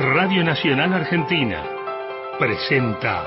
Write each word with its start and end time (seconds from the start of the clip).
Radio 0.00 0.42
Nacional 0.42 0.94
Argentina 0.94 1.62
presenta 2.38 3.22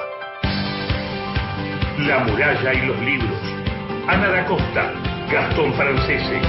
La 2.00 2.18
muralla 2.26 2.74
y 2.74 2.88
los 2.88 3.00
libros. 3.00 3.40
Ana 4.08 4.28
da 4.30 4.46
Costa, 4.48 4.92
Gastón 5.32 5.72
Francese. 5.76 6.42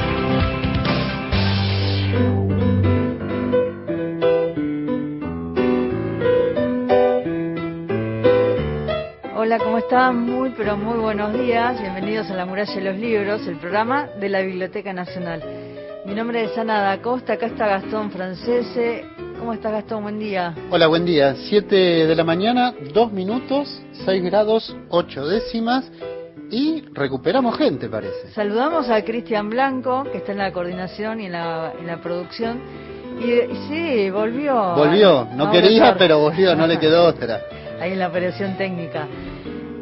Hola, 9.36 9.58
¿cómo 9.58 9.76
están? 9.76 10.20
Muy, 10.20 10.54
pero 10.56 10.78
muy 10.78 11.00
buenos 11.00 11.34
días. 11.34 11.78
Bienvenidos 11.82 12.30
a 12.30 12.34
La 12.34 12.46
Muralla 12.46 12.74
y 12.74 12.82
los 12.82 12.96
Libros, 12.96 13.46
el 13.46 13.58
programa 13.58 14.06
de 14.18 14.30
la 14.30 14.40
Biblioteca 14.40 14.94
Nacional. 14.94 15.42
Mi 16.06 16.14
nombre 16.14 16.44
es 16.44 16.56
Ana 16.56 16.80
da 16.80 17.02
Costa, 17.02 17.34
acá 17.34 17.44
está 17.44 17.66
Gastón 17.66 18.10
Francese. 18.10 19.13
¿Cómo 19.38 19.52
estás, 19.52 19.72
Gastón? 19.72 20.02
Buen 20.02 20.18
día. 20.18 20.54
Hola, 20.70 20.86
buen 20.86 21.04
día. 21.04 21.34
7 21.34 21.74
de 22.06 22.14
la 22.14 22.24
mañana, 22.24 22.74
2 22.92 23.12
minutos, 23.12 23.82
6 24.04 24.22
grados, 24.24 24.76
8 24.88 25.26
décimas 25.26 25.90
y 26.50 26.82
recuperamos 26.92 27.56
gente, 27.58 27.88
parece. 27.88 28.30
Saludamos 28.32 28.88
a 28.88 29.02
Cristian 29.04 29.50
Blanco, 29.50 30.04
que 30.10 30.18
está 30.18 30.32
en 30.32 30.38
la 30.38 30.52
coordinación 30.52 31.20
y 31.20 31.26
en 31.26 31.32
la, 31.32 31.72
en 31.78 31.86
la 31.86 32.00
producción. 32.00 32.60
Y, 33.20 33.54
sí, 33.68 34.10
volvió. 34.10 34.74
Volvió, 34.74 35.28
no 35.34 35.50
quería, 35.50 35.94
pero 35.96 36.18
volvió, 36.18 36.54
no 36.54 36.66
le 36.66 36.78
quedó 36.78 37.06
otra. 37.06 37.40
Ahí 37.80 37.92
en 37.92 37.98
la 37.98 38.08
operación 38.08 38.56
técnica. 38.56 39.06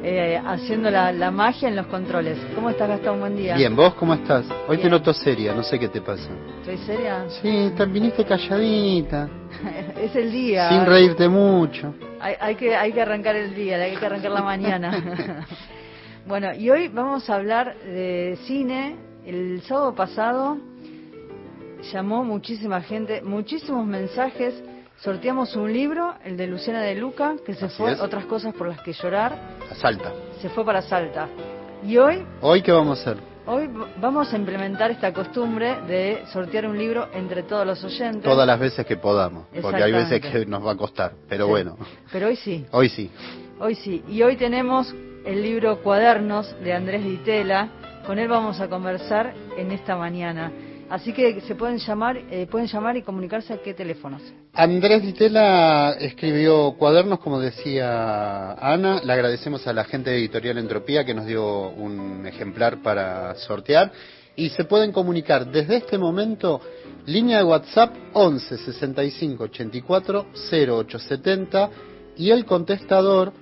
Eh, 0.05 0.41
haciendo 0.45 0.91
la, 0.91 1.13
la 1.13 1.31
magia 1.31 1.69
en 1.69 1.77
los 1.77 1.87
controles. 1.87 2.37
¿Cómo 2.57 2.71
estás, 2.71 2.89
Gastón? 2.89 3.21
Buen 3.21 3.37
día. 3.37 3.55
Bien, 3.55 3.77
¿vos 3.77 3.95
cómo 3.95 4.15
estás? 4.15 4.45
Hoy 4.67 4.79
te 4.79 4.91
noto 4.91 5.13
seria, 5.15 5.55
no 5.55 5.63
sé 5.63 5.79
qué 5.79 5.89
te 5.89 6.01
pasa. 6.01 6.29
¿Estoy 6.59 6.77
seria? 6.79 7.25
Sí, 7.41 7.73
te 7.77 7.87
viniste 7.87 8.25
calladita, 8.25 9.29
es 10.01 10.15
el 10.17 10.33
día. 10.33 10.69
sin 10.71 10.87
reírte 10.87 11.29
mucho. 11.29 11.95
Hay, 12.21 12.35
hay 12.41 12.55
que, 12.57 12.75
hay 12.75 12.93
que 12.93 13.01
arrancar 13.01 13.37
el 13.37 13.55
día, 13.55 13.77
hay 13.77 13.97
que 13.97 14.05
arrancar 14.05 14.33
la 14.33 14.43
mañana. 14.43 15.47
bueno, 16.27 16.53
y 16.53 16.69
hoy 16.69 16.89
vamos 16.89 17.31
a 17.31 17.37
hablar 17.37 17.77
de 17.85 18.39
cine. 18.45 18.97
El 19.25 19.63
sábado 19.63 19.95
pasado 19.95 20.59
llamó 21.93 22.25
muchísima 22.25 22.81
gente, 22.81 23.23
muchísimos 23.23 23.87
mensajes. 23.87 24.61
Sorteamos 25.03 25.57
un 25.57 25.73
libro, 25.73 26.15
el 26.25 26.37
de 26.37 26.47
Luciana 26.47 26.81
de 26.83 26.95
Luca, 26.95 27.35
que 27.45 27.55
se 27.55 27.65
Así 27.67 27.77
fue, 27.77 27.93
es. 27.93 28.01
otras 28.01 28.25
cosas 28.27 28.55
por 28.55 28.69
las 28.69 28.81
que 28.83 28.93
llorar, 28.93 29.37
Salta. 29.75 30.13
se 30.41 30.49
fue 30.51 30.65
para 30.65 30.81
Salta. 30.81 31.27
Y 31.85 31.97
hoy, 31.97 32.23
¿Hoy 32.41 32.63
qué 32.63 32.71
vamos 32.71 33.01
a 33.01 33.11
hacer? 33.11 33.23
hoy 33.47 33.69
vamos 34.01 34.33
a 34.33 34.37
implementar 34.37 34.93
esta 34.93 35.13
costumbre 35.13 35.81
de 35.89 36.23
sortear 36.33 36.67
un 36.67 36.79
libro 36.79 37.09
entre 37.15 37.43
todos 37.43 37.67
los 37.67 37.83
oyentes. 37.83 38.23
Todas 38.23 38.47
las 38.47 38.61
veces 38.61 38.87
que 38.87 38.97
podamos, 38.97 39.47
porque 39.61 39.83
hay 39.83 39.91
veces 39.93 40.21
que 40.21 40.47
nos 40.47 40.65
va 40.65 40.71
a 40.73 40.77
costar, 40.77 41.15
pero 41.29 41.47
Sí. 41.47 41.51
bueno, 41.51 41.77
Pero 42.13 42.29
hoy 42.29 42.37
sí. 42.37 42.65
hoy 42.71 42.89
sí. 42.89 43.11
Hoy 43.59 43.75
sí, 43.75 44.05
y 44.09 44.23
hoy 44.23 44.37
tenemos 44.37 44.95
el 45.25 45.43
libro 45.43 45.83
Cuadernos 45.83 46.55
de 46.63 46.73
Andrés 46.75 47.03
Ditela. 47.03 47.69
Con 48.07 48.19
él 48.21 48.29
vamos 48.29 48.61
a 48.61 48.69
conversar 48.69 49.33
en 49.57 49.73
esta 49.73 49.97
mañana. 49.97 50.51
Así 50.93 51.15
que 51.15 51.41
se 51.41 51.55
pueden 51.55 51.79
llamar, 51.79 52.19
eh, 52.31 52.47
pueden 52.51 52.69
llamar 52.69 52.99
y 52.99 53.03
comunicarse 53.03 53.55
a 53.55 53.63
qué 53.63 53.73
teléfonos. 53.73 54.21
Andrés 54.53 55.01
Ditela 55.01 55.97
escribió 55.99 56.75
cuadernos, 56.75 57.19
como 57.21 57.41
decía 57.41 58.53
Ana. 58.53 59.01
Le 59.03 59.11
agradecemos 59.11 59.67
a 59.67 59.73
la 59.73 59.85
gente 59.85 60.11
de 60.11 60.19
Editorial 60.19 60.59
Entropía 60.59 61.03
que 61.07 61.15
nos 61.15 61.25
dio 61.25 61.71
un 61.71 62.27
ejemplar 62.27 62.83
para 62.83 63.35
sortear. 63.37 63.91
Y 64.37 64.51
se 64.51 64.65
pueden 64.65 64.93
comunicar 64.93 65.51
desde 65.51 65.77
este 65.77 65.97
momento, 65.97 66.61
línea 67.07 67.39
de 67.39 67.45
WhatsApp 67.45 67.95
11 68.13 68.59
65 68.59 69.45
84 69.45 70.27
0870 70.53 71.71
y 72.19 72.31
el 72.33 72.45
contestador 72.45 73.33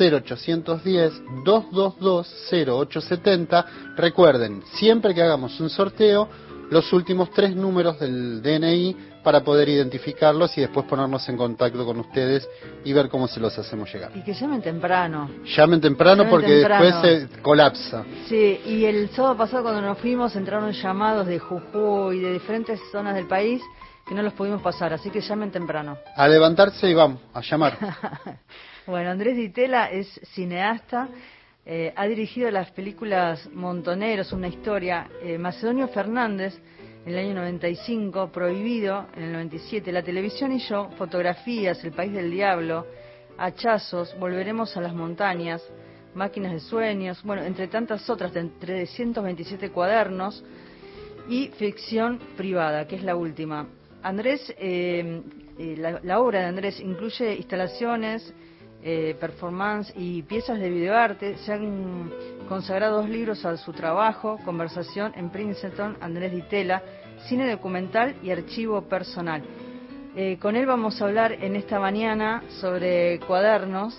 0810 0.00 1.12
222 1.44 2.26
0870. 2.50 3.66
Recuerden, 3.96 4.64
siempre 4.80 5.14
que 5.14 5.22
hagamos 5.22 5.60
un 5.60 5.70
sorteo, 5.70 6.28
los 6.70 6.92
últimos 6.92 7.30
tres 7.30 7.54
números 7.54 7.98
del 7.98 8.42
DNI 8.42 8.96
para 9.22 9.42
poder 9.42 9.68
identificarlos 9.68 10.56
y 10.56 10.62
después 10.62 10.86
ponernos 10.86 11.28
en 11.28 11.36
contacto 11.36 11.84
con 11.84 12.00
ustedes 12.00 12.48
y 12.84 12.92
ver 12.92 13.08
cómo 13.08 13.28
se 13.28 13.40
los 13.40 13.58
hacemos 13.58 13.92
llegar. 13.92 14.12
Y 14.14 14.22
que 14.22 14.32
llamen 14.34 14.62
temprano. 14.62 15.30
Llamen 15.56 15.80
temprano 15.80 16.24
Llamen 16.24 16.30
porque 16.30 16.60
temprano. 16.60 16.84
después 16.84 17.28
se 17.30 17.42
colapsa. 17.42 18.04
Sí, 18.28 18.60
y 18.66 18.84
el 18.84 19.10
sábado 19.10 19.36
pasado 19.36 19.62
cuando 19.64 19.82
nos 19.82 19.98
fuimos 19.98 20.34
entraron 20.36 20.72
llamados 20.72 21.26
de 21.26 21.38
Jujuy 21.38 22.18
y 22.18 22.20
de 22.20 22.32
diferentes 22.32 22.80
zonas 22.92 23.14
del 23.14 23.26
país 23.26 23.62
que 24.06 24.14
no 24.14 24.22
los 24.22 24.32
pudimos 24.32 24.62
pasar, 24.62 24.94
así 24.94 25.10
que 25.10 25.20
llamen 25.20 25.50
temprano. 25.50 25.98
A 26.16 26.26
levantarse 26.26 26.88
y 26.88 26.94
vamos, 26.94 27.20
a 27.34 27.40
llamar. 27.40 27.76
Bueno, 28.86 29.10
Andrés 29.10 29.36
Ditela 29.36 29.90
es 29.90 30.08
cineasta, 30.32 31.08
eh, 31.70 31.92
ha 31.94 32.06
dirigido 32.06 32.50
las 32.50 32.70
películas 32.70 33.46
Montoneros, 33.52 34.32
una 34.32 34.48
historia, 34.48 35.06
eh, 35.22 35.36
Macedonio 35.36 35.86
Fernández 35.88 36.58
en 37.04 37.12
el 37.12 37.18
año 37.18 37.34
95, 37.34 38.32
Prohibido 38.32 39.04
en 39.14 39.24
el 39.24 39.32
97, 39.32 39.92
La 39.92 40.02
televisión 40.02 40.50
y 40.52 40.60
yo, 40.60 40.88
Fotografías, 40.96 41.84
El 41.84 41.92
país 41.92 42.14
del 42.14 42.30
diablo, 42.30 42.86
Hachazos, 43.36 44.18
Volveremos 44.18 44.74
a 44.78 44.80
las 44.80 44.94
montañas, 44.94 45.62
Máquinas 46.14 46.52
de 46.52 46.60
sueños, 46.60 47.22
bueno, 47.22 47.42
entre 47.42 47.68
tantas 47.68 48.08
otras, 48.08 48.34
entre 48.34 48.86
127 48.86 49.68
cuadernos 49.68 50.42
y 51.28 51.48
Ficción 51.48 52.18
privada, 52.38 52.88
que 52.88 52.96
es 52.96 53.02
la 53.02 53.14
última. 53.14 53.68
Andrés, 54.02 54.54
eh, 54.58 55.20
eh, 55.58 55.98
la 56.02 56.18
obra 56.18 56.40
de 56.40 56.46
Andrés 56.46 56.80
incluye 56.80 57.36
instalaciones, 57.36 58.32
eh, 58.82 59.16
performance 59.20 59.92
y 59.96 60.22
piezas 60.22 60.58
de 60.60 60.70
videoarte. 60.70 61.36
Se 61.38 61.52
han 61.52 62.10
consagrado 62.48 62.98
dos 62.98 63.08
libros 63.08 63.44
a 63.44 63.56
su 63.56 63.72
trabajo, 63.72 64.38
Conversación 64.44 65.12
en 65.16 65.30
Princeton, 65.30 65.96
Andrés 66.00 66.32
Ditela, 66.32 66.82
Cine 67.28 67.50
documental 67.50 68.14
y 68.22 68.30
Archivo 68.30 68.82
personal. 68.82 69.42
Eh, 70.16 70.38
con 70.40 70.56
él 70.56 70.66
vamos 70.66 71.00
a 71.00 71.04
hablar 71.06 71.32
en 71.32 71.56
esta 71.56 71.78
mañana 71.80 72.42
sobre 72.60 73.18
cuadernos, 73.26 73.96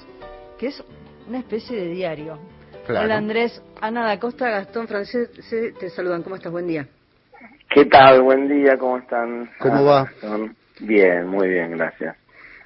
que 0.57 0.67
es 0.67 0.83
una 1.27 1.39
especie 1.39 1.75
de 1.77 1.87
diario. 1.89 2.39
Claro. 2.85 3.05
Hola 3.05 3.17
Andrés, 3.17 3.61
Ana 3.81 4.05
da 4.07 4.19
Costa, 4.19 4.49
Gastón 4.49 4.87
Francés, 4.87 5.29
te 5.79 5.89
saludan. 5.91 6.23
¿Cómo 6.23 6.35
estás? 6.35 6.51
Buen 6.51 6.67
día. 6.67 6.87
¿Qué 7.69 7.85
tal? 7.85 8.23
Buen 8.23 8.47
día, 8.47 8.77
¿cómo 8.77 8.97
están? 8.97 9.49
¿Cómo 9.59 9.85
va? 9.85 10.09
son- 10.21 10.55
Bien, 10.79 11.27
muy 11.27 11.49
bien, 11.49 11.71
gracias. 11.71 12.15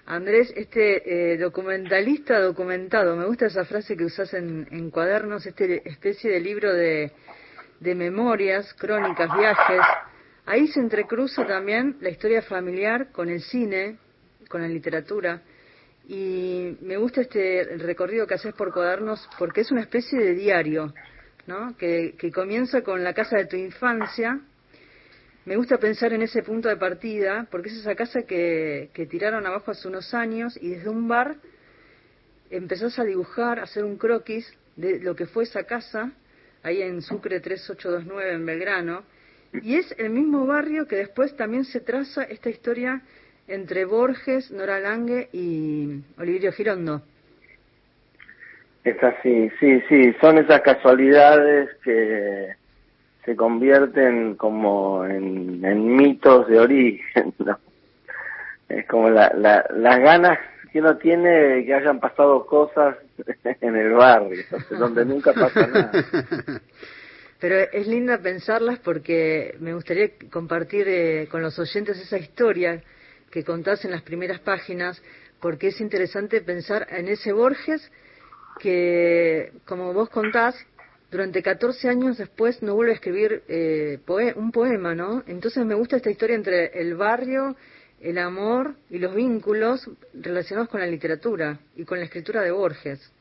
Andrés, 0.05 0.51
este 0.57 1.33
eh, 1.33 1.37
documentalista 1.37 2.39
documentado, 2.39 3.15
me 3.15 3.25
gusta 3.25 3.45
esa 3.45 3.63
frase 3.63 3.95
que 3.95 4.03
usas 4.03 4.33
en, 4.33 4.67
en 4.69 4.89
cuadernos, 4.89 5.45
este 5.45 5.87
especie 5.87 6.29
de 6.29 6.41
libro 6.41 6.73
de, 6.73 7.11
de 7.79 7.95
memorias, 7.95 8.73
crónicas, 8.73 9.29
viajes. 9.37 9.81
Ahí 10.45 10.67
se 10.67 10.81
entrecruza 10.81 11.47
también 11.47 11.97
la 12.01 12.09
historia 12.09 12.41
familiar 12.41 13.11
con 13.13 13.29
el 13.29 13.41
cine, 13.41 13.97
con 14.49 14.61
la 14.61 14.67
literatura. 14.67 15.41
Y 16.05 16.77
me 16.81 16.97
gusta 16.97 17.21
este 17.21 17.63
recorrido 17.77 18.27
que 18.27 18.33
haces 18.33 18.53
por 18.55 18.73
cuadernos 18.73 19.29
porque 19.39 19.61
es 19.61 19.71
una 19.71 19.81
especie 19.81 20.19
de 20.19 20.33
diario, 20.33 20.93
¿no? 21.47 21.77
Que, 21.77 22.15
que 22.17 22.29
comienza 22.29 22.81
con 22.81 23.05
la 23.05 23.13
casa 23.13 23.37
de 23.37 23.45
tu 23.45 23.55
infancia, 23.55 24.41
me 25.45 25.57
gusta 25.57 25.77
pensar 25.77 26.13
en 26.13 26.21
ese 26.21 26.41
punto 26.41 26.69
de 26.69 26.77
partida, 26.77 27.47
porque 27.51 27.69
es 27.69 27.75
esa 27.75 27.95
casa 27.95 28.23
que, 28.23 28.89
tiraron 29.09 29.45
abajo 29.45 29.71
hace 29.71 29.87
unos 29.87 30.13
años 30.13 30.57
y 30.61 30.69
desde 30.69 30.89
un 30.89 31.07
bar 31.07 31.35
empezás 32.49 32.97
a 32.97 33.03
dibujar, 33.03 33.59
a 33.59 33.63
hacer 33.63 33.83
un 33.83 33.97
croquis 33.97 34.57
de 34.77 34.99
lo 34.99 35.15
que 35.15 35.25
fue 35.25 35.43
esa 35.43 35.63
casa, 35.63 36.11
ahí 36.61 36.81
en 36.81 37.01
Sucre 37.01 37.41
3829 37.41 38.33
en 38.33 38.45
Belgrano, 38.45 39.03
y 39.61 39.75
es 39.75 39.93
el 39.97 40.09
mismo 40.11 40.45
barrio 40.45 40.87
que 40.87 40.95
después 40.95 41.35
también 41.35 41.65
se 41.65 41.81
traza 41.81 42.23
esta 42.23 42.49
historia 42.49 43.01
entre 43.47 43.83
Borges, 43.85 44.49
Nora 44.49 44.79
Lange 44.79 45.29
y 45.33 46.01
Oliverio 46.17 46.53
Girondo. 46.53 47.01
Es 48.83 49.01
así, 49.03 49.49
sí, 49.59 49.81
sí, 49.89 50.13
son 50.21 50.37
esas 50.37 50.61
casualidades 50.61 51.69
que 51.83 52.55
se 53.25 53.35
convierten 53.35 54.35
como 54.35 55.05
en, 55.05 55.95
mitos 55.95 56.47
de 56.47 56.59
origen. 56.59 57.33
Es 58.69 58.87
como 58.87 59.09
la, 59.09 59.31
la, 59.35 59.63
las 59.75 59.99
ganas 59.99 60.39
que 60.71 60.79
uno 60.79 60.97
tiene 60.97 61.29
de 61.29 61.65
que 61.65 61.75
hayan 61.75 61.99
pasado 61.99 62.47
cosas 62.47 62.95
en 63.61 63.75
el 63.75 63.91
barrio, 63.91 64.43
donde 64.71 65.05
nunca 65.05 65.31
pasa 65.33 65.67
nada. 65.67 65.91
Pero 67.39 67.55
es 67.55 67.87
linda 67.87 68.17
pensarlas 68.17 68.79
porque 68.79 69.55
me 69.59 69.73
gustaría 69.73 70.11
compartir 70.31 70.87
eh, 70.87 71.27
con 71.29 71.43
los 71.43 71.59
oyentes 71.59 72.01
esa 72.01 72.17
historia 72.17 72.81
que 73.29 73.43
contás 73.43 73.85
en 73.85 73.91
las 73.91 74.01
primeras 74.01 74.39
páginas, 74.39 75.03
porque 75.39 75.67
es 75.67 75.81
interesante 75.81 76.41
pensar 76.41 76.87
en 76.89 77.07
ese 77.07 77.33
Borges 77.33 77.91
que, 78.59 79.51
como 79.65 79.93
vos 79.93 80.09
contás, 80.09 80.55
durante 81.13 81.43
14 81.43 81.89
años 81.89 82.17
después 82.17 82.63
no 82.63 82.73
vuelve 82.73 82.93
a 82.93 82.95
escribir 82.95 83.43
eh, 83.47 83.99
poe- 84.03 84.33
un 84.35 84.51
poema, 84.51 84.95
¿no? 84.95 85.21
Entonces 85.27 85.63
me 85.63 85.75
gusta 85.75 85.95
esta 85.97 86.09
historia 86.09 86.35
entre 86.35 86.81
el 86.81 86.95
barrio, 86.95 87.55
el 88.01 88.17
amor 88.17 88.73
y 88.89 88.97
los 88.97 89.13
vínculos 89.13 89.87
relacionados 90.15 90.69
con 90.69 90.79
la 90.79 90.87
literatura 90.87 91.59
y 91.75 91.85
con 91.85 91.99
la 91.99 92.05
escritura 92.05 92.41
de 92.41 92.49
Borges. 92.51 93.13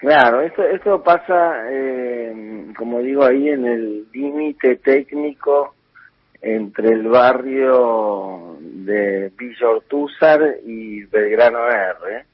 Claro, 0.00 0.40
esto, 0.40 0.62
esto 0.64 1.02
pasa, 1.02 1.66
eh, 1.70 2.72
como 2.74 3.00
digo 3.00 3.22
ahí, 3.22 3.50
en 3.50 3.66
el 3.66 4.06
límite 4.14 4.76
técnico 4.76 5.74
entre 6.40 6.88
el 6.88 7.06
barrio 7.06 8.56
de 8.62 9.30
Villa 9.36 9.68
Ortúzar 9.68 10.40
y 10.64 11.04
Belgrano 11.04 11.68
R, 11.68 12.24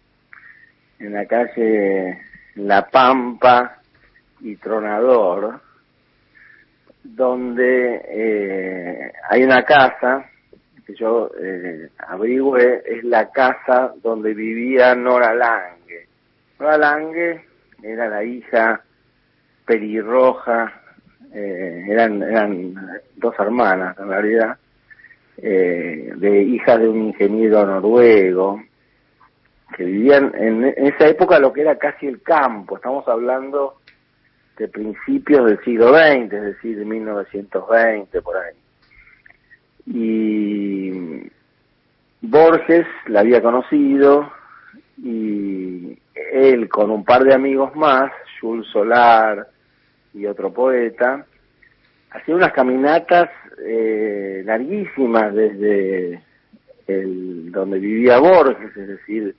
en 1.00 1.12
la 1.12 1.26
calle 1.26 2.20
La 2.54 2.88
Pampa 2.88 3.75
y 4.46 4.56
Tronador, 4.56 5.60
donde 7.02 8.00
eh, 8.08 9.12
hay 9.28 9.42
una 9.42 9.64
casa 9.64 10.24
que 10.86 10.94
yo 10.94 11.30
eh, 11.40 11.90
averigüé, 11.98 12.82
es 12.86 13.02
la 13.02 13.28
casa 13.30 13.92
donde 14.00 14.34
vivía 14.34 14.94
Nora 14.94 15.34
Lange. 15.34 16.06
Nora 16.60 16.78
Lange 16.78 17.44
era 17.82 18.08
la 18.08 18.22
hija 18.22 18.80
pelirroja, 19.64 20.80
eh, 21.34 21.84
eran, 21.88 22.22
eran 22.22 23.00
dos 23.16 23.34
hermanas 23.40 23.98
en 23.98 24.08
realidad, 24.08 24.56
eh, 25.38 26.12
de 26.14 26.42
hijas 26.42 26.78
de 26.78 26.88
un 26.88 27.08
ingeniero 27.08 27.66
noruego, 27.66 28.62
que 29.76 29.84
vivían 29.84 30.32
en, 30.36 30.64
esa 30.64 31.08
época 31.08 31.40
lo 31.40 31.52
que 31.52 31.62
era 31.62 31.76
casi 31.76 32.06
el 32.06 32.22
campo, 32.22 32.76
estamos 32.76 33.06
hablando 33.08 33.80
de 34.56 34.68
principios 34.68 35.46
del 35.46 35.62
siglo 35.64 35.88
XX, 35.88 36.32
es 36.32 36.42
decir, 36.42 36.78
de 36.78 36.84
1920 36.84 38.22
por 38.22 38.36
ahí. 38.36 38.54
Y 39.86 41.30
Borges 42.22 42.86
la 43.06 43.20
había 43.20 43.42
conocido 43.42 44.32
y 44.98 45.98
él 46.32 46.68
con 46.68 46.90
un 46.90 47.04
par 47.04 47.24
de 47.24 47.34
amigos 47.34 47.74
más, 47.76 48.10
Jules 48.40 48.66
Solar 48.72 49.46
y 50.14 50.26
otro 50.26 50.52
poeta, 50.52 51.26
hacía 52.10 52.34
unas 52.34 52.52
caminatas 52.52 53.30
eh, 53.64 54.42
larguísimas 54.44 55.34
desde 55.34 56.22
el, 56.86 57.52
donde 57.52 57.78
vivía 57.78 58.18
Borges, 58.18 58.76
es 58.76 58.88
decir, 58.88 59.34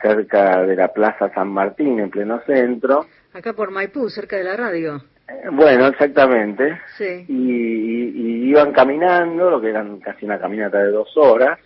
cerca 0.00 0.62
de 0.64 0.76
la 0.76 0.88
Plaza 0.88 1.32
San 1.32 1.48
Martín, 1.48 2.00
en 2.00 2.10
pleno 2.10 2.40
centro. 2.46 3.06
Acá 3.34 3.54
por 3.54 3.70
Maipú, 3.70 4.10
cerca 4.10 4.36
de 4.36 4.44
la 4.44 4.56
radio. 4.56 4.96
Eh, 5.28 5.48
bueno, 5.50 5.86
exactamente. 5.86 6.80
Sí. 6.98 7.24
Y, 7.28 8.50
iban 8.50 8.72
caminando, 8.72 9.50
lo 9.50 9.60
que 9.60 9.70
eran 9.70 9.98
casi 10.00 10.26
una 10.26 10.38
caminata 10.38 10.78
de 10.78 10.90
dos 10.90 11.16
horas. 11.16 11.58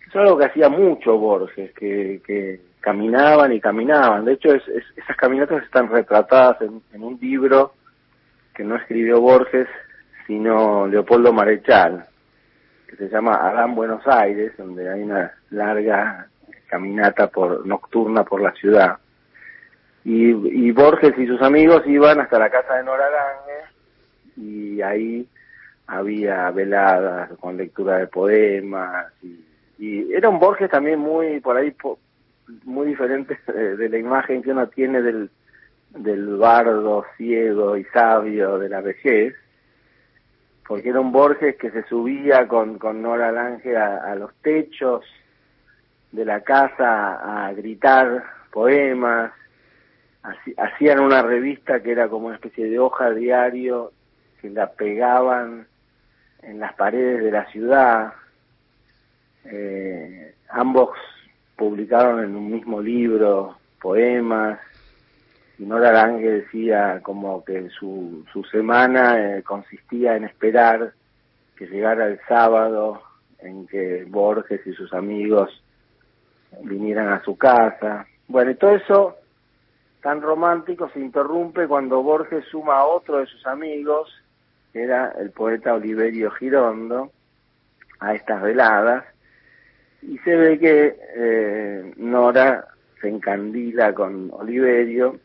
Eso 0.00 0.08
es 0.08 0.16
algo 0.16 0.38
que 0.38 0.46
hacía 0.46 0.68
mucho 0.68 1.16
Borges, 1.16 1.72
que, 1.74 2.20
que 2.26 2.60
caminaban 2.80 3.52
y 3.52 3.60
caminaban. 3.60 4.24
De 4.24 4.32
hecho, 4.32 4.52
es, 4.52 4.62
esas 4.96 5.16
caminatas 5.16 5.62
están 5.62 5.88
retratadas 5.88 6.60
en, 6.62 6.82
en, 6.92 7.02
un 7.04 7.16
libro 7.20 7.74
que 8.52 8.64
no 8.64 8.74
escribió 8.74 9.20
Borges, 9.20 9.68
sino 10.26 10.88
Leopoldo 10.88 11.32
Marechal, 11.32 12.06
que 12.88 12.96
se 12.96 13.08
llama 13.08 13.36
Adán 13.36 13.76
Buenos 13.76 14.04
Aires, 14.08 14.52
donde 14.58 14.90
hay 14.90 15.02
una 15.02 15.32
larga 15.50 16.26
caminata 16.66 17.28
por 17.28 17.64
nocturna 17.64 18.24
por 18.24 18.40
la 18.40 18.50
ciudad. 18.52 18.98
Y, 20.04 20.30
y 20.30 20.70
Borges 20.72 21.12
y 21.18 21.26
sus 21.26 21.40
amigos 21.42 21.82
iban 21.86 22.20
hasta 22.20 22.38
la 22.38 22.50
casa 22.50 22.76
de 22.76 22.84
Nora 22.84 23.06
Lange 23.10 23.70
y 24.36 24.80
ahí 24.80 25.28
había 25.86 26.50
veladas 26.50 27.30
con 27.38 27.56
lectura 27.56 27.98
de 27.98 28.06
poemas 28.06 29.12
y, 29.22 29.44
y 29.78 30.12
era 30.14 30.28
un 30.28 30.38
Borges 30.38 30.70
también 30.70 31.00
muy 31.00 31.40
por 31.40 31.56
ahí 31.56 31.74
muy 32.64 32.88
diferente 32.88 33.38
de, 33.46 33.88
la 33.88 33.98
imagen 33.98 34.42
que 34.42 34.52
uno 34.52 34.68
tiene 34.68 35.02
del 35.02 35.30
del 35.90 36.36
bardo 36.36 37.04
ciego 37.16 37.76
y 37.76 37.84
sabio 37.86 38.58
de 38.58 38.68
la 38.68 38.80
vejez 38.80 39.34
porque 40.66 40.90
era 40.90 41.00
un 41.00 41.12
Borges 41.12 41.56
que 41.56 41.70
se 41.72 41.82
subía 41.88 42.46
con, 42.46 42.78
con 42.78 43.02
Nora 43.02 43.32
Lange 43.32 43.76
a 43.76 44.14
los 44.14 44.32
techos 44.36 45.04
de 46.12 46.24
la 46.24 46.40
casa 46.40 47.46
a 47.46 47.52
gritar 47.52 48.24
poemas, 48.50 49.32
hacían 50.56 51.00
una 51.00 51.22
revista 51.22 51.82
que 51.82 51.92
era 51.92 52.08
como 52.08 52.26
una 52.26 52.36
especie 52.36 52.68
de 52.68 52.78
hoja 52.78 53.10
diario 53.10 53.92
que 54.40 54.50
la 54.50 54.70
pegaban 54.72 55.66
en 56.42 56.60
las 56.60 56.74
paredes 56.74 57.22
de 57.22 57.30
la 57.30 57.46
ciudad. 57.46 58.12
Eh, 59.44 60.34
ambos 60.48 60.90
publicaron 61.56 62.24
en 62.24 62.36
un 62.36 62.50
mismo 62.50 62.80
libro 62.80 63.56
poemas 63.80 64.58
y 65.58 65.64
Nora 65.64 65.92
Lange 65.92 66.30
decía 66.30 67.00
como 67.02 67.44
que 67.44 67.68
su, 67.70 68.24
su 68.32 68.44
semana 68.44 69.36
eh, 69.36 69.42
consistía 69.42 70.16
en 70.16 70.24
esperar 70.24 70.92
que 71.56 71.66
llegara 71.66 72.06
el 72.06 72.18
sábado 72.26 73.02
en 73.38 73.66
que 73.66 74.04
Borges 74.08 74.66
y 74.66 74.72
sus 74.72 74.92
amigos 74.94 75.50
vinieran 76.62 77.08
a 77.08 77.22
su 77.24 77.36
casa. 77.36 78.06
Bueno, 78.26 78.52
y 78.52 78.54
todo 78.54 78.74
eso 78.74 79.19
tan 80.02 80.22
romántico 80.22 80.88
se 80.90 81.00
interrumpe 81.00 81.68
cuando 81.68 82.02
Borges 82.02 82.44
suma 82.46 82.78
a 82.78 82.86
otro 82.86 83.18
de 83.18 83.26
sus 83.26 83.46
amigos, 83.46 84.10
que 84.72 84.82
era 84.82 85.12
el 85.18 85.30
poeta 85.30 85.74
Oliverio 85.74 86.30
Girondo, 86.30 87.10
a 87.98 88.14
estas 88.14 88.42
veladas, 88.42 89.04
y 90.02 90.18
se 90.18 90.34
ve 90.36 90.58
que 90.58 90.98
eh, 91.16 91.92
Nora 91.96 92.66
se 93.00 93.08
encandila 93.08 93.94
con 93.94 94.30
Oliverio 94.32 95.18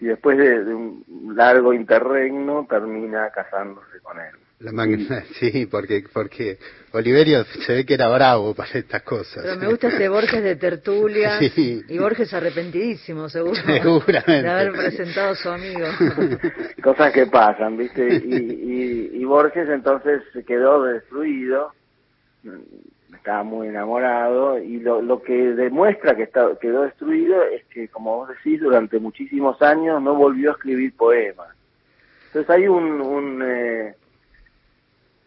y 0.00 0.06
después 0.06 0.36
de, 0.36 0.64
de 0.64 0.74
un 0.74 1.04
largo 1.34 1.72
interregno 1.72 2.66
termina 2.68 3.30
casándose 3.30 4.00
con 4.00 4.18
él. 4.18 4.34
La 4.60 4.72
magna, 4.72 5.22
sí, 5.38 5.66
porque, 5.66 6.04
porque 6.12 6.58
Oliverio 6.92 7.44
se 7.44 7.74
ve 7.74 7.86
que 7.86 7.94
era 7.94 8.08
bravo 8.08 8.54
para 8.54 8.70
estas 8.72 9.02
cosas. 9.02 9.44
Pero 9.44 9.56
me 9.56 9.68
gusta 9.68 9.86
ese 9.86 10.08
Borges 10.08 10.42
de 10.42 10.56
tertulia 10.56 11.38
y 11.56 11.96
Borges 11.96 12.34
arrepentidísimo, 12.34 13.28
seguro. 13.28 13.54
Seguramente. 13.54 14.42
De 14.42 14.48
haber 14.48 14.72
presentado 14.72 15.30
a 15.30 15.34
su 15.36 15.48
amigo. 15.48 15.86
Cosas 16.82 17.12
que 17.12 17.26
pasan, 17.26 17.76
¿viste? 17.76 18.04
Y, 18.08 18.34
y, 18.34 19.10
y 19.20 19.24
Borges 19.24 19.68
entonces 19.68 20.22
se 20.32 20.44
quedó 20.44 20.82
destruido, 20.82 21.72
estaba 23.14 23.44
muy 23.44 23.68
enamorado 23.68 24.58
y 24.58 24.80
lo, 24.80 25.00
lo 25.02 25.22
que 25.22 25.54
demuestra 25.54 26.16
que 26.16 26.24
está, 26.24 26.48
quedó 26.60 26.82
destruido 26.82 27.44
es 27.44 27.64
que, 27.66 27.86
como 27.86 28.16
vos 28.16 28.30
decís, 28.30 28.60
durante 28.60 28.98
muchísimos 28.98 29.62
años 29.62 30.02
no 30.02 30.16
volvió 30.16 30.50
a 30.50 30.54
escribir 30.54 30.96
poemas. 30.96 31.54
Entonces 32.26 32.50
hay 32.50 32.66
un... 32.66 33.00
un 33.00 33.42
eh, 33.46 33.94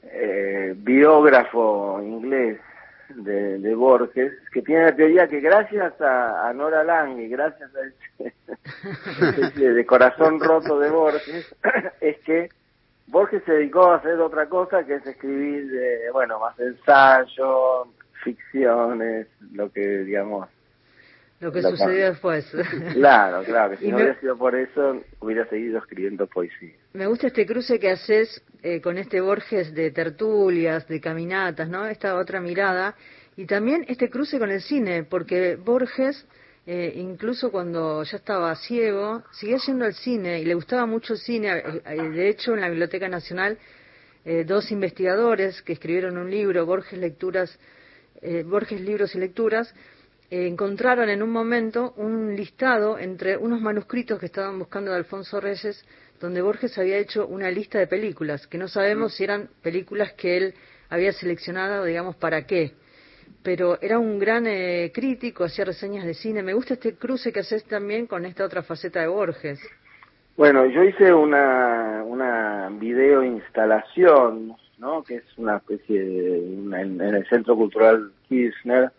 eh, 0.03 0.73
biógrafo 0.77 2.01
inglés 2.01 2.59
de, 3.09 3.59
de, 3.59 3.75
Borges, 3.75 4.31
que 4.53 4.61
tiene 4.61 4.85
la 4.85 4.95
teoría 4.95 5.27
que 5.27 5.39
gracias 5.41 5.93
a, 5.99 6.51
Nora 6.55 6.83
Lang 6.83 7.19
y 7.19 7.27
gracias 7.27 7.69
a 7.75 8.23
ese, 8.23 9.69
de 9.73 9.85
corazón 9.85 10.39
roto 10.39 10.79
de 10.79 10.89
Borges, 10.89 11.55
es 12.01 12.17
que 12.19 12.49
Borges 13.07 13.43
se 13.45 13.53
dedicó 13.53 13.91
a 13.91 13.97
hacer 13.97 14.19
otra 14.19 14.47
cosa 14.47 14.85
que 14.85 14.95
es 14.95 15.05
escribir, 15.05 15.69
de, 15.69 16.09
bueno, 16.11 16.39
más 16.39 16.57
ensayo, 16.59 17.87
ficciones, 18.23 19.27
lo 19.51 19.69
que 19.71 19.81
digamos 19.81 20.47
lo 21.41 21.51
que 21.51 21.61
sucedió 21.61 22.11
después. 22.11 22.45
Claro, 22.93 23.43
claro, 23.43 23.71
que 23.71 23.77
si 23.77 23.89
no 23.89 23.97
hubiera 23.97 24.19
sido 24.19 24.37
por 24.37 24.55
eso, 24.55 25.01
hubiera 25.19 25.47
seguido 25.49 25.79
escribiendo 25.79 26.27
poesía. 26.27 26.75
Me 26.93 27.07
gusta 27.07 27.27
este 27.27 27.45
cruce 27.45 27.79
que 27.79 27.89
haces 27.89 28.43
eh, 28.61 28.79
con 28.79 28.97
este 28.97 29.19
Borges 29.21 29.73
de 29.73 29.89
tertulias, 29.91 30.87
de 30.87 31.01
caminatas, 31.01 31.67
¿no? 31.67 31.85
Esta 31.87 32.15
otra 32.15 32.39
mirada. 32.39 32.95
Y 33.35 33.45
también 33.45 33.85
este 33.87 34.09
cruce 34.09 34.37
con 34.37 34.51
el 34.51 34.61
cine, 34.61 35.03
porque 35.03 35.55
Borges, 35.55 36.27
eh, 36.67 36.93
incluso 36.95 37.49
cuando 37.51 38.03
ya 38.03 38.17
estaba 38.17 38.55
ciego, 38.55 39.23
seguía 39.31 39.57
yendo 39.65 39.85
al 39.85 39.95
cine 39.95 40.39
y 40.41 40.45
le 40.45 40.53
gustaba 40.53 40.85
mucho 40.85 41.13
el 41.13 41.19
cine. 41.19 41.63
Eh, 41.85 42.09
de 42.09 42.29
hecho, 42.29 42.53
en 42.53 42.61
la 42.61 42.69
Biblioteca 42.69 43.09
Nacional, 43.09 43.57
dos 44.45 44.71
investigadores 44.71 45.63
que 45.63 45.73
escribieron 45.73 46.15
un 46.15 46.29
libro, 46.29 46.63
Borges 46.63 46.99
Lecturas, 46.99 47.57
Borges 48.45 48.79
Libros 48.79 49.15
y 49.15 49.17
Lecturas, 49.17 49.73
encontraron 50.31 51.09
en 51.09 51.21
un 51.21 51.29
momento 51.29 51.93
un 51.97 52.35
listado 52.35 52.97
entre 52.97 53.37
unos 53.37 53.61
manuscritos 53.61 54.19
que 54.19 54.27
estaban 54.27 54.57
buscando 54.57 54.91
de 54.91 54.97
Alfonso 54.97 55.39
Reyes, 55.39 55.85
donde 56.19 56.41
Borges 56.41 56.77
había 56.77 56.97
hecho 56.97 57.27
una 57.27 57.51
lista 57.51 57.79
de 57.79 57.87
películas, 57.87 58.47
que 58.47 58.57
no 58.57 58.67
sabemos 58.67 59.13
si 59.15 59.23
eran 59.23 59.49
películas 59.61 60.13
que 60.13 60.37
él 60.37 60.53
había 60.89 61.11
seleccionado, 61.11 61.83
digamos, 61.83 62.15
para 62.15 62.45
qué. 62.45 62.73
Pero 63.43 63.79
era 63.81 63.99
un 63.99 64.19
gran 64.19 64.45
eh, 64.47 64.91
crítico, 64.93 65.43
hacía 65.43 65.65
reseñas 65.65 66.05
de 66.05 66.13
cine. 66.13 66.43
Me 66.43 66.53
gusta 66.53 66.75
este 66.75 66.95
cruce 66.95 67.31
que 67.31 67.39
haces 67.39 67.63
también 67.65 68.07
con 68.07 68.25
esta 68.25 68.45
otra 68.45 68.61
faceta 68.61 69.01
de 69.01 69.07
Borges. 69.07 69.59
Bueno, 70.37 70.65
yo 70.65 70.83
hice 70.83 71.13
una, 71.13 72.03
una 72.05 72.69
video 72.69 73.23
instalación 73.23 74.55
¿no? 74.81 75.03
Que 75.03 75.17
es 75.17 75.37
una 75.37 75.57
especie 75.57 76.03
de, 76.03 76.37
en, 76.39 76.99
el 76.99 77.25
Centro 77.29 77.55
Cultural 77.55 78.11
Kirchner, 78.27 78.91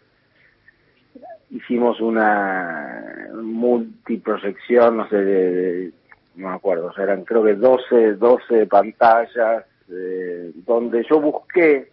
hicimos 1.52 2.00
una 2.00 3.28
multiproyección, 3.34 4.96
no 4.96 5.08
sé, 5.08 5.16
de, 5.16 5.92
no 6.36 6.48
me 6.48 6.54
acuerdo, 6.54 6.92
eran 6.96 7.24
creo 7.24 7.44
que 7.44 7.54
12, 7.54 8.14
12 8.14 8.66
pantallas, 8.66 9.64
eh, 9.88 10.50
donde 10.66 11.04
yo 11.08 11.20
busqué 11.20 11.90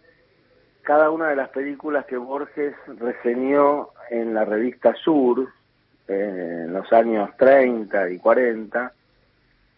cada 0.82 1.10
una 1.10 1.28
de 1.28 1.36
las 1.36 1.50
películas 1.50 2.06
que 2.06 2.16
Borges 2.16 2.74
reseñó 2.98 3.90
en 4.10 4.32
la 4.34 4.44
revista 4.44 4.94
Sur, 4.94 5.48
eh, 6.08 6.64
en 6.64 6.72
los 6.72 6.90
años 6.92 7.30
30 7.36 8.10
y 8.10 8.18
40, 8.18 8.92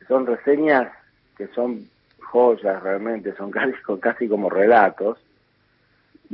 son 0.06 0.26
reseñas 0.26 0.92
que 1.36 1.48
son 1.48 1.88
joyas 2.20 2.82
realmente, 2.82 3.34
son 3.34 3.50
casi, 3.50 3.72
casi 4.00 4.28
como 4.28 4.48
relatos, 4.48 5.18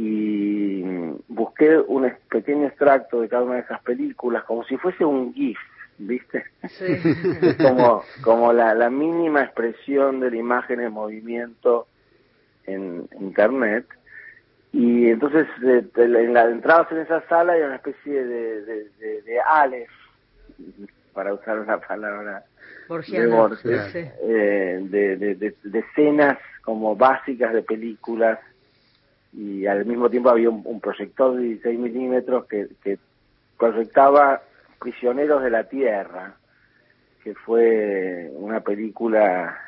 y 0.01 0.85
busqué 1.27 1.77
un 1.77 2.09
pequeño 2.31 2.69
extracto 2.69 3.21
de 3.21 3.29
cada 3.29 3.43
una 3.43 3.57
de 3.57 3.63
esas 3.63 3.83
películas, 3.83 4.45
como 4.45 4.63
si 4.63 4.77
fuese 4.77 5.05
un 5.05 5.35
GIF, 5.35 5.59
¿viste? 5.99 6.45
como 7.59 8.05
como 8.23 8.53
la, 8.53 8.75
la 8.75 8.91
mínima 8.91 9.43
expresión 9.43 10.21
de 10.21 10.31
la 10.31 10.37
imagen 10.37 10.81
en 10.81 10.93
movimiento 10.93 11.89
en 12.67 13.09
Internet. 13.19 13.87
Y 14.73 15.09
entonces 15.09 15.49
eh, 15.67 15.85
en 15.97 16.33
la, 16.33 16.45
entrabas 16.45 16.93
en 16.93 16.99
esa 16.99 17.27
sala 17.29 17.59
y 17.59 17.63
una 17.63 17.75
especie 17.75 18.25
de, 18.25 18.63
de, 18.63 18.89
de, 19.01 19.23
de 19.23 19.41
Aleph, 19.41 19.91
para 21.13 21.35
usar 21.35 21.59
una 21.59 21.79
palabra 21.79 22.45
de 22.89 23.27
Borges, 23.27 23.95
eh, 23.95 24.79
de, 24.81 25.17
de, 25.17 25.55
escenas 25.73 26.39
como 26.63 26.95
básicas 26.95 27.53
de 27.53 27.63
películas 27.63 28.39
y 29.49 29.67
al 29.67 29.85
mismo 29.87 30.11
tiempo 30.11 30.31
había 30.31 30.51
un, 30.51 30.81
proyector 30.81 31.37
de 31.37 31.43
16 31.43 31.79
milímetros 31.79 32.47
que, 32.47 32.99
proyectaba 33.59 34.41
Prisioneros 34.79 35.43
de 35.43 35.51
la 35.51 35.65
Tierra, 35.65 36.37
que 37.25 37.35
fue 37.35 38.31
una 38.35 38.61
película, 38.61 39.59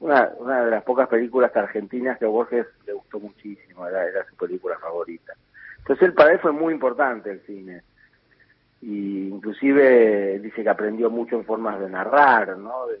una, 0.00 0.30
de 0.64 0.70
las 0.70 0.82
pocas 0.82 1.08
películas 1.08 1.54
argentinas 1.54 2.18
que 2.18 2.24
a 2.24 2.28
Borges 2.28 2.66
le 2.86 2.94
gustó 2.94 3.20
muchísimo, 3.20 3.86
era, 3.86 4.24
su 4.30 4.36
película 4.36 4.78
favorita. 4.78 5.34
Entonces 5.78 6.08
él 6.08 6.14
para 6.14 6.32
él 6.32 6.38
fue 6.38 6.52
muy 6.52 6.72
importante 6.72 7.30
el 7.30 7.40
cine 7.40 7.82
y 8.80 9.28
inclusive 9.28 10.38
dice 10.38 10.62
que 10.62 10.68
aprendió 10.70 11.10
mucho 11.10 11.36
en 11.36 11.44
formas 11.44 11.78
de 11.80 11.90
narrar, 11.90 12.56
¿no? 12.56 12.86
De, 12.86 12.98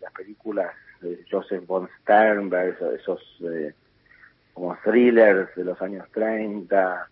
las 0.00 0.12
películas 0.12 0.72
de 1.00 1.24
Joseph 1.30 1.64
von 1.66 1.88
Sternberg, 2.00 2.76
esos, 2.94 3.20
eh, 3.44 3.72
como 4.54 4.76
thrillers 4.84 5.54
de 5.54 5.64
los 5.64 5.80
años 5.80 6.06
30, 6.12 7.08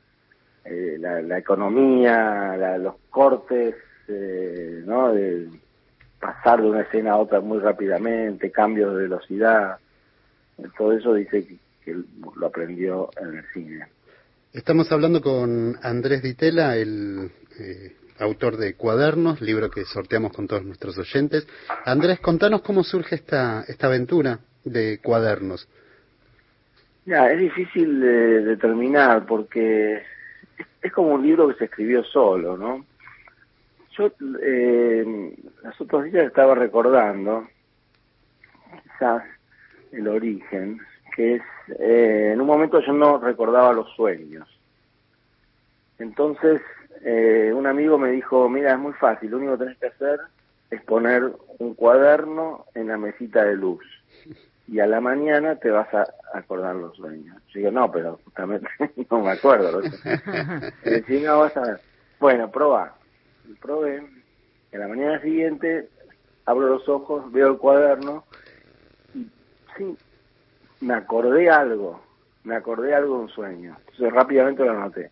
eh, 0.64 0.96
la, 0.98 1.38
economía, 1.38 2.78
los 2.78 2.96
cortes, 3.10 3.74
eh, 4.08 4.82
¿no? 4.84 5.12
De 5.12 5.48
pasar 6.20 6.60
de 6.60 6.68
una 6.68 6.82
escena 6.82 7.12
a 7.12 7.16
otra 7.16 7.40
muy 7.40 7.58
rápidamente, 7.58 8.50
cambios 8.50 8.94
de 8.94 9.02
velocidad, 9.02 9.78
todo 10.76 10.92
eso 10.92 11.14
dice 11.14 11.46
que, 11.46 11.56
que 11.84 11.96
lo 12.36 12.46
aprendió 12.46 13.10
en 13.20 13.38
el 13.38 13.44
cine. 13.52 13.86
Estamos 14.52 14.90
hablando 14.92 15.22
con 15.22 15.78
Andrés 15.82 16.22
Ditela, 16.22 16.76
el 16.76 17.30
eh, 17.58 17.96
autor 18.18 18.56
de 18.56 18.74
Cuadernos, 18.74 19.40
libro 19.40 19.70
que 19.70 19.84
sorteamos 19.84 20.32
con 20.32 20.46
todos 20.46 20.64
nuestros 20.64 20.98
oyentes. 20.98 21.46
Andrés, 21.84 22.20
contanos 22.20 22.62
cómo 22.62 22.82
surge 22.82 23.14
esta, 23.14 23.64
esta 23.68 23.86
aventura 23.86 24.40
de 24.64 24.98
Cuadernos. 24.98 25.68
Ya, 27.06 27.30
es 27.30 27.38
difícil 27.38 28.00
de 28.00 28.42
determinar 28.42 29.24
porque 29.26 30.02
es, 30.82 30.92
como 30.92 31.14
un 31.14 31.22
libro 31.22 31.48
que 31.48 31.54
se 31.54 31.64
escribió 31.64 32.04
solo, 32.04 32.56
¿no? 32.56 32.84
Yo 33.96 34.12
eh, 34.42 35.34
los 35.62 35.80
otros 35.80 36.04
días 36.04 36.26
estaba 36.26 36.54
recordando 36.54 37.48
quizás 38.82 39.24
el 39.92 40.06
origen, 40.08 40.78
que 41.16 41.36
es, 41.36 41.42
eh, 41.78 42.30
en 42.34 42.40
un 42.40 42.46
momento 42.46 42.80
yo 42.80 42.92
no 42.92 43.18
recordaba 43.18 43.72
los 43.72 43.90
sueños. 43.94 44.46
Entonces, 45.98 46.60
eh, 47.02 47.52
un 47.54 47.66
amigo 47.66 47.98
me 47.98 48.10
dijo, 48.10 48.48
mira, 48.48 48.72
es 48.72 48.78
muy 48.78 48.92
fácil, 48.92 49.30
lo 49.30 49.38
único 49.38 49.52
que 49.52 49.64
tenés 49.64 49.78
que 49.78 49.86
hacer 49.86 50.20
es 50.70 50.82
poner 50.82 51.32
un 51.58 51.74
cuaderno 51.74 52.66
en 52.74 52.88
la 52.88 52.96
mesita 52.96 53.44
de 53.44 53.56
luz 53.56 53.84
y 54.70 54.78
a 54.78 54.86
la 54.86 55.00
mañana 55.00 55.56
te 55.56 55.68
vas 55.68 55.92
a 55.92 56.06
acordar 56.32 56.76
los 56.76 56.96
sueños. 56.96 57.36
Yo 57.48 57.58
digo, 57.58 57.72
no, 57.72 57.90
pero 57.90 58.20
justamente 58.24 58.68
no 59.10 59.20
me 59.20 59.32
acuerdo. 59.32 59.82
Y 59.82 61.12
no, 61.24 61.40
vas 61.40 61.56
a 61.56 61.62
ver. 61.62 61.80
Bueno. 62.20 62.50
Probé. 62.50 63.96
En 64.70 64.80
la 64.80 64.86
mañana 64.86 65.20
siguiente 65.20 65.88
abro 66.46 66.68
los 66.68 66.88
ojos, 66.88 67.32
veo 67.32 67.48
el 67.48 67.58
cuaderno 67.58 68.24
y 69.12 69.26
sí, 69.76 69.96
me 70.80 70.94
acordé 70.94 71.50
algo, 71.50 72.00
me 72.44 72.54
acordé 72.54 72.94
algo 72.94 73.16
de 73.16 73.22
un 73.22 73.28
sueño. 73.28 73.76
Entonces 73.80 74.12
rápidamente 74.12 74.64
lo 74.64 74.70
anoté. 74.70 75.10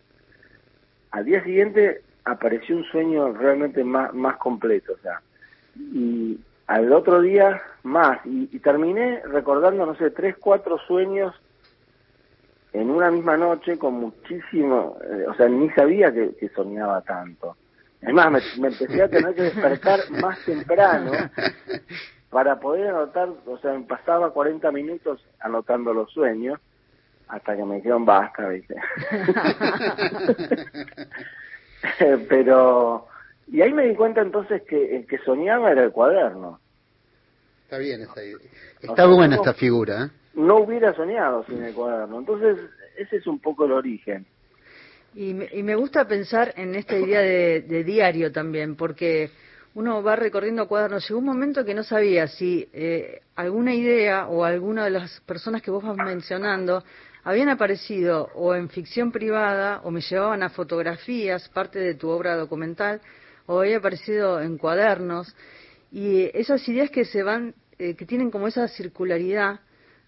Al 1.11 1.25
día 1.25 1.43
siguiente 1.43 2.01
apareció 2.23 2.77
un 2.77 2.85
sueño 2.85 3.33
realmente 3.33 3.83
más, 3.83 4.13
más 4.13 4.37
completo, 4.37 4.93
o 4.93 4.97
sea, 4.99 5.21
y 5.75 6.39
al 6.69 6.93
otro 6.93 7.19
día 7.21 7.59
más, 7.81 8.19
y, 8.25 8.59
terminé 8.59 9.23
recordando, 9.25 9.87
no 9.87 9.95
sé, 9.95 10.11
tres, 10.11 10.35
cuatro 10.39 10.77
sueños 10.77 11.33
en 12.73 12.91
una 12.91 13.09
misma 13.09 13.37
noche 13.37 13.79
con 13.79 13.95
muchísimo, 13.95 14.99
eh, 15.03 15.25
o 15.27 15.33
sea, 15.33 15.49
ni 15.49 15.71
sabía 15.71 16.13
que, 16.13 16.51
soñaba 16.55 17.01
tanto. 17.01 17.57
Es 17.99 18.13
más, 18.13 18.31
me, 18.31 18.39
me, 18.59 18.67
empecé 18.67 19.01
a 19.01 19.09
tener 19.09 19.33
que 19.33 19.41
despertar 19.41 19.99
más 20.21 20.37
temprano 20.45 21.11
para 22.29 22.59
poder 22.59 22.89
anotar, 22.89 23.29
o 23.47 23.57
sea, 23.57 23.73
me 23.73 23.85
pasaba 23.85 24.31
40 24.31 24.71
minutos 24.71 25.25
anotando 25.39 25.91
los 25.91 26.11
sueños 26.11 26.59
hasta 27.29 27.55
que 27.55 27.65
me 27.65 27.77
dijeron 27.77 28.05
basta, 28.05 28.47
¿viste? 28.47 28.75
Pero, 32.29 33.08
y 33.51 33.61
ahí 33.61 33.73
me 33.73 33.87
di 33.87 33.95
cuenta 33.95 34.21
entonces 34.21 34.61
que 34.63 34.95
el 34.95 35.07
que 35.07 35.17
soñaba 35.19 35.71
era 35.71 35.83
el 35.83 35.91
cuaderno. 35.91 36.59
Está 37.63 37.77
bien 37.77 38.01
esa 38.01 38.23
idea. 38.23 38.37
Está 38.81 39.05
buena 39.05 39.35
esta 39.35 39.53
figura, 39.53 40.05
¿eh? 40.05 40.09
No 40.35 40.57
hubiera 40.57 40.93
soñado 40.93 41.43
sin 41.45 41.63
el 41.63 41.73
cuaderno. 41.73 42.19
Entonces, 42.19 42.57
ese 42.97 43.17
es 43.17 43.27
un 43.27 43.39
poco 43.39 43.65
el 43.65 43.73
origen. 43.73 44.25
Y 45.15 45.33
me, 45.33 45.49
y 45.51 45.63
me 45.63 45.75
gusta 45.75 46.07
pensar 46.07 46.53
en 46.55 46.75
esta 46.75 46.97
idea 46.97 47.21
de, 47.21 47.61
de 47.61 47.83
diario 47.83 48.31
también, 48.31 48.75
porque 48.75 49.31
uno 49.75 50.01
va 50.03 50.15
recorriendo 50.15 50.67
cuadernos. 50.67 51.07
Llegó 51.07 51.19
un 51.19 51.25
momento 51.25 51.65
que 51.65 51.73
no 51.73 51.83
sabía 51.83 52.27
si 52.27 52.67
eh, 52.73 53.21
alguna 53.35 53.73
idea 53.73 54.27
o 54.27 54.43
alguna 54.43 54.85
de 54.85 54.91
las 54.91 55.21
personas 55.21 55.61
que 55.61 55.71
vos 55.71 55.83
vas 55.83 55.97
mencionando 55.97 56.83
habían 57.23 57.49
aparecido 57.49 58.29
o 58.35 58.55
en 58.55 58.69
ficción 58.69 59.11
privada 59.11 59.81
o 59.83 59.91
me 59.91 60.01
llevaban 60.01 60.43
a 60.43 60.49
fotografías, 60.49 61.49
parte 61.49 61.79
de 61.79 61.95
tu 61.95 62.09
obra 62.09 62.35
documental, 62.35 63.01
o 63.49 63.61
había 63.61 63.77
aparecido 63.77 64.39
en 64.39 64.59
cuadernos. 64.59 65.35
Y 65.91 66.29
esas 66.37 66.67
ideas 66.69 66.91
que 66.91 67.03
se 67.03 67.23
van, 67.23 67.55
eh, 67.79 67.95
que 67.95 68.05
tienen 68.05 68.29
como 68.29 68.47
esa 68.47 68.67
circularidad, 68.67 69.59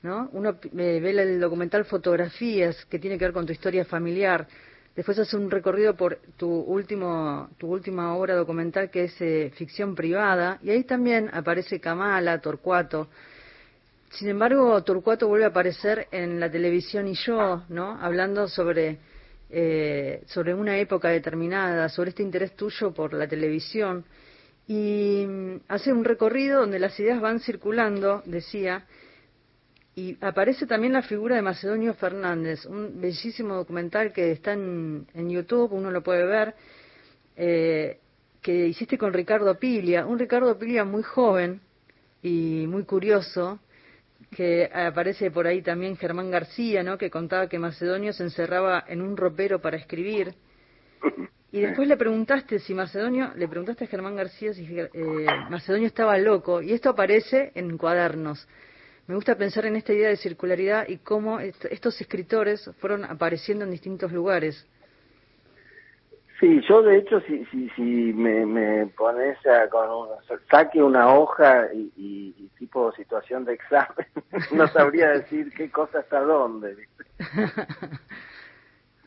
¿no? 0.03 0.29
Uno 0.33 0.59
eh, 0.77 0.99
ve 1.01 1.09
el 1.09 1.39
documental 1.39 1.85
fotografías 1.85 2.85
que 2.85 2.99
tiene 2.99 3.17
que 3.17 3.25
ver 3.25 3.33
con 3.33 3.47
tu 3.47 3.51
historia 3.51 3.83
familiar, 3.83 4.47
Después 4.95 5.17
hace 5.19 5.37
un 5.37 5.49
recorrido 5.49 5.95
por 5.95 6.19
tu, 6.35 6.49
último, 6.49 7.49
tu 7.57 7.67
última 7.67 8.13
obra 8.13 8.35
documental 8.35 8.89
que 8.89 9.05
es 9.05 9.21
eh, 9.21 9.49
Ficción 9.55 9.95
Privada, 9.95 10.59
y 10.61 10.69
ahí 10.69 10.83
también 10.83 11.29
aparece 11.31 11.79
Kamala, 11.79 12.41
Torcuato. 12.41 13.07
Sin 14.09 14.27
embargo, 14.27 14.83
Torcuato 14.83 15.29
vuelve 15.29 15.45
a 15.45 15.47
aparecer 15.47 16.09
en 16.11 16.41
la 16.41 16.51
televisión 16.51 17.07
y 17.07 17.13
yo, 17.13 17.63
¿no? 17.69 17.97
Hablando 18.01 18.49
sobre, 18.49 18.97
eh, 19.53 20.23
sobre 20.27 20.53
una 20.53 20.77
época 20.77 21.09
determinada, 21.09 21.89
sobre 21.89 22.11
este 22.11 22.23
interés 22.23 22.55
tuyo 22.55 22.93
por 22.93 23.13
la 23.13 23.27
televisión. 23.27 24.05
Y 24.65 25.25
mm, 25.27 25.55
hace 25.67 25.91
un 25.91 26.05
recorrido 26.05 26.61
donde 26.61 26.79
las 26.79 26.97
ideas 26.99 27.19
van 27.19 27.41
circulando, 27.41 28.23
decía, 28.25 28.85
y 29.93 30.17
aparece 30.21 30.65
también 30.65 30.93
la 30.93 31.01
figura 31.01 31.35
de 31.35 31.41
Macedonio 31.41 31.93
Fernández, 31.95 32.65
un 32.65 33.01
bellísimo 33.01 33.55
documental 33.55 34.13
que 34.13 34.31
está 34.31 34.53
en, 34.53 35.05
YouTube, 35.13 35.73
uno 35.73 35.91
lo 35.91 36.01
puede 36.01 36.25
ver, 36.25 36.55
eh, 37.35 37.99
que 38.41 38.67
hiciste 38.67 38.97
con 38.97 39.11
Ricardo 39.11 39.59
Pilia, 39.59 40.05
un 40.05 40.17
Ricardo 40.17 40.57
Pilia 40.57 40.85
muy 40.85 41.03
joven 41.03 41.59
y 42.23 42.65
muy 42.67 42.83
curioso, 42.85 43.59
que 44.31 44.69
aparece 44.73 45.29
por 45.29 45.45
ahí 45.45 45.61
también 45.61 45.97
Germán 45.97 46.31
García, 46.31 46.83
¿no? 46.83 46.97
que 46.97 47.09
contaba 47.09 47.47
que 47.47 47.59
Macedonio 47.59 48.13
se 48.13 48.23
encerraba 48.23 48.83
en 48.87 49.01
un 49.01 49.17
ropero 49.17 49.59
para 49.61 49.77
escribir. 49.77 50.33
Y 51.51 51.59
después 51.59 51.85
le 51.87 51.97
preguntaste 51.97 52.59
si 52.59 52.73
Macedonio, 52.73 53.33
le 53.35 53.45
preguntaste 53.49 53.83
a 53.83 53.87
Germán 53.87 54.15
García 54.15 54.53
si 54.53 54.65
eh, 54.79 54.89
Macedonio 55.49 55.87
estaba 55.87 56.17
loco, 56.17 56.61
y 56.61 56.71
esto 56.71 56.89
aparece 56.89 57.51
en 57.55 57.77
cuadernos. 57.77 58.47
me 59.07 59.15
gusta 59.15 59.35
pensar 59.35 59.65
en 59.65 59.75
esta 59.75 59.91
idea 59.91 60.07
de 60.07 60.15
circularidad 60.15 60.87
y 60.87 60.99
cómo 60.99 61.41
estos 61.41 61.99
escritores 61.99 62.69
fueron 62.79 63.03
apareciendo 63.03 63.65
en 63.65 63.71
distintos 63.71 64.13
lugares. 64.13 64.65
Sí, 66.41 66.59
yo 66.67 66.81
de 66.81 66.97
hecho, 66.97 67.21
si, 67.21 67.45
si, 67.45 67.69
si 67.69 67.83
me, 67.83 68.47
me 68.47 68.87
pones 68.87 69.37
a, 69.45 69.69
con 69.69 70.07
saque 70.49 70.81
una 70.81 71.13
hoja 71.13 71.67
y, 71.71 72.49
tipo 72.57 72.91
situación 72.93 73.45
de 73.45 73.53
examen, 73.53 74.07
no 74.51 74.67
sabría 74.67 75.09
decir 75.09 75.53
qué 75.55 75.69
cosa 75.69 75.99
está 75.99 76.19
dónde. 76.21 76.87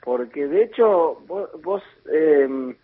Porque 0.05 0.47
de 0.47 0.63
hecho, 0.63 1.21
vos, 1.27 1.83
eh, 2.13 2.77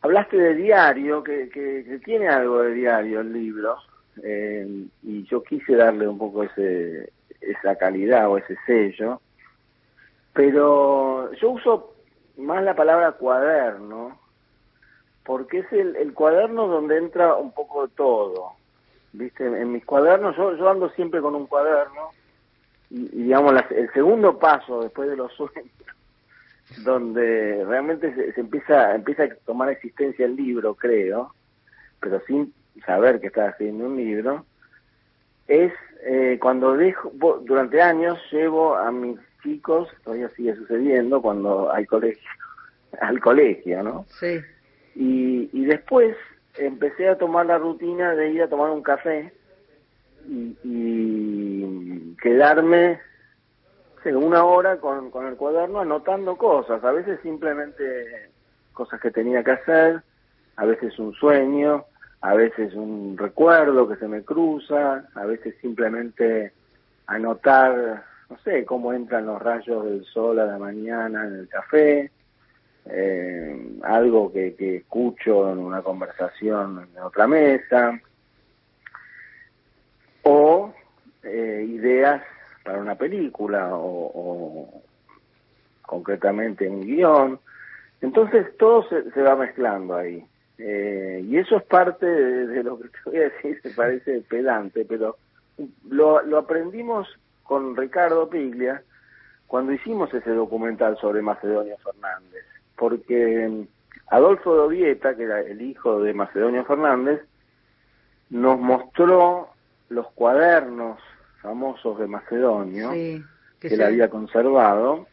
hablaste 0.00 0.36
de 0.36 0.54
diario, 0.54 1.22
que, 1.22 1.48
que, 1.50 2.00
tiene 2.04 2.26
algo 2.26 2.62
de 2.62 2.72
diario 2.72 3.20
el 3.20 3.32
libro, 3.32 3.76
eh, 4.24 4.66
y 5.04 5.22
yo 5.22 5.44
quise 5.44 5.76
darle 5.76 6.08
un 6.08 6.18
poco 6.18 6.42
ese, 6.42 7.12
esa 7.40 7.76
calidad 7.76 8.28
o 8.28 8.38
ese 8.38 8.56
sello, 8.66 9.20
pero 10.32 11.32
yo 11.34 11.50
uso 11.50 11.97
más 12.38 12.62
la 12.62 12.74
palabra 12.74 13.12
cuaderno, 13.12 14.18
porque 15.24 15.58
es 15.58 15.72
el, 15.72 16.14
cuaderno 16.14 16.68
donde 16.68 16.96
entra 16.96 17.34
un 17.34 17.52
poco 17.52 17.86
de 17.86 17.94
todo. 17.94 18.52
¿Viste? 19.12 19.44
En 19.46 19.72
mis 19.72 19.84
cuadernos, 19.84 20.36
yo, 20.36 20.54
yo 20.56 20.68
ando 20.68 20.90
siempre 20.90 21.20
con 21.20 21.34
un 21.34 21.46
cuaderno, 21.46 22.10
y, 22.90 23.08
digamos, 23.08 23.54
el 23.70 23.92
segundo 23.92 24.38
paso 24.38 24.82
después 24.82 25.08
de 25.10 25.16
los 25.16 25.32
sueños, 25.32 25.72
donde 26.84 27.64
realmente 27.66 28.14
se, 28.14 28.40
empieza, 28.40 28.94
empieza 28.94 29.24
a 29.24 29.34
tomar 29.44 29.70
existencia 29.70 30.26
el 30.26 30.36
libro, 30.36 30.74
creo, 30.74 31.34
pero 32.00 32.20
sin 32.26 32.54
saber 32.86 33.20
que 33.20 33.26
está 33.28 33.48
haciendo 33.48 33.86
un 33.86 33.96
libro, 33.96 34.44
es 35.46 35.72
eh, 36.02 36.38
cuando 36.40 36.76
dejo, 36.76 37.10
durante 37.42 37.82
años 37.82 38.18
llevo 38.30 38.76
a 38.76 38.90
mis 38.92 39.18
chicos, 39.42 39.88
todavía 40.04 40.28
sigue 40.30 40.54
sucediendo 40.56 41.22
cuando 41.22 41.72
hay 41.72 41.86
colegio, 41.86 42.30
al 43.00 43.20
colegio, 43.20 43.82
¿no? 43.82 44.06
Sí. 44.20 44.40
Y, 44.94 45.50
y 45.52 45.64
después 45.64 46.16
empecé 46.56 47.08
a 47.08 47.18
tomar 47.18 47.46
la 47.46 47.58
rutina 47.58 48.14
de 48.14 48.30
ir 48.30 48.42
a 48.42 48.48
tomar 48.48 48.70
un 48.70 48.82
café 48.82 49.32
y, 50.26 50.56
y 50.64 52.16
quedarme 52.20 53.00
una 54.16 54.44
hora 54.44 54.76
con, 54.78 55.10
con 55.10 55.26
el 55.26 55.36
cuaderno 55.36 55.80
anotando 55.80 56.36
cosas, 56.36 56.82
a 56.84 56.92
veces 56.92 57.18
simplemente 57.22 58.30
cosas 58.72 59.00
que 59.00 59.10
tenía 59.10 59.42
que 59.42 59.52
hacer, 59.52 60.02
a 60.56 60.64
veces 60.64 60.98
un 60.98 61.12
sueño, 61.14 61.84
a 62.20 62.34
veces 62.34 62.74
un 62.74 63.16
recuerdo 63.18 63.88
que 63.88 63.96
se 63.96 64.08
me 64.08 64.22
cruza, 64.22 65.04
a 65.14 65.24
veces 65.24 65.54
simplemente 65.60 66.52
anotar 67.06 68.04
no 68.30 68.38
sé, 68.44 68.64
cómo 68.64 68.92
entran 68.92 69.26
los 69.26 69.40
rayos 69.40 69.84
del 69.84 70.04
sol 70.04 70.38
a 70.38 70.46
la 70.46 70.58
mañana 70.58 71.26
en 71.26 71.34
el 71.34 71.48
café, 71.48 72.10
eh, 72.86 73.78
algo 73.82 74.32
que, 74.32 74.54
que 74.54 74.76
escucho 74.76 75.50
en 75.50 75.58
una 75.58 75.82
conversación 75.82 76.88
en 76.94 77.02
otra 77.02 77.26
mesa, 77.26 78.00
o 80.22 80.72
eh, 81.22 81.66
ideas 81.68 82.22
para 82.64 82.78
una 82.78 82.94
película 82.96 83.70
o, 83.72 84.82
concretamente 85.82 86.68
un 86.68 86.82
guion. 86.82 87.40
Entonces 88.02 88.56
todo 88.58 88.86
se, 88.88 89.10
se 89.10 89.22
va 89.22 89.36
mezclando 89.36 89.96
ahí. 89.96 90.24
Eh, 90.58 91.24
y 91.26 91.38
eso 91.38 91.56
es 91.56 91.62
parte 91.62 92.04
de, 92.04 92.46
de, 92.48 92.62
lo 92.62 92.78
que 92.78 92.88
te 92.88 92.98
voy 93.06 93.16
a 93.16 93.30
decir, 93.30 93.60
se 93.62 93.70
parece 93.70 94.20
pedante, 94.28 94.84
pero 94.84 95.16
lo, 95.88 96.20
lo 96.22 96.38
aprendimos 96.38 97.08
con 97.48 97.74
Ricardo 97.74 98.28
Piglia 98.28 98.82
cuando 99.46 99.72
hicimos 99.72 100.12
ese 100.12 100.30
documental 100.30 100.98
sobre 100.98 101.22
Macedonio 101.22 101.78
Fernández, 101.78 102.44
porque 102.76 103.48
mm, 103.48 103.66
Adolfo 104.10 104.54
Dovieta, 104.54 105.16
que 105.16 105.22
era 105.22 105.40
el 105.40 105.62
hijo 105.62 106.02
de 106.02 106.12
Macedonio 106.12 106.66
Fernández, 106.66 107.22
nos 108.28 108.60
mostró 108.60 109.48
los 109.88 110.06
cuadernos 110.12 111.00
famosos 111.40 111.98
de 111.98 112.06
Macedonio, 112.06 112.90
que, 112.90 113.22
él 113.62 113.82
había 113.82 114.10
conservado, 114.10 115.06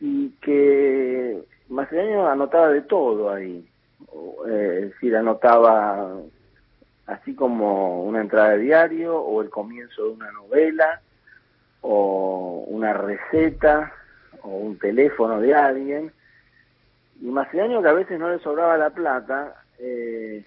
y 0.00 0.30
que 0.42 1.44
Macedonio 1.68 2.26
anotaba 2.28 2.70
de 2.70 2.82
todo 2.82 3.30
ahí, 3.30 3.68
eh, 4.48 4.78
es 4.82 4.90
decir, 4.90 5.14
anotaba 5.14 6.16
así 7.06 7.36
como 7.36 8.02
una 8.02 8.20
entrada 8.20 8.50
de 8.50 8.58
diario 8.58 9.16
o 9.16 9.40
el 9.40 9.48
comienzo 9.48 10.06
de 10.06 10.10
una 10.10 10.32
novela, 10.32 11.02
o 11.80 12.64
una 12.68 12.92
receta 12.92 13.92
o 14.42 14.48
un 14.48 14.78
teléfono 14.78 15.40
de 15.40 15.54
alguien. 15.54 16.12
Y 17.20 17.26
Macedonio, 17.26 17.82
que 17.82 17.88
a 17.88 17.94
veces 17.94 18.18
no 18.18 18.30
le 18.30 18.38
sobraba 18.40 18.76
la 18.76 18.90
plata, 18.90 19.62
eh, 19.78 20.44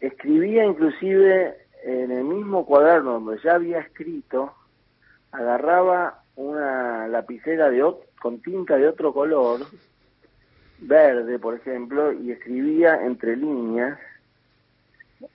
escribía 0.00 0.64
inclusive 0.64 1.56
en 1.84 2.10
el 2.10 2.24
mismo 2.24 2.66
cuaderno 2.66 3.20
donde 3.20 3.40
ya 3.42 3.54
había 3.54 3.80
escrito, 3.80 4.54
agarraba 5.32 6.22
una 6.36 7.08
lapicera 7.08 7.70
de 7.70 7.84
con 8.20 8.40
tinta 8.40 8.76
de 8.76 8.88
otro 8.88 9.12
color, 9.12 9.60
verde 10.80 11.38
por 11.38 11.54
ejemplo, 11.54 12.12
y 12.12 12.32
escribía 12.32 13.04
entre 13.04 13.36
líneas 13.36 13.98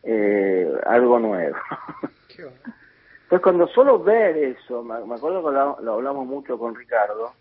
eh, 0.04 0.72
algo 0.86 1.19
nuevo. 1.19 1.58
Pues 3.34 3.41
cuando 3.41 3.65
solo 3.69 3.98
ver 3.98 4.38
eso, 4.38 4.84
me, 4.84 4.93
acuerdo 4.93 5.43
que 5.43 5.84
lo, 5.84 5.93
hablamos 5.93 6.28
mucho 6.28 6.56
con 6.60 6.76
Ricardo, 6.76 7.34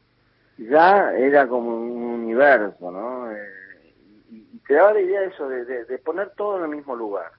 ya 0.56 1.12
era 1.12 1.46
como 1.46 1.68
un 1.68 2.02
universo, 2.02 2.90
¿no? 2.90 3.30
Eh, 3.30 3.92
y, 4.30 4.58
te 4.66 4.72
daba 4.72 4.94
la 4.94 5.02
idea 5.02 5.20
de 5.20 5.26
eso, 5.26 5.46
de, 5.50 5.98
poner 5.98 6.30
todo 6.30 6.56
en 6.56 6.64
el 6.64 6.76
mismo 6.78 6.96
lugar. 6.96 7.30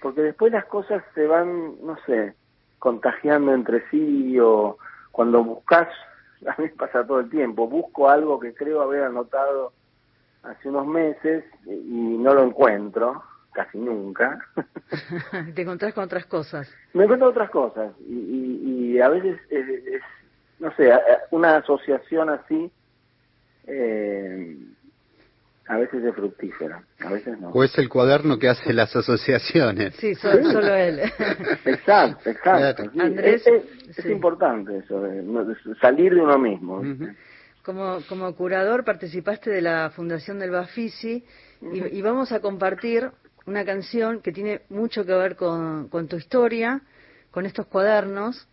Porque 0.00 0.22
después 0.22 0.50
las 0.50 0.64
cosas 0.64 1.04
se 1.14 1.26
van, 1.26 1.74
no 1.84 1.98
sé, 2.06 2.32
contagiando 2.78 3.52
entre 3.52 3.86
sí 3.90 4.40
o 4.40 4.78
cuando 5.12 5.44
buscas, 5.44 5.88
a 6.46 6.58
mí 6.62 6.68
pasa 6.68 7.06
todo 7.06 7.20
el 7.20 7.28
tiempo, 7.28 7.68
busco 7.68 8.08
algo 8.08 8.40
que 8.40 8.54
creo 8.54 8.80
haber 8.80 9.02
anotado 9.02 9.74
hace 10.42 10.70
unos 10.70 10.86
meses 10.86 11.44
y 11.66 12.16
no 12.16 12.32
lo 12.32 12.44
encuentro 12.44 13.22
casi 13.54 13.78
nunca. 13.78 14.38
Te 15.54 15.62
encontrás 15.62 15.94
con 15.94 16.04
otras 16.04 16.26
cosas. 16.26 16.72
Me 16.92 17.04
encuentro 17.04 17.28
otras 17.28 17.50
cosas 17.50 17.92
y, 18.06 18.94
y, 18.94 19.00
a 19.00 19.08
veces 19.08 19.40
es, 19.50 20.02
no 20.58 20.74
sé, 20.76 20.92
una 21.30 21.56
asociación 21.56 22.30
así 22.30 22.70
eh, 23.66 24.56
a 25.66 25.78
veces 25.78 26.04
es 26.04 26.14
fructífera, 26.14 26.82
a 27.00 27.10
veces 27.10 27.40
no. 27.40 27.48
O 27.48 27.64
es 27.64 27.76
el 27.78 27.88
cuaderno 27.88 28.38
que 28.38 28.48
hace 28.48 28.74
las 28.74 28.94
asociaciones. 28.94 29.94
Sí, 29.96 30.14
solo, 30.14 30.74
él. 30.74 31.00
exacto, 31.64 32.28
exacto. 32.28 32.90
Andrés, 32.98 33.46
es, 33.46 34.06
importante 34.06 34.78
eso, 34.78 35.02
salir 35.80 36.14
de 36.14 36.20
uno 36.20 36.38
mismo. 36.38 36.82
Como, 37.62 38.00
como 38.10 38.34
curador 38.34 38.84
participaste 38.84 39.48
de 39.48 39.62
la 39.62 39.90
fundación 39.96 40.38
del 40.38 40.50
Bafisi 40.50 41.24
y, 41.72 41.96
y, 41.96 42.02
vamos 42.02 42.30
a 42.32 42.40
compartir 42.40 43.10
una 43.46 43.64
canción 43.64 44.20
que 44.20 44.32
tiene 44.32 44.62
mucho 44.68 45.04
que 45.04 45.12
ver 45.12 45.36
con, 45.36 45.88
tu 46.08 46.16
historia, 46.16 46.80
con 47.30 47.46
estos 47.46 47.66
cuadernos, 47.66 48.46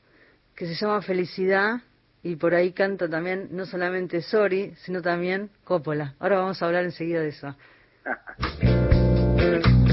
que 0.56 0.67
se 0.67 0.75
llama 0.75 1.01
Felicidad, 1.01 1.82
y 2.23 2.36
por 2.36 2.54
ahí 2.54 2.71
canta 2.71 3.10
también 3.10 3.49
no 3.51 3.65
solamente 3.65 4.21
Sori, 4.21 4.75
sino 4.84 5.01
también 5.01 5.49
Coppola. 5.63 6.15
Ahora 6.19 6.38
vamos 6.39 6.62
a 6.62 6.65
hablar 6.65 6.84
enseguida 6.84 7.21
de 7.21 7.30
eso. 7.30 7.56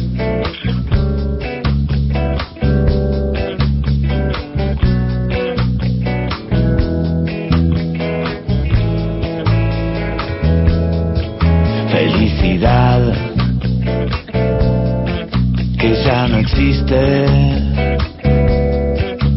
existe 16.58 17.26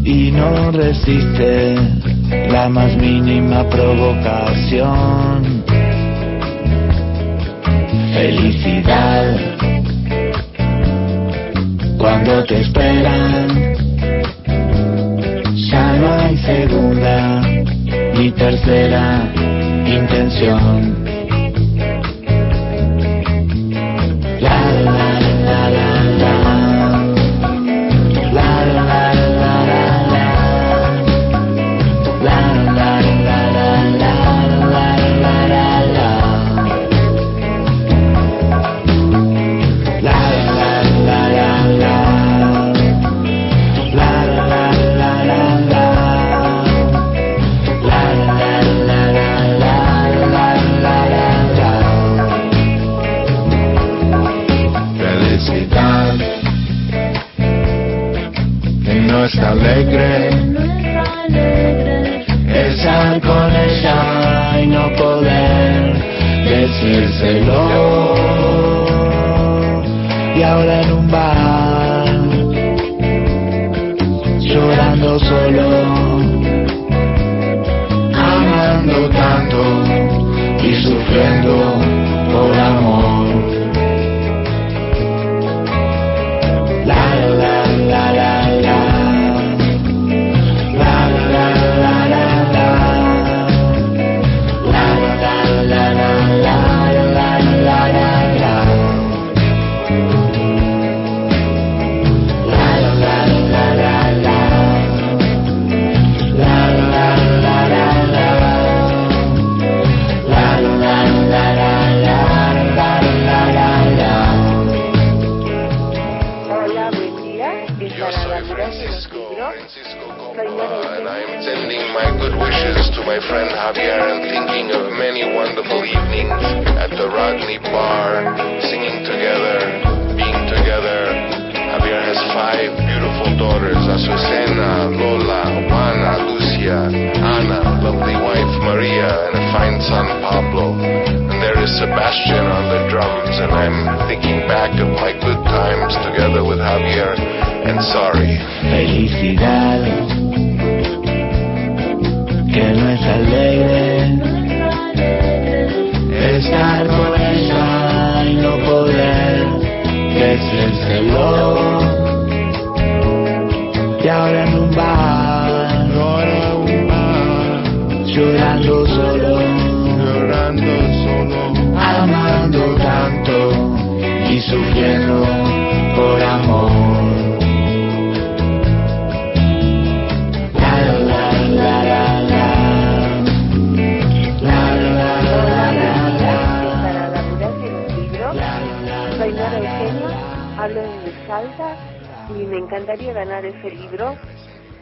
y 0.03 0.31
no 0.31 0.71
resiste 0.71 1.75
la 2.49 2.67
más 2.67 2.95
mínima 2.97 3.63
provocación. 3.69 5.63
Felicidad 8.13 9.37
cuando 11.97 12.43
te 12.45 12.61
esperan, 12.61 13.75
ya 15.69 15.93
no 15.97 16.13
hay 16.13 16.37
segunda 16.37 17.41
ni 18.17 18.31
tercera 18.31 19.31
intención. 19.85 21.00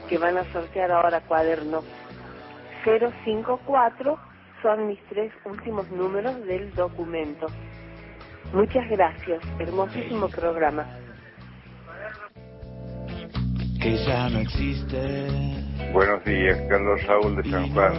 Que 0.09 0.17
van 0.17 0.37
a 0.37 0.43
sortear 0.51 0.91
ahora 0.91 1.21
cuaderno 1.21 1.83
054 2.83 4.17
son 4.61 4.87
mis 4.87 4.99
tres 5.09 5.31
últimos 5.45 5.89
números 5.91 6.45
del 6.45 6.73
documento. 6.73 7.47
Muchas 8.53 8.89
gracias, 8.89 9.41
hermosísimo 9.59 10.27
programa. 10.29 10.85
Que 13.81 13.95
ya 14.05 14.29
no 14.29 14.39
existe. 14.39 15.27
Buenos 15.93 16.25
días, 16.25 16.59
Carlos 16.67 17.05
Raúl 17.05 17.35
de 17.37 17.49
San 17.51 17.71
Juan, 17.73 17.93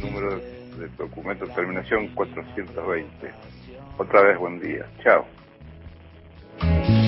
número 0.00 0.36
de 0.38 0.88
documento 0.96 1.46
terminación 1.48 2.08
420. 2.14 3.32
Otra 3.98 4.22
vez 4.22 4.38
buen 4.38 4.60
día, 4.60 4.86
chao. 5.02 5.26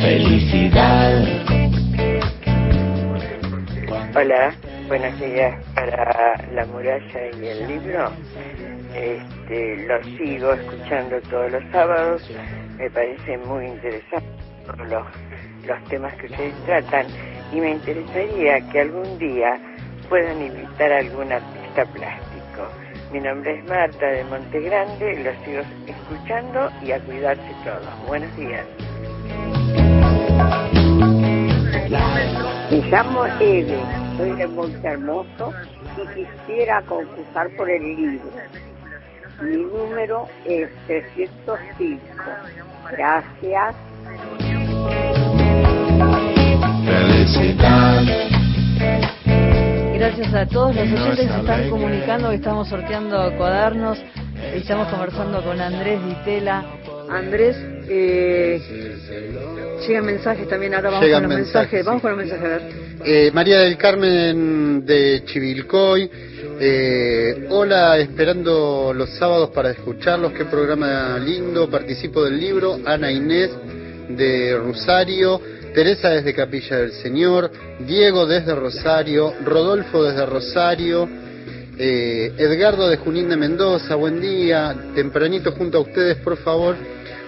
Felicidad. 0.03 1.78
Hola, 4.15 4.55
buenos 4.89 5.21
días 5.21 5.55
para 5.75 6.37
la 6.55 6.65
muralla 6.65 7.27
y 7.41 7.47
el 7.47 7.69
libro. 7.69 8.11
Este, 8.97 9.87
lo 9.87 10.03
sigo 10.17 10.53
escuchando 10.55 11.21
todos 11.31 11.53
los 11.53 11.63
sábados, 11.71 12.23
me 12.79 12.91
parece 12.91 13.37
muy 13.39 13.67
interesante 13.67 14.27
los, 14.89 15.05
los 15.67 15.85
temas 15.89 16.15
que 16.15 16.27
ustedes 16.27 16.55
tratan 16.65 17.07
y 17.53 17.61
me 17.61 17.71
interesaría 17.73 18.61
que 18.73 18.81
algún 18.81 19.19
día 19.19 19.59
puedan 20.09 20.41
invitar 20.41 20.91
a 20.91 20.99
algún 20.99 21.31
artista 21.31 21.85
plástico. 21.93 22.69
Mi 23.13 23.21
nombre 23.21 23.59
es 23.59 23.65
Marta 23.69 24.07
de 24.07 24.25
Monte 24.25 24.61
Grande, 24.61 25.17
lo 25.19 25.45
sigo 25.45 25.61
escuchando 25.87 26.71
y 26.83 26.93
a 26.93 27.01
cuidarse 27.01 27.55
todos. 27.63 28.07
Buenos 28.07 28.35
días. 28.37 28.65
Me 31.91 32.83
llamo 32.91 33.25
Eve, 33.41 33.81
soy 34.19 34.33
de 34.33 34.47
Montehermoso 34.47 35.55
y 35.97 36.07
quisiera 36.15 36.83
concursar 36.83 37.49
por 37.57 37.71
el 37.71 37.83
libro. 37.83 38.31
Mi 39.41 39.57
número 39.57 40.27
es 40.45 40.69
305. 40.87 42.01
Gracias. 42.93 43.75
Felicidad. 46.85 48.03
Gracias 49.95 50.35
a 50.35 50.47
todos 50.47 50.77
los 50.77 50.85
oyentes 50.85 51.27
que 51.27 51.33
se 51.33 51.41
están 51.41 51.71
comunicando 51.71 52.29
que 52.29 52.37
estamos 52.37 52.69
sorteando 52.69 53.35
cuadernos. 53.39 53.99
Estamos 54.55 54.89
conversando 54.89 55.43
con 55.43 55.59
Andrés 55.59 56.05
Ditela. 56.05 56.65
Andrés, 57.11 57.57
eh, 57.89 58.61
llegan 59.87 60.07
mensajes 60.07 60.49
también. 60.49 60.75
Ahora 60.75 60.91
vamos 60.91 61.05
Llegan 61.05 61.23
con 61.23 61.31
los 61.31 61.39
mensajes, 61.39 61.73
mensajes. 61.73 61.87
Vamos 61.87 62.03
con 62.03 62.11
los 62.13 62.19
mensajes, 62.19 62.45
a 62.45 62.49
ver. 62.49 62.63
Eh, 63.05 63.31
María 63.33 63.61
del 63.61 63.77
Carmen 63.77 64.85
de 64.85 65.23
Chivilcoy. 65.25 66.11
eh, 66.61 67.47
hola, 67.51 67.99
esperando 67.99 68.93
los 68.95 69.11
sábados 69.11 69.51
para 69.51 69.71
escucharlos. 69.71 70.33
Qué 70.33 70.45
programa 70.47 71.19
lindo. 71.19 71.69
Participo 71.71 72.25
del 72.25 72.39
libro. 72.39 72.79
Ana 72.85 73.11
Inés 73.13 73.51
de 74.09 74.57
Rosario. 74.59 75.41
Teresa 75.75 76.11
desde 76.11 76.35
Capilla 76.35 76.79
del 76.79 76.93
Señor. 76.93 77.51
Diego 77.87 78.27
desde 78.27 78.55
Rosario. 78.55 79.33
Rodolfo 79.45 80.03
desde 80.05 80.27
Rosario. 80.27 81.09
eh, 81.81 82.33
Edgardo 82.37 82.89
de 82.89 82.97
Junín 82.97 83.29
de 83.29 83.37
Mendoza. 83.37 83.95
Buen 83.95 84.21
día. 84.21 84.75
Tempranito 84.97 85.53
junto 85.53 85.79
a 85.79 85.81
ustedes, 85.83 86.17
por 86.17 86.37
favor. 86.39 86.75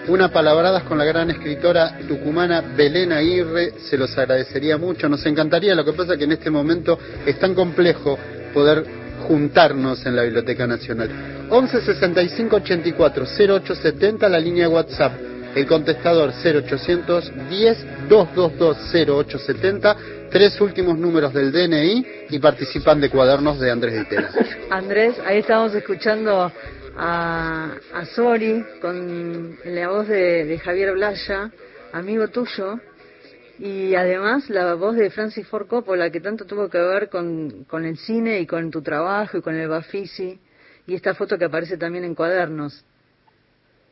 Una 0.07 0.29
palabradas 0.29 0.83
con 0.83 0.97
la 0.97 1.05
gran 1.05 1.29
escritora 1.29 1.99
tucumana 2.07 2.61
Belén 2.75 3.11
Aguirre, 3.11 3.73
se 3.87 3.97
los 3.97 4.17
agradecería 4.17 4.77
mucho, 4.77 5.07
nos 5.07 5.23
encantaría, 5.27 5.75
lo 5.75 5.85
que 5.85 5.93
pasa 5.93 6.17
que 6.17 6.23
en 6.23 6.31
este 6.31 6.49
momento 6.49 6.97
es 7.25 7.37
tan 7.37 7.53
complejo 7.53 8.17
poder 8.51 8.83
juntarnos 9.27 10.03
en 10.07 10.15
la 10.15 10.23
Biblioteca 10.23 10.65
Nacional. 10.65 11.47
11 11.49 11.81
65 11.81 12.55
84 12.55 13.25
0870, 13.25 14.27
la 14.27 14.39
línea 14.39 14.69
WhatsApp, 14.69 15.13
el 15.55 15.67
contestador 15.67 16.31
0800 16.31 17.31
10 17.49 17.85
222 18.09 18.77
0870, 19.27 19.97
tres 20.31 20.59
últimos 20.61 20.97
números 20.97 21.31
del 21.31 21.51
DNI 21.51 22.05
y 22.31 22.39
participan 22.39 22.99
de 22.99 23.09
cuadernos 23.09 23.59
de 23.59 23.69
Andrés 23.69 23.99
Ditela. 23.99 24.29
Andrés, 24.71 25.15
ahí 25.25 25.39
estamos 25.39 25.75
escuchando 25.75 26.51
a, 26.97 27.75
a 27.93 28.05
Sori 28.05 28.63
con 28.81 29.55
la 29.65 29.89
voz 29.89 30.07
de, 30.07 30.59
Javier 30.63 30.93
Blaya, 30.93 31.51
amigo 31.93 32.27
tuyo, 32.27 32.79
y 33.59 33.95
además 33.95 34.49
la 34.49 34.73
voz 34.75 34.95
de 34.95 35.09
Francis 35.09 35.47
Ford 35.47 35.67
Coppola, 35.67 36.09
que 36.09 36.19
tanto 36.19 36.45
tuvo 36.45 36.69
que 36.69 36.79
ver 36.79 37.09
con, 37.09 37.65
con 37.65 37.85
el 37.85 37.97
cine 37.97 38.39
y 38.39 38.47
con 38.47 38.71
tu 38.71 38.81
trabajo 38.81 39.37
y 39.37 39.41
con 39.41 39.55
el 39.55 39.67
Bafisi, 39.67 40.39
y 40.87 40.95
esta 40.95 41.13
foto 41.13 41.37
que 41.37 41.45
aparece 41.45 41.77
también 41.77 42.03
en 42.03 42.15
cuadernos. 42.15 42.85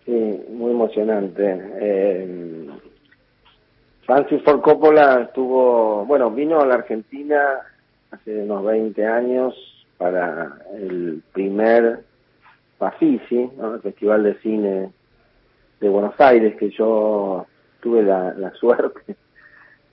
Sí, 0.06 0.12
muy 0.50 0.72
emocionante. 0.72 1.44
Eh, 1.80 2.68
Francis 4.06 4.42
Ford 4.44 4.62
Coppola 4.62 5.22
estuvo, 5.28 6.06
bueno, 6.06 6.32
vino 6.32 6.60
a 6.60 6.66
la 6.66 6.76
Argentina 6.76 7.60
hace 8.10 8.42
unos 8.42 8.66
20 8.66 9.06
años 9.06 9.54
para 10.00 10.58
el 10.74 11.22
primer 11.32 12.09
Bafisi, 12.80 13.50
¿no? 13.58 13.76
el 13.76 13.82
Festival 13.82 14.24
de 14.24 14.36
Cine 14.40 14.92
de 15.80 15.90
Buenos 15.90 16.20
Aires, 16.20 16.56
que 16.58 16.70
yo 16.70 17.46
tuve 17.82 18.04
la, 18.04 18.34
la 18.34 18.52
suerte 18.60 19.16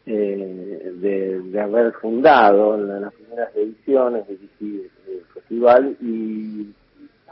eh, 0.07 0.93
de, 0.95 1.41
de 1.41 1.61
haber 1.61 1.93
fundado 1.95 2.77
en 2.77 3.01
las 3.03 3.13
primeras 3.13 3.55
ediciones 3.57 4.27
del 4.29 4.91
festival 5.35 5.97
y 6.01 6.69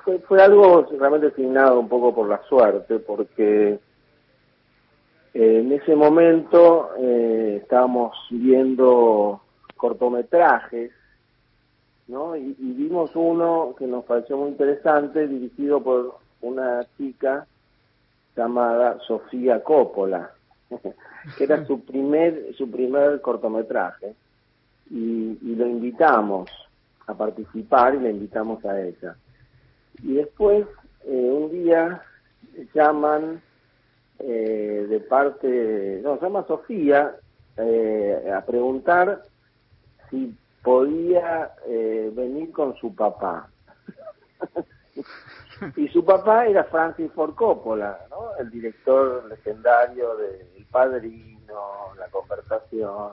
fue, 0.02 0.18
fue 0.20 0.42
algo 0.42 0.86
realmente 0.98 1.28
asignado 1.28 1.80
un 1.80 1.88
poco 1.88 2.14
por 2.14 2.28
la 2.28 2.42
suerte, 2.48 2.98
porque 2.98 3.78
en 5.34 5.72
ese 5.72 5.96
momento 5.96 6.90
eh, 6.98 7.60
estábamos 7.62 8.16
viendo 8.30 9.40
cortometrajes, 9.76 10.92
¿no? 12.08 12.36
Y, 12.36 12.56
y 12.58 12.72
vimos 12.72 13.10
uno 13.14 13.74
que 13.78 13.86
nos 13.86 14.04
pareció 14.04 14.36
muy 14.36 14.50
interesante, 14.50 15.26
dirigido 15.26 15.82
por 15.82 16.18
una 16.40 16.86
chica 16.96 17.46
llamada 18.36 18.98
Sofía 19.06 19.62
Coppola, 19.62 20.30
que 21.38 21.44
era 21.44 21.64
su 21.66 21.80
primer 21.80 22.54
su 22.54 22.70
primer 22.70 23.20
cortometraje 23.20 24.14
y, 24.90 25.54
lo 25.54 25.66
invitamos 25.66 26.50
a 27.06 27.14
participar 27.14 27.94
y 27.94 28.00
le 28.00 28.10
invitamos 28.10 28.64
a 28.64 28.80
ella. 28.80 29.16
Y 30.02 30.14
después, 30.14 30.66
eh, 31.04 31.30
un 31.30 31.50
día, 31.50 32.02
llaman 32.74 33.40
eh, 34.18 34.86
de 34.88 35.00
parte, 35.00 36.00
no, 36.02 36.20
llama 36.20 36.44
Sofía, 36.46 37.14
eh, 37.56 38.32
a 38.34 38.44
preguntar 38.44 39.22
si 40.10 40.34
podía 40.64 41.52
eh, 41.66 42.10
venir 42.12 42.50
con 42.50 42.74
su 42.76 42.94
papá. 42.94 43.48
y 45.76 45.86
su 45.88 46.04
papá 46.04 46.46
era 46.46 46.64
Francis 46.64 47.12
Ford 47.12 47.34
Coppola, 47.34 48.00
¿no? 48.10 48.34
el 48.40 48.50
director 48.50 49.26
legendario 49.28 50.16
de 50.16 50.46
El 50.56 50.64
Padrino, 50.64 51.94
La 51.98 52.08
Conversación, 52.08 53.12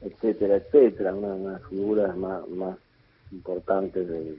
etcétera, 0.00 0.56
etcétera, 0.56 1.14
una, 1.14 1.34
de 1.34 1.52
las 1.58 1.68
figuras 1.68 2.16
más, 2.16 2.48
más 2.48 2.78
importantes 3.32 4.08
de, 4.08 4.36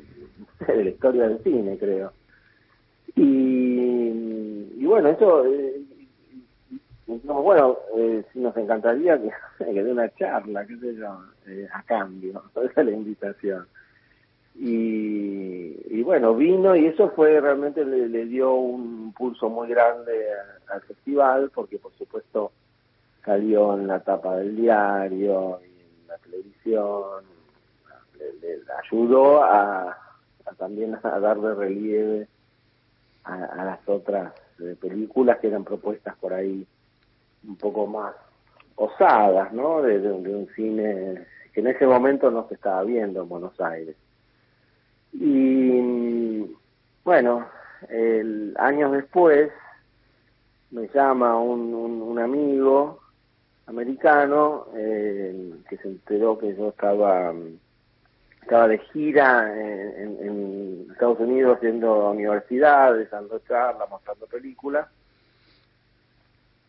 de 0.66 0.84
la 0.84 0.90
historia 0.90 1.28
del 1.28 1.44
cine, 1.44 1.78
creo. 1.78 2.14
Y, 3.16 4.78
y 4.78 4.86
bueno, 4.86 5.10
eso, 5.10 5.46
eh, 5.46 5.82
no, 7.08 7.42
bueno, 7.42 7.78
eh, 7.98 8.24
sí 8.32 8.40
nos 8.40 8.56
encantaría 8.56 9.20
que, 9.22 9.32
que 9.66 9.84
dé 9.84 9.92
una 9.92 10.10
charla, 10.16 10.66
qué 10.66 10.78
sé 10.78 10.96
yo, 10.96 11.20
eh, 11.48 11.68
a 11.72 11.84
cambio, 11.84 12.44
esa 12.56 12.82
es 12.82 12.86
la 12.86 12.92
invitación. 12.92 13.68
Y, 14.56 15.76
y 15.90 16.04
bueno, 16.04 16.36
vino 16.36 16.76
y 16.76 16.86
eso 16.86 17.10
fue 17.10 17.42
realmente 17.42 17.84
le, 17.84 18.08
le 18.08 18.26
dio 18.26 18.54
un 18.54 19.12
pulso 19.14 19.50
muy 19.50 19.68
grande 19.68 20.28
al 20.68 20.82
festival, 20.82 21.52
porque 21.54 21.80
por 21.80 21.92
supuesto 21.94 22.52
salió 23.26 23.74
en 23.76 23.88
la 23.88 24.00
tapa 24.02 24.38
del 24.38 24.56
diario 24.56 25.60
en 25.64 26.08
la 26.08 26.18
televisión, 26.20 27.24
le, 28.20 28.60
ayudó 28.84 29.44
a, 29.44 29.98
a 30.46 30.54
también 30.58 30.98
a 31.02 31.20
darle 31.20 31.56
relieve 31.56 32.28
a, 33.24 33.34
a 33.34 33.66
las 33.66 33.90
otras 33.90 34.34
eh, 34.60 34.76
películas 34.80 35.40
que 35.40 35.48
eran 35.48 35.64
propuestas 35.64 36.16
por 36.18 36.32
ahí 36.32 36.68
un 37.48 37.56
poco 37.58 37.88
más 37.88 38.16
osadas, 38.76 39.54
¿no? 39.54 39.82
De, 39.82 39.98
un 40.00 40.48
cine 40.56 41.26
que 41.54 41.60
en 41.62 41.68
ese 41.68 41.86
momento 41.86 42.32
no 42.32 42.48
se 42.48 42.56
estaba 42.56 42.84
viendo 42.84 43.22
en 43.22 43.30
Buenos 43.30 43.60
Aires. 43.62 43.96
Y 45.14 46.50
bueno, 47.04 47.46
el, 47.90 48.56
años 48.58 48.92
después 48.92 49.52
me 50.72 50.88
llama 50.94 51.40
un, 51.40 51.74
un, 51.74 52.02
un 52.02 52.20
amigo 52.20 53.00
americano 53.68 54.66
eh, 54.76 55.54
que 55.70 55.78
se 55.78 55.88
enteró 55.88 56.38
que 56.38 56.56
yo 56.56 56.70
estaba 56.70 57.34
estaba 58.42 58.68
de 58.68 58.78
gira 58.80 59.54
en, 59.54 59.98
en- 59.98 60.28
en 60.28 60.88
Estados 60.92 61.20
Unidos 61.20 61.58
haciendo 61.58 62.10
universidades, 62.12 63.10
dando 63.10 63.40
charlas, 63.40 63.90
mostrando 63.90 64.26
películas. 64.28 64.88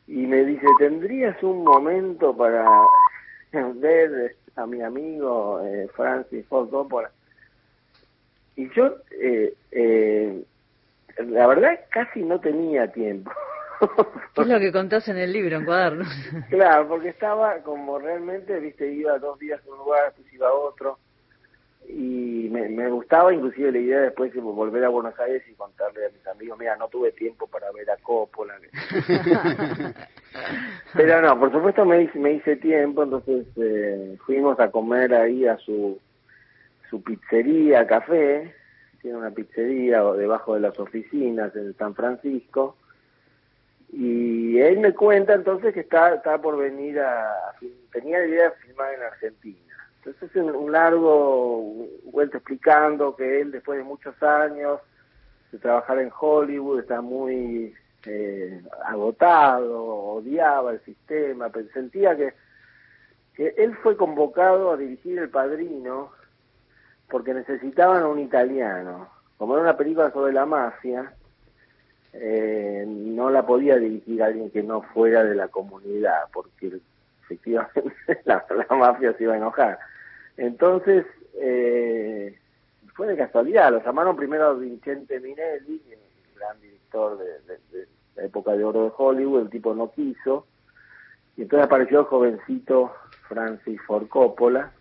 Y 0.06 0.26
me 0.26 0.44
dice, 0.44 0.66
¿tendrías 0.78 1.42
un 1.42 1.64
momento 1.64 2.36
para 2.36 2.66
ver 3.74 4.36
a 4.56 4.66
mi 4.66 4.82
amigo 4.82 5.60
eh, 5.64 5.88
Francis 5.94 6.46
Ford 6.46 6.70
Coppola? 6.70 7.10
Y 8.56 8.70
yo, 8.74 8.96
eh, 9.10 9.54
eh, 9.72 10.44
la 11.18 11.46
verdad, 11.46 11.80
casi 11.90 12.22
no 12.22 12.38
tenía 12.40 12.90
tiempo. 12.92 13.32
¿Qué 14.34 14.42
es 14.42 14.48
lo 14.48 14.60
que 14.60 14.72
contás 14.72 15.08
en 15.08 15.18
el 15.18 15.32
libro, 15.32 15.56
en 15.56 15.64
cuadernos? 15.64 16.08
Claro, 16.50 16.88
porque 16.88 17.08
estaba 17.08 17.58
como 17.58 17.98
realmente, 17.98 18.58
viste, 18.60 18.90
iba 18.92 19.18
dos 19.18 19.38
días 19.38 19.60
a 19.66 19.70
un 19.70 19.78
lugar, 19.78 20.04
después 20.06 20.32
iba 20.32 20.48
a 20.48 20.54
otro, 20.54 20.98
y 21.88 22.48
me, 22.50 22.68
me 22.68 22.90
gustaba 22.90 23.32
inclusive 23.32 23.72
la 23.72 23.78
idea 23.78 24.00
después 24.00 24.32
de 24.32 24.40
volver 24.40 24.84
a 24.84 24.88
Buenos 24.88 25.18
Aires 25.18 25.42
y 25.48 25.54
contarle 25.54 26.06
a 26.06 26.10
mis 26.10 26.26
amigos, 26.26 26.58
mira, 26.58 26.76
no 26.76 26.88
tuve 26.88 27.12
tiempo 27.12 27.46
para 27.46 27.70
ver 27.72 27.90
a 27.90 27.96
Coppola. 27.98 28.54
Pero 30.94 31.22
no, 31.22 31.38
por 31.38 31.52
supuesto 31.52 31.84
me 31.84 32.02
hice, 32.02 32.18
me 32.18 32.32
hice 32.32 32.56
tiempo, 32.56 33.02
entonces 33.02 33.46
eh, 33.56 34.16
fuimos 34.24 34.58
a 34.60 34.70
comer 34.70 35.14
ahí 35.14 35.46
a 35.46 35.56
su, 35.58 35.98
su 36.90 37.02
pizzería, 37.02 37.86
café, 37.86 38.54
tiene 39.02 39.18
una 39.18 39.30
pizzería 39.30 40.02
debajo 40.02 40.54
de 40.54 40.60
las 40.60 40.78
oficinas 40.78 41.54
en 41.56 41.76
San 41.76 41.94
Francisco, 41.94 42.76
y 43.92 44.58
él 44.58 44.80
me 44.80 44.92
cuenta 44.92 45.34
entonces 45.34 45.72
que 45.72 45.80
está, 45.80 46.14
está 46.14 46.40
por 46.40 46.56
venir 46.56 46.98
a, 46.98 47.54
tenía 47.92 48.18
la 48.18 48.26
idea 48.26 48.50
de 48.50 48.56
filmar 48.56 48.92
en 48.94 49.02
Argentina. 49.02 49.63
Entonces 50.04 50.36
un, 50.36 50.50
un 50.50 50.72
largo 50.72 51.88
vuelta 52.04 52.38
explicando 52.38 53.16
que 53.16 53.40
él 53.40 53.50
después 53.50 53.78
de 53.78 53.84
muchos 53.84 54.20
años 54.22 54.80
de 55.50 55.58
trabajar 55.58 55.98
en 55.98 56.10
Hollywood 56.18 56.80
está 56.80 57.00
muy 57.00 57.74
eh, 58.06 58.62
agotado, 58.84 59.82
odiaba 59.82 60.72
el 60.72 60.80
sistema, 60.80 61.48
pero 61.48 61.68
sentía 61.72 62.16
que, 62.16 62.34
que 63.34 63.54
él 63.56 63.74
fue 63.82 63.96
convocado 63.96 64.72
a 64.72 64.76
dirigir 64.76 65.18
El 65.18 65.30
Padrino 65.30 66.10
porque 67.08 67.32
necesitaban 67.32 68.04
un 68.04 68.18
italiano. 68.18 69.08
Como 69.38 69.54
era 69.54 69.62
una 69.62 69.76
película 69.76 70.10
sobre 70.10 70.32
la 70.32 70.46
mafia, 70.46 71.14
eh, 72.12 72.84
no 72.86 73.30
la 73.30 73.46
podía 73.46 73.76
dirigir 73.76 74.22
alguien 74.22 74.50
que 74.50 74.62
no 74.62 74.82
fuera 74.82 75.24
de 75.24 75.34
la 75.34 75.48
comunidad, 75.48 76.24
porque 76.32 76.78
efectivamente 77.22 78.20
la 78.24 78.44
mafia 78.70 79.12
se 79.14 79.24
iba 79.24 79.34
a 79.34 79.38
enojar. 79.38 79.78
Entonces, 80.36 81.06
eh, 81.40 82.36
fue 82.94 83.08
de 83.08 83.16
casualidad, 83.16 83.72
lo 83.72 83.84
llamaron 83.84 84.16
primero 84.16 84.56
Vincente 84.56 85.20
Minelli, 85.20 85.82
el 85.90 86.38
gran 86.38 86.60
director 86.60 87.18
de 87.18 87.86
la 88.16 88.24
época 88.24 88.52
de 88.52 88.64
oro 88.64 88.84
de 88.84 88.92
Hollywood, 88.96 89.42
el 89.42 89.50
tipo 89.50 89.74
no 89.74 89.90
quiso, 89.90 90.46
y 91.36 91.42
entonces 91.42 91.66
apareció 91.66 92.00
el 92.00 92.06
jovencito 92.06 92.92
Francis 93.28 93.80
Ford 93.82 94.08
Coppola, 94.08 94.72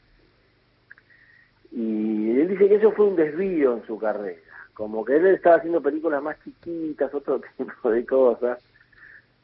y 1.72 2.40
él 2.40 2.50
dice 2.50 2.70
que 2.70 2.76
eso 2.76 2.92
fue 2.92 3.06
un 3.08 3.16
desvío 3.16 3.78
en 3.78 3.86
su 3.88 3.98
carrera, 3.98 4.40
como 4.76 5.04
que 5.04 5.16
él 5.16 5.26
estaba 5.28 5.56
haciendo 5.56 5.82
películas 5.82 6.22
más 6.22 6.38
chiquitas, 6.44 7.14
otro 7.14 7.42
tipo 7.58 7.90
de 7.90 8.06
cosas. 8.06 8.64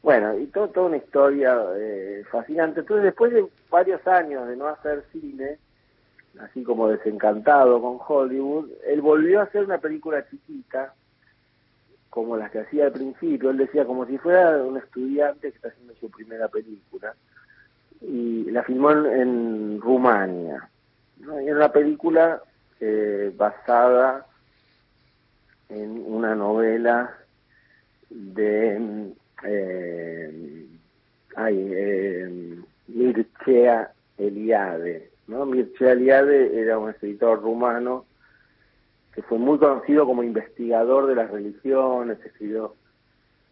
Bueno, 0.02 0.38
y 0.38 0.48
todo, 0.48 0.70
toda 0.70 0.86
una 0.88 0.98
historia 0.98 1.62
eh, 1.76 2.24
fascinante. 2.32 2.82
Entonces, 2.82 3.04
después 3.04 3.34
de 3.34 3.46
varios 3.70 4.06
años 4.08 4.48
de 4.48 4.56
no 4.56 4.68
hacer 4.68 5.04
cine, 5.12 5.58
así 6.40 6.64
como 6.64 6.88
desencantado 6.88 7.82
con 7.82 7.98
Hollywood, 8.06 8.70
él 8.86 9.02
volvió 9.02 9.40
a 9.40 9.44
hacer 9.44 9.64
una 9.64 9.80
película 9.80 10.28
chiquita, 10.30 10.94
como 12.10 12.38
las 12.38 12.52
que 12.52 12.60
hacía 12.60 12.86
al 12.86 12.92
principio. 12.92 13.50
Él 13.50 13.58
decía 13.58 13.86
como 13.86 14.06
si 14.06 14.18
fuera 14.18 14.58
un 14.64 14.78
estudiante 14.78 15.50
que 15.50 15.56
está 15.56 15.70
haciendo 15.70 15.94
su 15.96 16.10
primera 16.10 16.48
película. 16.48 17.16
Y 18.02 18.50
la 18.52 18.64
filmó 18.64 18.92
en, 18.92 19.80
Rumania. 19.82 20.70
Y 21.20 21.48
era 21.48 21.58
una 21.58 21.72
película 21.72 22.42
eh, 22.80 23.34
basada 23.36 24.26
en 25.68 26.04
una 26.06 26.34
novela 26.36 27.14
de 28.10 29.14
eh, 29.44 30.66
ay, 31.36 31.70
eh, 31.72 32.60
Mircea 32.88 33.92
Eliade. 34.18 35.09
¿No? 35.30 35.46
Mircea 35.46 35.92
Eliade 35.92 36.60
era 36.60 36.78
un 36.78 36.90
escritor 36.90 37.42
rumano 37.42 38.06
que 39.14 39.22
fue 39.22 39.38
muy 39.38 39.60
conocido 39.60 40.06
como 40.06 40.24
investigador 40.24 41.08
de 41.08 41.16
las 41.16 41.30
religiones, 41.30 42.18
escribió 42.26 42.76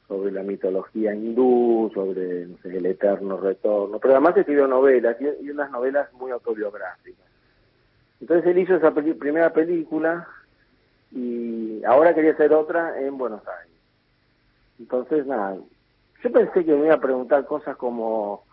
sobre 0.07 0.31
la 0.31 0.41
mitología 0.41 1.13
hindú, 1.13 1.91
sobre 1.93 2.43
el 2.63 2.85
eterno 2.85 3.37
retorno, 3.37 3.99
pero 3.99 4.15
además 4.15 4.37
escribió 4.37 4.67
novelas 4.67 5.17
y, 5.19 5.49
unas 5.49 5.69
novelas 5.69 6.11
muy 6.13 6.31
autobiográficas. 6.31 7.25
Entonces 8.21 8.47
él 8.47 8.59
hizo 8.59 8.75
esa 8.75 8.91
primera 8.93 9.53
película 9.53 10.27
y 11.11 11.83
ahora 11.83 12.15
quería 12.15 12.31
hacer 12.31 12.53
otra 12.53 12.99
en 12.99 13.17
Buenos 13.17 13.41
Aires. 13.47 13.75
Entonces, 14.79 15.25
nada, 15.25 15.57
yo 16.23 16.31
pensé 16.31 16.65
que 16.65 16.75
me 16.75 16.85
iba 16.85 16.95
a 16.95 17.01
preguntar 17.01 17.45
cosas 17.45 17.75
como 17.75 18.46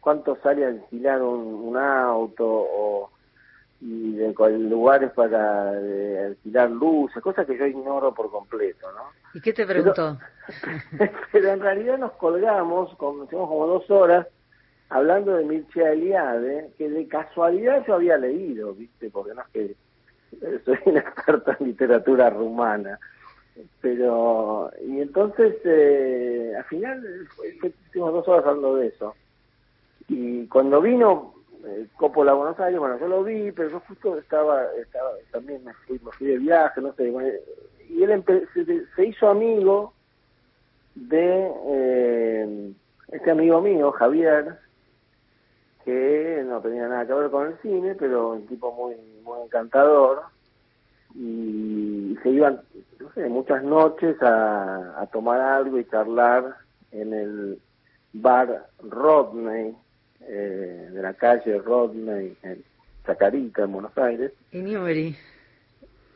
cuánto 0.00 0.36
sale 0.42 0.64
alquilar 0.64 1.22
un, 1.22 1.54
un 1.54 1.76
auto 1.76 2.46
o 2.46 3.10
y 3.80 4.12
de 4.12 4.34
lugares 4.58 5.10
para 5.12 5.72
eh, 5.80 6.26
alquilar 6.28 6.70
luces, 6.70 7.22
cosas 7.22 7.46
que 7.46 7.56
yo 7.56 7.64
ignoro 7.64 8.12
por 8.12 8.30
completo, 8.30 8.92
¿no? 8.92 9.04
¿Y 9.32 9.40
qué 9.40 9.52
te 9.52 9.66
preguntó? 9.66 10.18
Pero 11.32 11.48
en 11.48 11.60
realidad 11.60 11.96
nos 11.98 12.12
colgamos, 12.12 12.94
como, 12.96 13.24
estuvimos 13.24 13.48
como 13.48 13.66
dos 13.66 13.90
horas, 13.90 14.26
hablando 14.90 15.34
de 15.34 15.44
Mircea 15.44 15.92
Eliade, 15.92 16.72
que 16.76 16.90
de 16.90 17.08
casualidad 17.08 17.84
yo 17.86 17.94
había 17.94 18.18
leído, 18.18 18.74
¿viste? 18.74 19.08
Porque 19.08 19.34
no 19.34 19.42
es 19.42 19.48
que 19.48 19.76
eh, 20.42 20.60
soy 20.64 20.78
un 20.84 20.96
experto 20.98 21.52
en 21.58 21.66
literatura 21.66 22.28
rumana. 22.28 22.98
Pero, 23.80 24.70
y 24.86 25.00
entonces, 25.00 25.56
eh, 25.64 26.52
al 26.56 26.64
final, 26.64 27.02
estuvimos 27.62 28.12
dos 28.12 28.28
horas 28.28 28.46
hablando 28.46 28.76
de 28.76 28.88
eso. 28.88 29.14
Y 30.10 30.48
cuando 30.48 30.80
vino 30.80 31.34
eh, 31.64 31.86
Coppola 31.96 32.32
Buenos 32.32 32.58
Aires, 32.58 32.80
bueno, 32.80 32.98
yo 32.98 33.06
lo 33.06 33.22
vi, 33.22 33.52
pero 33.52 33.70
yo 33.70 33.80
justo 33.86 34.18
estaba, 34.18 34.64
estaba 34.74 35.10
también 35.30 35.64
me 35.64 35.72
fui, 35.72 36.00
me 36.04 36.10
fui 36.10 36.26
de 36.26 36.38
viaje, 36.38 36.80
no 36.80 36.92
sé, 36.94 37.12
y 37.88 38.02
él 38.02 38.24
se, 38.52 38.86
se 38.96 39.06
hizo 39.06 39.28
amigo 39.28 39.92
de 40.96 41.52
eh, 41.66 42.72
este 43.12 43.30
amigo 43.30 43.60
mío, 43.60 43.92
Javier, 43.92 44.58
que 45.84 46.42
no 46.44 46.60
tenía 46.60 46.88
nada 46.88 47.06
que 47.06 47.14
ver 47.14 47.30
con 47.30 47.46
el 47.46 47.58
cine, 47.58 47.94
pero 47.94 48.30
un 48.32 48.48
tipo 48.48 48.72
muy, 48.72 48.96
muy 49.22 49.42
encantador, 49.42 50.22
y 51.14 52.18
se 52.20 52.30
iban, 52.30 52.60
no 52.98 53.12
sé, 53.12 53.28
muchas 53.28 53.62
noches 53.62 54.20
a 54.20 55.08
tomar 55.12 55.40
algo 55.40 55.78
y 55.78 55.84
charlar 55.84 56.56
en 56.90 57.14
el 57.14 57.62
bar 58.12 58.66
Rodney, 58.82 59.76
eh, 60.22 60.88
de 60.92 61.02
la 61.02 61.14
calle 61.14 61.58
Rodney, 61.58 62.36
en 62.42 62.62
Chacarita, 63.06 63.62
en 63.64 63.72
Buenos 63.72 63.96
Aires. 63.98 64.32
Y 64.52 64.58
Newbery. 64.58 65.16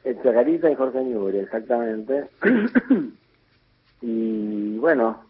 En 0.04 0.22
Chacarita 0.22 0.70
y 0.70 0.74
Jorge 0.74 1.02
Newbery, 1.02 1.38
exactamente. 1.38 2.28
y 4.02 4.76
bueno, 4.78 5.24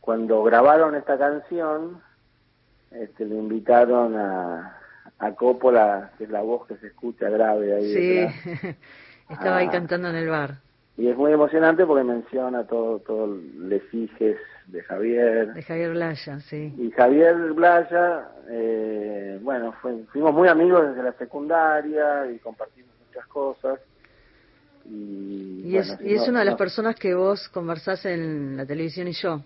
cuando 0.00 0.42
grabaron 0.42 0.94
esta 0.94 1.18
canción, 1.18 2.00
este, 2.90 3.24
le 3.26 3.36
invitaron 3.36 4.16
a, 4.16 4.76
a 5.18 5.34
Coppola, 5.34 6.12
que 6.16 6.24
es 6.24 6.30
la 6.30 6.40
voz 6.42 6.66
que 6.66 6.76
se 6.76 6.86
escucha 6.88 7.28
grave 7.28 7.74
ahí 7.74 7.92
Sí, 7.92 8.08
detrás. 8.08 8.76
estaba 9.30 9.56
ahí 9.58 9.66
Ah. 9.68 9.72
cantando 9.72 10.08
en 10.08 10.16
el 10.16 10.28
bar. 10.28 10.54
Y 10.96 11.08
es 11.08 11.16
muy 11.16 11.32
emocionante 11.32 11.84
porque 11.86 12.02
menciona 12.04 12.64
todo, 12.66 12.98
todo 13.00 13.26
el 13.26 13.72
efiges 13.72 14.36
de 14.68 14.82
Javier. 14.82 15.52
De 15.54 15.62
Javier 15.62 15.90
Blaya, 15.90 16.40
sí. 16.40 16.74
Y 16.78 16.90
Javier 16.92 17.34
Blaya, 17.54 18.28
eh, 18.50 19.38
bueno, 19.42 19.72
fue- 19.80 20.04
fuimos 20.12 20.32
muy 20.34 20.48
amigos 20.48 20.88
desde 20.88 21.02
la 21.02 21.12
secundaria 21.14 22.30
y 22.30 22.38
compartimos 22.38 22.94
muchas 23.06 23.26
cosas. 23.28 23.80
Y, 24.84 25.62
Y 25.64 25.76
es, 25.76 25.98
y 26.00 26.14
es 26.14 26.28
una 26.28 26.40
de 26.40 26.44
las 26.46 26.54
personas 26.56 26.96
que 26.96 27.14
vos 27.14 27.48
conversás 27.48 28.04
en 28.06 28.56
la 28.56 28.64
televisión 28.66 29.08
y 29.08 29.12
yo. 29.12 29.40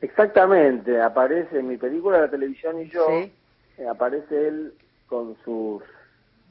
Exactamente, 0.00 1.00
aparece 1.00 1.58
en 1.58 1.68
mi 1.68 1.76
película 1.76 2.20
La 2.20 2.30
televisión 2.30 2.80
y 2.80 2.88
yo, 2.90 3.06
Sí. 3.08 3.32
eh, 3.78 3.86
aparece 3.88 4.48
él 4.48 4.72
con 5.06 5.36
sus 5.44 5.82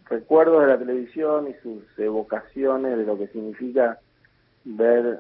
recuerdos 0.10 0.62
de 0.62 0.68
la 0.68 0.78
televisión 0.78 1.48
y 1.48 1.54
sus 1.62 1.84
evocaciones 1.98 2.98
de 2.98 3.06
lo 3.06 3.18
que 3.18 3.28
significa 3.28 4.00
ver 4.70 5.20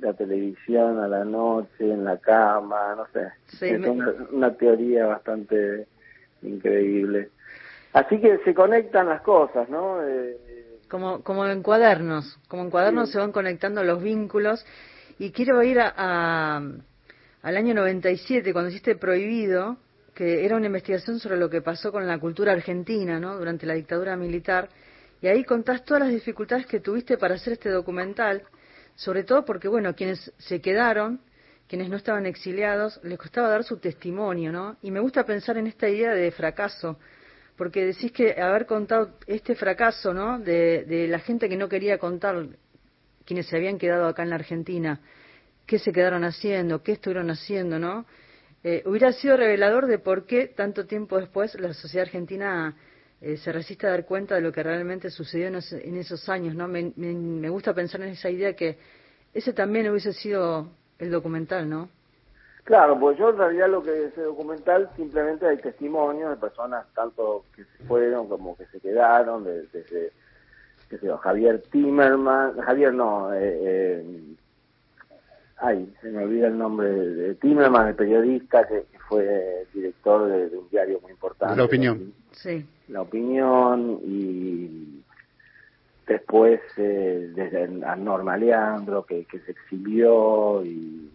la 0.00 0.12
televisión 0.14 0.98
a 0.98 1.06
la 1.08 1.24
noche, 1.24 1.68
en 1.92 2.04
la 2.04 2.18
cama, 2.18 2.94
no 2.96 3.06
sé. 3.12 3.28
Sí, 3.46 3.66
es 3.66 3.80
me- 3.80 3.90
una, 3.90 4.12
una 4.32 4.54
teoría 4.54 5.06
bastante 5.06 5.86
increíble. 6.42 7.30
Así 7.92 8.20
que 8.20 8.38
se 8.44 8.54
conectan 8.54 9.08
las 9.08 9.22
cosas, 9.22 9.68
¿no? 9.68 10.02
Eh, 10.02 10.36
Como, 10.90 11.22
como 11.22 11.46
en 11.46 11.62
cuadernos, 11.62 12.38
como 12.48 12.62
en 12.64 12.70
cuadernos 12.70 13.08
Sí. 13.08 13.12
se 13.14 13.18
van 13.18 13.32
conectando 13.32 13.82
los 13.84 14.02
vínculos. 14.02 14.64
Y 15.18 15.32
quiero 15.32 15.62
ir 15.62 15.80
a, 15.80 15.92
a- 15.96 16.62
al 17.42 17.56
año 17.56 17.74
97, 17.74 18.52
cuando 18.52 18.70
hiciste 18.70 18.96
Prohibido, 18.96 19.76
que 20.14 20.44
era 20.44 20.56
una 20.56 20.66
investigación 20.66 21.18
sobre 21.20 21.36
lo 21.38 21.48
que 21.50 21.60
pasó 21.62 21.92
con 21.92 22.06
la 22.06 22.18
cultura 22.18 22.52
argentina, 22.52 23.20
¿no? 23.20 23.36
Durante 23.38 23.66
la 23.66 23.74
dictadura 23.74 24.16
militar. 24.16 24.68
Y 25.20 25.26
ahí 25.28 25.44
contás 25.44 25.84
todas 25.84 26.02
las 26.04 26.12
dificultades 26.12 26.66
que 26.66 26.80
tuviste 26.80 27.16
para 27.18 27.34
hacer 27.36 27.54
este 27.54 27.70
documental, 27.70 28.42
sobre 28.98 29.22
todo 29.22 29.44
porque, 29.44 29.68
bueno, 29.68 29.94
quienes 29.94 30.32
se 30.38 30.60
quedaron, 30.60 31.20
quienes 31.68 31.88
no 31.88 31.96
estaban 31.96 32.26
exiliados, 32.26 32.98
les 33.04 33.16
costaba 33.16 33.48
dar 33.48 33.62
su 33.62 33.76
testimonio, 33.76 34.50
¿no? 34.50 34.76
Y 34.82 34.90
me 34.90 34.98
gusta 34.98 35.24
pensar 35.24 35.56
en 35.56 35.68
esta 35.68 35.88
idea 35.88 36.12
de 36.12 36.32
fracaso, 36.32 36.98
porque 37.56 37.84
decís 37.84 38.10
que 38.10 38.42
haber 38.42 38.66
contado 38.66 39.14
este 39.28 39.54
fracaso, 39.54 40.12
¿no? 40.12 40.40
De, 40.40 40.84
de 40.84 41.06
la 41.06 41.20
gente 41.20 41.48
que 41.48 41.56
no 41.56 41.68
quería 41.68 41.98
contar, 41.98 42.44
quienes 43.24 43.46
se 43.46 43.56
habían 43.56 43.78
quedado 43.78 44.08
acá 44.08 44.24
en 44.24 44.30
la 44.30 44.34
Argentina, 44.34 45.00
qué 45.64 45.78
se 45.78 45.92
quedaron 45.92 46.24
haciendo, 46.24 46.82
qué 46.82 46.92
estuvieron 46.92 47.30
haciendo, 47.30 47.78
¿no? 47.78 48.04
Eh, 48.64 48.82
hubiera 48.84 49.12
sido 49.12 49.36
revelador 49.36 49.86
de 49.86 50.00
por 50.00 50.26
qué 50.26 50.48
tanto 50.48 50.86
tiempo 50.86 51.20
después 51.20 51.54
la 51.60 51.72
sociedad 51.72 52.06
argentina 52.06 52.74
eh, 53.20 53.36
se 53.36 53.52
resiste 53.52 53.86
a 53.86 53.90
dar 53.90 54.04
cuenta 54.04 54.36
de 54.36 54.40
lo 54.40 54.52
que 54.52 54.62
realmente 54.62 55.10
sucedió 55.10 55.48
en, 55.48 55.56
esos 55.96 56.28
años, 56.28 56.54
¿no? 56.54 56.68
Me, 56.68 56.92
me- 56.96 57.48
gusta 57.50 57.74
pensar 57.74 58.00
en 58.02 58.08
esa 58.10 58.30
idea 58.30 58.54
que 58.54 58.78
ese 59.34 59.52
también 59.52 59.88
hubiese 59.90 60.12
sido 60.12 60.68
el 60.98 61.10
documental, 61.10 61.68
¿no? 61.68 61.88
Claro, 62.64 62.98
pues 63.00 63.18
yo 63.18 63.30
en 63.30 63.38
realidad 63.38 63.68
lo 63.68 63.82
que 63.82 64.06
ese 64.06 64.20
documental 64.22 64.90
simplemente 64.94 65.46
hay 65.46 65.56
testimonios 65.56 66.30
de 66.30 66.36
personas 66.36 66.86
tanto 66.94 67.44
que 67.56 67.64
se 67.64 67.84
fueron 67.84 68.28
como 68.28 68.56
que 68.56 68.66
se 68.66 68.78
quedaron, 68.80 69.44
de- 69.44 69.66
desde 69.72 70.12
Javier 71.18 71.62
Timerman, 71.70 72.58
Javier 72.60 72.94
no, 72.94 73.32
eh, 73.34 73.58
eh, 73.60 74.04
ay, 75.60 75.92
se 76.00 76.08
me 76.10 76.24
olvida 76.24 76.48
el 76.48 76.58
nombre 76.58 76.88
de 76.88 77.34
Timerman, 77.36 77.88
el 77.88 77.94
periodista 77.94 78.66
que, 78.66 78.84
que 78.90 78.98
fue 79.08 79.66
director 79.74 80.28
de, 80.28 80.50
de 80.50 80.56
un 80.58 80.68
diario 80.70 81.00
muy 81.00 81.12
importante. 81.12 81.56
La 81.56 81.64
opinión. 81.64 82.12
Sí. 82.32 82.64
La 82.88 83.02
opinión 83.02 84.00
y 84.04 85.02
después 86.06 86.60
eh, 86.78 87.30
desde 87.34 87.84
a 87.84 87.96
Norma 87.96 88.36
Leandro 88.36 89.04
que, 89.04 89.24
que 89.26 89.40
se 89.40 89.50
exilió 89.52 90.64
y 90.64 91.10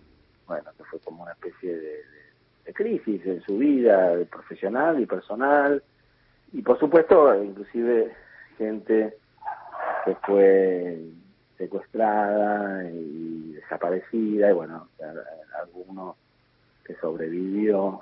bueno, 0.47 0.69
que 0.77 0.83
fue 0.83 0.99
como 0.99 1.23
una 1.23 1.31
especie 1.31 1.73
de, 1.75 1.81
de- 1.81 2.03
de 2.65 2.73
crisis 2.73 3.25
en 3.25 3.41
su 3.41 3.57
vida 3.57 4.13
profesional 4.31 4.99
y 5.01 5.05
personal 5.05 5.83
y 6.53 6.61
por 6.61 6.79
supuesto 6.79 7.43
inclusive 7.43 8.13
gente 8.57 9.17
que 10.05 10.15
fue 10.25 10.99
secuestrada 11.63 12.83
y 12.89 13.53
desaparecida 13.53 14.49
y 14.49 14.53
bueno, 14.53 14.89
alguno 15.61 16.17
que 16.83 16.95
sobrevivió 16.95 18.01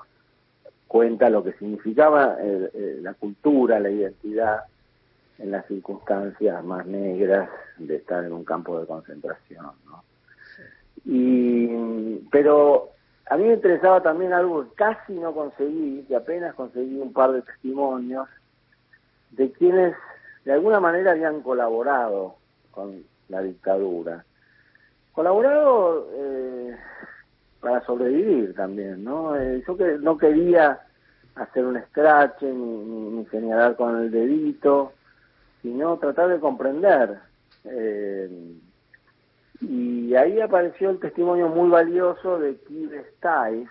cuenta 0.88 1.30
lo 1.30 1.44
que 1.44 1.54
significaba 1.54 2.38
eh, 2.42 2.72
eh, 2.74 3.00
la 3.02 3.14
cultura, 3.14 3.80
la 3.80 3.92
identidad 3.92 4.64
en 5.38 5.52
las 5.52 5.66
circunstancias 5.68 6.64
más 6.64 6.86
negras 6.86 7.50
de 7.78 7.98
estar 7.98 8.24
en 8.26 8.34
un 8.34 8.44
campo 8.44 8.80
de 8.80 8.88
concentración, 8.88 9.72
¿no? 9.86 10.04
Y, 11.06 12.18
pero 12.32 12.90
a 13.28 13.38
mí 13.38 13.46
me 13.46 13.54
interesaba 13.54 14.02
también 14.02 14.34
algo 14.34 14.64
que 14.64 14.76
casi 14.76 15.14
no 15.14 15.34
conseguí, 15.34 16.04
que 16.08 16.16
apenas 16.16 16.54
conseguí 16.56 17.00
un 17.00 17.14
par 17.14 17.32
de 17.32 17.42
testimonios 17.42 18.28
de 19.32 19.52
quienes 19.52 19.96
de 20.46 20.54
alguna 20.54 20.80
manera 20.80 21.12
habían 21.12 21.42
colaborado 21.42 22.36
con 22.72 23.04
la 23.32 23.42
dictadura. 23.42 24.24
Colaborado 25.14 26.08
eh, 26.14 26.76
para 27.60 27.84
sobrevivir 27.86 28.54
también, 28.54 29.04
¿no? 29.04 29.36
Eh, 29.36 29.64
yo 29.66 29.76
que 29.76 29.98
no 30.00 30.18
quería 30.18 30.80
hacer 31.36 31.66
un 31.66 31.82
scratch 31.88 32.44
ni, 32.44 32.52
ni, 32.52 33.26
señalar 33.28 33.76
con 33.76 33.98
el 33.98 34.12
dedito, 34.12 34.94
sino 35.62 35.98
tratar 35.98 36.30
de 36.30 36.40
comprender. 36.40 37.20
Eh, 37.64 38.56
y 39.62 40.16
ahí 40.16 40.42
apareció 40.42 40.90
el 40.90 41.00
testimonio 41.00 41.48
muy 41.50 41.70
valioso 41.70 42.40
de 42.40 42.56
Kid 42.56 42.92
Stiles, 43.18 43.70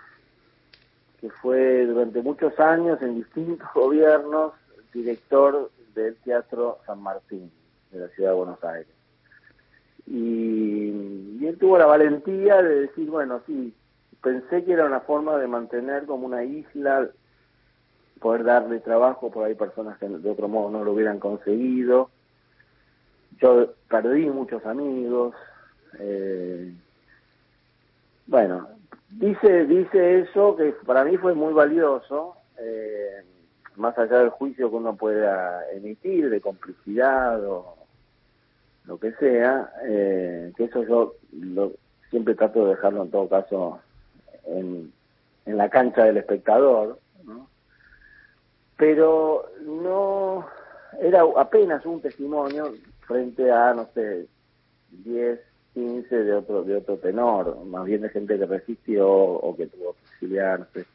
que 1.21 1.31
fue 1.31 1.85
durante 1.87 2.23
muchos 2.23 2.59
años 2.61 3.01
en 3.03 3.17
distintos 3.17 3.69
gobiernos 3.75 4.53
director 4.93 5.71
del 5.95 6.17
Teatro 6.17 6.79
San 6.87 7.03
Martín 7.03 7.51
de 7.91 8.01
la 8.01 8.09
ciudad 8.09 8.31
de 8.31 8.37
Buenos 8.37 8.65
Aires. 8.65 9.00
Y, 10.07 11.47
él 11.47 11.57
tuvo 11.59 11.79
la 11.79 11.87
valentía 11.87 12.63
de 12.63 12.83
decir, 12.83 13.09
bueno, 13.11 13.41
sí, 13.47 13.75
pensé 14.23 14.65
que 14.65 14.73
era 14.73 14.85
una 14.87 15.01
forma 15.01 15.37
de 15.39 15.49
mantener 15.49 16.05
como 16.07 16.27
una 16.27 16.45
isla 16.45 17.09
poder 18.21 18.45
darle 18.45 18.81
trabajo, 18.81 19.31
por 19.31 19.47
ahí 19.47 19.55
personas 19.55 19.99
que 19.99 20.07
de 20.07 20.31
otro 20.31 20.49
modo 20.49 20.71
no 20.71 20.85
lo 20.85 20.93
hubieran 20.93 21.19
conseguido. 21.19 22.11
Yo 23.41 23.73
perdí 23.89 24.29
muchos 24.29 24.65
amigos. 24.67 25.35
Eh, 25.99 26.73
bueno, 28.27 28.69
dice 29.09 29.67
dice 29.67 30.21
eso 30.21 30.55
que 30.57 30.73
para 30.85 31.05
mí 31.05 31.17
fue 31.17 31.35
muy 31.35 31.55
valioso, 31.55 32.37
eh, 32.59 33.25
más 33.77 33.99
allá 33.99 34.19
del 34.19 34.29
juicio 34.29 34.69
que 34.71 34.77
uno 34.77 34.95
pueda 34.95 35.69
emitir 35.73 36.29
de 36.29 36.41
complicidad 36.41 37.43
o 37.45 37.80
lo 38.87 38.99
que 38.99 39.13
sea, 39.13 39.73
eh, 39.85 40.53
que 40.57 40.65
eso 40.65 40.83
yo 40.85 41.15
lo, 41.33 41.73
siempre 42.11 42.35
trato 42.35 42.65
de 42.65 42.71
dejarlo 42.71 43.03
en 43.03 43.11
todo 43.11 43.29
caso 43.29 43.81
en, 44.47 44.93
en 45.47 45.57
la 45.57 45.69
cancha 45.69 46.05
del 46.05 46.19
espectador, 46.19 46.99
pero 48.77 49.51
no 49.63 50.47
era 51.01 51.23
apenas 51.37 51.85
un 51.87 52.01
testimonio 52.01 52.73
frente 53.07 53.51
a, 53.51 53.75
no 53.75 53.89
sé, 53.95 54.27
10, 54.91 55.41
15 55.75 56.25
de 56.25 56.33
otro 56.35 56.65
de 56.65 56.77
otro 56.77 56.97
tenor, 56.97 57.65
más 57.67 57.85
bien 57.85 58.03
de 58.03 58.09
gente 58.09 58.39
que 58.39 58.47
resistió 58.47 59.09
o 59.09 59.57
que 59.57 59.67
tuvo 59.67 59.93
que 59.93 60.01
exiliarse. 60.13 60.87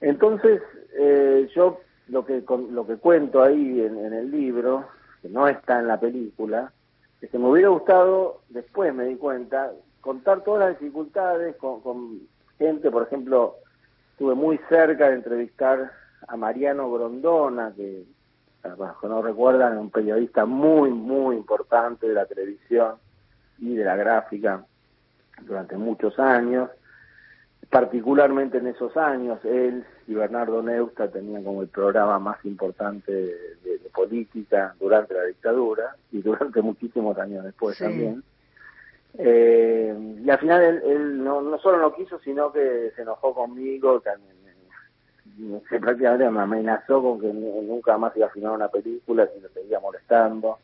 Entonces, 0.00 0.60
eh, 0.98 1.48
yo 1.54 1.80
lo 2.08 2.26
que 2.26 2.42
lo 2.70 2.86
que 2.86 2.96
cuento 2.96 3.42
ahí 3.42 3.80
en 3.80 4.12
el 4.12 4.30
libro, 4.30 4.86
que 5.22 5.28
no 5.28 5.48
está 5.48 5.80
en 5.80 5.88
la 5.88 5.98
película, 5.98 6.72
que 7.20 7.38
me 7.38 7.48
hubiera 7.48 7.68
gustado, 7.70 8.42
después 8.48 8.94
me 8.94 9.04
di 9.04 9.16
cuenta, 9.16 9.72
contar 10.00 10.42
todas 10.44 10.68
las 10.68 10.78
dificultades 10.78 11.56
con, 11.56 11.80
con 11.80 12.20
gente, 12.58 12.90
por 12.90 13.02
ejemplo, 13.02 13.56
estuve 14.12 14.34
muy 14.34 14.60
cerca 14.68 15.08
de 15.08 15.16
entrevistar 15.16 15.90
a 16.28 16.36
Mariano 16.36 16.90
Grondona, 16.90 17.72
que 17.74 18.04
que 19.00 19.08
no 19.08 19.22
recuerdan, 19.22 19.78
un 19.78 19.90
periodista 19.90 20.44
muy, 20.44 20.90
muy 20.90 21.36
importante 21.36 22.08
de 22.08 22.14
la 22.14 22.26
televisión 22.26 22.96
y 23.58 23.74
de 23.74 23.84
la 23.84 23.96
gráfica 23.96 24.64
durante 25.42 25.76
muchos 25.76 26.18
años. 26.18 26.70
Particularmente 27.70 28.58
en 28.58 28.68
esos 28.68 28.96
años, 28.96 29.38
él 29.44 29.84
y 30.06 30.14
Bernardo 30.14 30.62
Neusta 30.62 31.08
tenían 31.10 31.42
como 31.44 31.62
el 31.62 31.68
programa 31.68 32.18
más 32.18 32.42
importante 32.44 33.12
de, 33.12 33.34
de- 33.64 33.78
de 33.78 33.90
política 33.92 34.74
durante 34.78 35.14
la 35.14 35.24
dictadura 35.24 35.96
y 36.12 36.22
durante 36.22 36.62
muchísimos 36.62 37.18
años 37.18 37.44
después 37.44 37.76
Sí. 37.76 37.84
también. 37.84 38.22
Eh, 39.18 39.94
y 40.24 40.30
al 40.30 40.38
final 40.38 40.62
él, 40.62 40.82
él 40.84 41.24
no, 41.24 41.40
no 41.40 41.58
solo 41.58 41.78
no 41.78 41.94
quiso, 41.94 42.18
sino 42.20 42.52
que 42.52 42.92
se 42.94 43.02
enojó 43.02 43.34
conmigo, 43.34 44.00
también, 44.00 44.36
sé, 45.68 45.80
prácticamente 45.80 46.28
me 46.30 46.40
amenazó 46.40 47.02
con 47.02 47.20
que 47.20 47.32
nu- 47.32 47.62
nunca 47.62 47.96
más 47.98 48.14
iba 48.16 48.26
a 48.26 48.30
filmar 48.30 48.52
una 48.52 48.68
película 48.68 49.26
si 49.34 49.40
lo 49.40 49.48
seguía 49.48 49.80
molestando. 49.80 50.58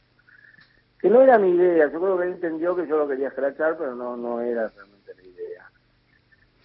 Que 1.00 1.08
no 1.10 1.20
era 1.22 1.38
mi 1.38 1.50
idea, 1.50 1.90
yo 1.90 1.98
creo 2.00 2.16
que 2.18 2.24
él 2.24 2.32
entendió 2.34 2.76
que 2.76 2.86
yo 2.86 2.96
lo 2.98 3.08
quería 3.08 3.28
escrachar, 3.28 3.76
pero 3.76 3.94
no, 3.96 4.16
no 4.16 4.40
era 4.40 4.68
realmente. 4.68 5.02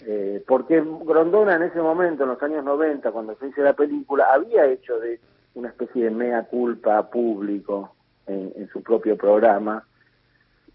Eh, 0.05 0.43
porque 0.47 0.83
Grondona 1.05 1.55
en 1.55 1.63
ese 1.63 1.81
momento, 1.81 2.23
en 2.23 2.29
los 2.29 2.43
años 2.43 2.63
90, 2.63 3.11
cuando 3.11 3.35
se 3.35 3.47
hizo 3.47 3.61
la 3.61 3.73
película, 3.73 4.31
había 4.31 4.65
hecho 4.65 4.99
de 4.99 5.19
una 5.55 5.69
especie 5.69 6.05
de 6.05 6.11
mea 6.11 6.43
culpa 6.43 7.09
público 7.09 7.95
en, 8.27 8.69
su 8.69 8.83
propio 8.83 9.17
programa 9.17 9.83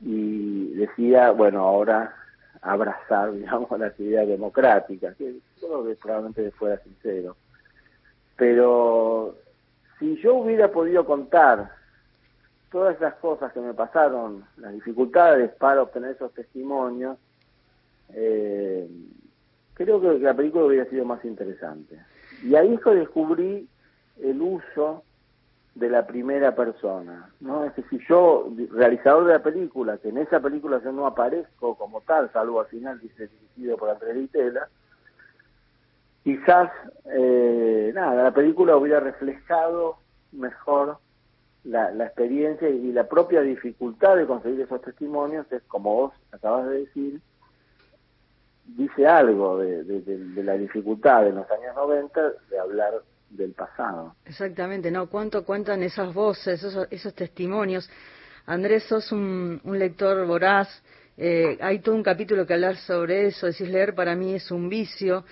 y 0.01 0.73
decía, 0.75 1.31
bueno, 1.31 1.61
ahora 1.61 2.17
abrazar, 2.63 3.33
digamos, 3.35 3.79
las 3.79 3.99
ideas 4.01 4.27
democráticas, 4.27 5.17
que 5.17 5.35
que 5.61 5.97
probablemente 6.01 6.51
fuera 6.53 6.83
sincero. 6.83 7.37
Pero 8.37 9.37
si 9.99 10.17
yo 10.17 10.35
hubiera 10.35 10.73
podido 10.73 11.05
contar 11.05 11.71
todas 12.73 12.97
esas 12.97 13.15
cosas 13.17 13.53
que 13.53 13.61
me 13.61 13.75
pasaron, 13.75 14.45
las 14.57 14.73
dificultades 14.73 15.53
para 15.53 15.83
obtener 15.83 16.13
esos 16.13 16.33
testimonios, 16.33 17.19
eh, 18.15 18.89
creo 19.75 20.01
que 20.01 20.19
la 20.19 20.35
película 20.35 20.65
hubiera 20.65 20.89
sido 20.91 21.05
más 21.05 21.25
interesante. 21.25 21.99
Y 22.43 22.55
ahí 22.55 22.75
es 22.75 22.81
que 22.81 22.91
descubrí 22.91 23.69
el 24.21 24.41
uso 24.41 25.05
de 25.75 25.89
la 25.89 26.07
primera 26.07 26.55
persona, 26.55 27.31
¿no? 27.41 27.65
Es 27.65 27.75
decir, 27.75 28.01
yo, 28.07 28.53
realizador 28.73 29.25
de 29.25 29.33
la 29.33 29.43
película, 29.43 29.97
que 29.99 30.11
en 30.11 30.19
esa 30.19 30.39
película 30.41 30.83
yo 30.85 30.93
no 30.93 31.07
aparezco 31.07 31.77
como 31.77 32.03
tal, 32.03 32.31
salvo 32.33 32.61
al 32.61 32.67
final 32.67 33.01
dice 33.01 33.29
dirigido 33.29 33.79
por 33.79 33.89
Andrés 33.89 34.15
Vitela, 34.15 34.69
quizás, 36.25 36.71
eh, 37.07 37.91
nada, 37.95 38.23
la 38.25 38.35
película 38.35 38.77
hubiera 38.77 39.01
reflejado 39.01 39.97
mejor 40.33 40.99
la, 41.65 41.91
la 41.93 42.05
experiencia 42.05 42.69
y 42.69 42.93
la 42.93 43.09
propia 43.09 43.41
dificultad 43.41 44.17
de 44.17 44.27
conseguir 44.27 44.61
esos 44.61 44.83
testimonios, 44.83 45.51
es 45.53 45.63
como 45.69 45.95
vos 45.95 46.13
acabas 46.33 46.69
de 46.69 46.81
decir, 46.81 47.21
dice 48.65 49.07
algo 49.07 49.59
de, 49.59 49.85
de- 49.85 50.01
de- 50.03 50.19
de 50.19 50.43
la 50.45 50.55
dificultad 50.55 51.27
en 51.27 51.37
los 51.37 51.51
años 51.51 51.75
90 51.75 52.21
de 52.51 52.59
hablar 52.59 52.93
del 53.31 53.53
pasado. 53.53 54.15
Exactamente, 54.27 54.91
¿no? 54.91 55.09
¿Cuánto 55.09 55.45
cuentan 55.45 55.83
esas 55.83 56.13
voces, 56.13 56.63
esos, 56.63 56.87
esos 56.91 57.15
testimonios? 57.15 57.89
Andrés, 58.47 58.85
sos 58.85 59.11
un, 59.13 59.61
un 59.65 59.79
lector 59.79 60.27
voraz. 60.27 60.69
eh, 61.17 61.57
hay 61.61 61.79
todo 61.81 61.95
un 61.95 62.03
capítulo 62.03 62.47
que 62.47 62.55
hablar 62.55 62.77
sobre 62.77 63.27
eso. 63.27 63.47
Decís 63.47 63.69
leer 63.69 63.95
para 63.95 64.15
mí 64.17 64.35
es 64.35 64.51
un 64.51 64.69
vicio. 64.69 65.25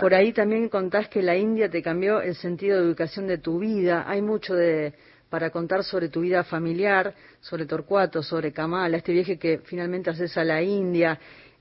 Por 0.00 0.12
ahí 0.14 0.32
también 0.32 0.68
contás 0.68 1.08
que 1.08 1.22
la 1.22 1.36
India 1.36 1.70
te 1.70 1.82
cambió 1.82 2.20
el 2.20 2.34
sentido 2.34 2.78
de 2.78 2.84
educación 2.84 3.26
de 3.26 3.38
tu 3.38 3.58
vida. 3.58 4.04
Hay 4.06 4.20
mucho 4.22 4.54
de 4.54 4.94
para 5.30 5.50
contar 5.50 5.82
sobre 5.82 6.08
tu 6.08 6.20
vida 6.20 6.44
familiar, 6.44 7.12
sobre 7.40 7.66
Torcuato, 7.66 8.22
sobre 8.22 8.52
Kamala, 8.52 8.96
este 8.96 9.12
viaje 9.12 9.38
que 9.38 9.58
finalmente 9.64 10.10
haces 10.10 10.36
a 10.38 10.44
la 10.44 10.62
India. 10.62 11.18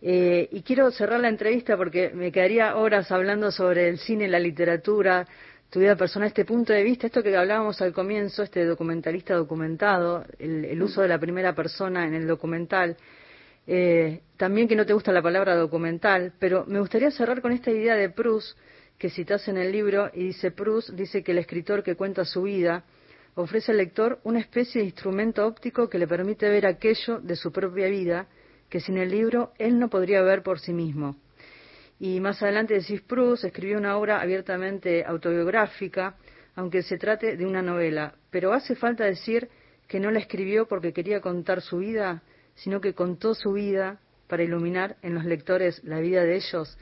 Eh, 0.07 0.49
y 0.51 0.61
quiero 0.61 0.91
cerrar 0.91 1.19
la 1.19 1.29
entrevista 1.29 1.75
porque 1.75 2.11
me 2.13 2.31
quedaría 2.31 2.75
horas 2.75 3.11
hablando 3.11 3.51
sobre 3.51 3.89
el 3.89 3.97
cine, 3.97 4.27
la 4.27 4.37
literatura, 4.37 5.27
tu 5.71 5.79
vida 5.79 5.95
personal, 5.95 6.27
este 6.27 6.45
punto 6.45 6.73
de 6.73 6.83
vista, 6.83 7.07
esto 7.07 7.23
que 7.23 7.35
hablábamos 7.35 7.81
al 7.81 7.91
comienzo, 7.91 8.43
este 8.43 8.63
documentalista 8.65 9.33
documentado, 9.33 10.23
el, 10.37 10.63
el 10.65 10.83
uso 10.83 11.01
de 11.01 11.07
la 11.07 11.17
primera 11.17 11.55
persona 11.55 12.05
en 12.05 12.13
el 12.13 12.27
documental. 12.27 12.95
Eh, 13.65 14.21
también 14.37 14.67
que 14.67 14.75
no 14.75 14.85
te 14.85 14.93
gusta 14.93 15.11
la 15.11 15.23
palabra 15.23 15.55
documental, 15.55 16.33
pero 16.37 16.65
me 16.67 16.79
gustaría 16.79 17.09
cerrar 17.09 17.41
con 17.41 17.51
esta 17.51 17.71
idea 17.71 17.95
de 17.95 18.11
Proust 18.11 18.55
que 18.99 19.09
citas 19.09 19.47
en 19.47 19.57
el 19.57 19.71
libro 19.71 20.11
y 20.13 20.27
dice 20.27 20.51
Proust 20.51 20.91
dice 20.91 21.23
que 21.23 21.31
el 21.31 21.39
escritor 21.39 21.81
que 21.81 21.95
cuenta 21.95 22.25
su 22.25 22.43
vida 22.43 22.83
ofrece 23.33 23.71
al 23.71 23.79
lector 23.79 24.19
una 24.23 24.39
especie 24.39 24.81
de 24.81 24.85
instrumento 24.85 25.47
óptico 25.47 25.89
que 25.89 25.97
le 25.97 26.07
permite 26.07 26.47
ver 26.47 26.67
aquello 26.67 27.19
de 27.21 27.35
su 27.35 27.51
propia 27.51 27.87
vida 27.87 28.27
que 28.69 28.79
sin 28.79 28.97
el 28.97 29.09
libro 29.09 29.51
él 29.57 29.79
no 29.79 29.89
podría 29.89 30.21
ver 30.21 30.43
por 30.43 30.59
sí 30.59 30.73
mismo. 30.73 31.15
Y 31.99 32.19
más 32.19 32.41
adelante 32.43 32.73
decís 32.73 33.01
Proust 33.01 33.45
escribió 33.45 33.77
una 33.77 33.97
obra 33.97 34.21
abiertamente 34.21 35.05
autobiográfica, 35.05 36.15
aunque 36.55 36.83
se 36.83 36.97
trate 36.97 37.37
de 37.37 37.45
una 37.45 37.61
novela, 37.61 38.15
pero 38.29 38.53
hace 38.53 38.75
falta 38.75 39.05
decir 39.05 39.49
que 39.87 39.99
no 39.99 40.11
la 40.11 40.19
escribió 40.19 40.67
porque 40.67 40.93
quería 40.93 41.21
contar 41.21 41.61
su 41.61 41.77
vida, 41.77 42.21
sino 42.55 42.81
que 42.81 42.93
contó 42.93 43.33
su 43.33 43.53
vida 43.53 43.99
para 44.27 44.43
iluminar 44.43 44.97
en 45.01 45.13
los 45.13 45.25
lectores 45.25 45.83
la 45.83 45.99
vida 45.99 46.23
de 46.23 46.35
ellos. 46.35 46.77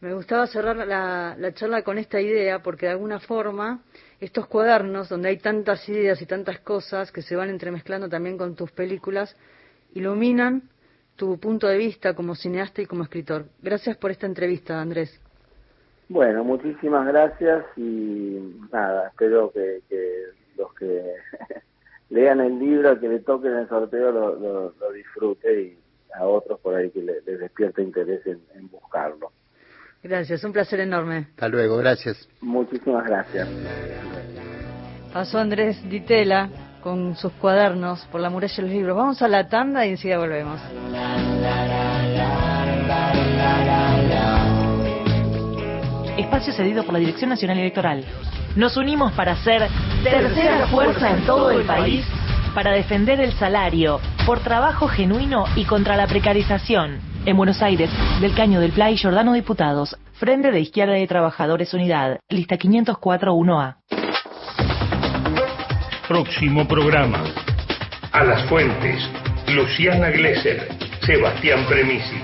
Me 0.00 0.14
gustaba 0.14 0.46
cerrar 0.48 0.76
la, 0.76 1.36
la 1.38 1.54
charla 1.54 1.82
con 1.82 1.98
esta 1.98 2.20
idea 2.20 2.60
porque 2.60 2.86
de 2.86 2.92
alguna 2.92 3.20
forma 3.20 3.82
estos 4.18 4.46
cuadernos 4.46 5.08
donde 5.08 5.28
hay 5.28 5.38
tantas 5.38 5.88
ideas 5.88 6.20
y 6.22 6.26
tantas 6.26 6.58
cosas 6.60 7.12
que 7.12 7.22
se 7.22 7.36
van 7.36 7.50
entremezclando 7.50 8.08
también 8.08 8.36
con 8.36 8.56
tus 8.56 8.72
películas 8.72 9.36
iluminan 9.94 10.71
tu 11.22 11.38
punto 11.38 11.68
de 11.68 11.78
vista 11.78 12.14
como 12.14 12.34
cineasta 12.34 12.82
y 12.82 12.86
como 12.86 13.04
escritor. 13.04 13.44
Gracias 13.62 13.96
por 13.96 14.10
esta 14.10 14.26
entrevista, 14.26 14.80
Andrés. 14.80 15.20
Bueno, 16.08 16.42
muchísimas 16.42 17.06
gracias 17.06 17.64
y 17.76 18.40
nada, 18.72 19.06
espero 19.06 19.52
que, 19.52 19.82
que 19.88 20.24
los 20.56 20.74
que 20.74 21.00
lean 22.10 22.40
el 22.40 22.58
libro, 22.58 22.98
que 22.98 23.08
le 23.08 23.20
toquen 23.20 23.52
el 23.52 23.68
sorteo, 23.68 24.10
lo, 24.10 24.34
lo, 24.34 24.74
lo 24.80 24.92
disfrute 24.92 25.62
y 25.62 25.78
a 26.12 26.24
otros 26.26 26.58
por 26.58 26.74
ahí 26.74 26.90
que 26.90 27.00
le- 27.02 27.20
les 27.24 27.38
despierte 27.38 27.82
interés 27.82 28.26
en, 28.26 28.40
en 28.56 28.68
buscarlo. 28.68 29.30
Gracias, 30.02 30.42
un 30.42 30.52
placer 30.52 30.80
enorme. 30.80 31.28
Hasta 31.30 31.46
luego, 31.48 31.76
gracias. 31.76 32.28
Muchísimas 32.40 33.04
gracias. 33.06 33.48
Pasó 35.12 35.38
Andrés 35.38 35.76
Ditela 35.88 36.50
con 36.82 37.16
sus 37.16 37.32
cuadernos 37.32 38.00
por 38.10 38.20
la 38.20 38.28
muralla 38.28 38.54
de 38.54 38.62
los 38.62 38.70
libros. 38.70 38.96
Vamos 38.96 39.22
a 39.22 39.28
la 39.28 39.48
tanda 39.48 39.86
y 39.86 39.90
enseguida 39.90 40.18
volvemos. 40.18 40.60
Espacio 46.18 46.52
cedido 46.52 46.84
por 46.84 46.92
la 46.92 46.98
Dirección 46.98 47.30
Nacional 47.30 47.58
Electoral. 47.58 48.04
Nos 48.56 48.76
unimos 48.76 49.12
para 49.12 49.36
ser 49.36 49.66
tercera 50.04 50.66
fuerza 50.66 51.10
en 51.10 51.24
todo 51.24 51.50
el 51.50 51.64
país 51.64 52.04
para 52.54 52.72
defender 52.72 53.20
el 53.20 53.32
salario 53.32 53.98
por 54.26 54.40
trabajo 54.40 54.88
genuino 54.88 55.44
y 55.56 55.64
contra 55.64 55.96
la 55.96 56.06
precarización. 56.06 57.00
En 57.24 57.36
Buenos 57.36 57.62
Aires, 57.62 57.88
del 58.20 58.34
Caño 58.34 58.60
del 58.60 58.72
Play, 58.72 58.98
Jordano 58.98 59.32
Diputados, 59.32 59.96
Frente 60.14 60.50
de 60.50 60.60
Izquierda 60.60 60.92
de 60.92 61.06
Trabajadores 61.06 61.72
Unidad, 61.72 62.18
lista 62.28 62.56
504-1A. 62.56 64.01
Próximo 66.12 66.68
programa. 66.68 67.24
A 68.12 68.22
las 68.22 68.46
fuentes. 68.46 69.08
Luciana 69.48 70.10
Glesser. 70.10 70.68
Sebastián 71.06 71.64
Premisi. 71.66 72.16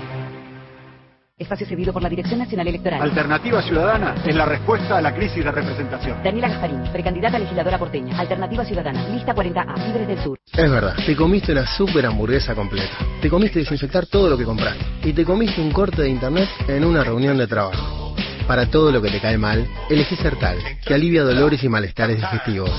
Espacio 1.38 1.66
cedido 1.66 1.94
por 1.94 2.02
la 2.02 2.10
Dirección 2.10 2.38
Nacional 2.38 2.68
Electoral. 2.68 3.00
Alternativa 3.00 3.62
Ciudadana 3.62 4.14
es 4.26 4.34
la 4.34 4.44
respuesta 4.44 4.98
a 4.98 5.00
la 5.00 5.14
crisis 5.14 5.42
de 5.42 5.50
representación. 5.50 6.22
Daniela 6.22 6.48
Gasparini, 6.48 6.86
precandidata 6.90 7.38
a 7.38 7.40
legisladora 7.40 7.78
porteña. 7.78 8.20
Alternativa 8.20 8.62
Ciudadana, 8.66 9.08
lista 9.08 9.34
40A, 9.34 9.86
Libres 9.86 10.06
del 10.06 10.18
Sur. 10.18 10.38
Es 10.52 10.70
verdad, 10.70 10.94
te 11.06 11.16
comiste 11.16 11.54
la 11.54 11.66
super 11.66 12.04
hamburguesa 12.04 12.54
completa. 12.54 12.92
Te 13.22 13.30
comiste 13.30 13.60
desinfectar 13.60 14.04
todo 14.04 14.28
lo 14.28 14.36
que 14.36 14.44
compraste. 14.44 14.84
Y 15.02 15.14
te 15.14 15.24
comiste 15.24 15.62
un 15.62 15.72
corte 15.72 16.02
de 16.02 16.10
internet 16.10 16.50
en 16.68 16.84
una 16.84 17.02
reunión 17.02 17.38
de 17.38 17.46
trabajo. 17.46 18.07
Para 18.48 18.70
todo 18.70 18.90
lo 18.90 19.02
que 19.02 19.10
te 19.10 19.20
cae 19.20 19.36
mal, 19.36 19.68
elegí 19.90 20.16
Sertal, 20.16 20.56
que 20.86 20.94
alivia 20.94 21.22
dolores 21.22 21.62
y 21.62 21.68
malestares 21.68 22.16
digestivos. 22.16 22.70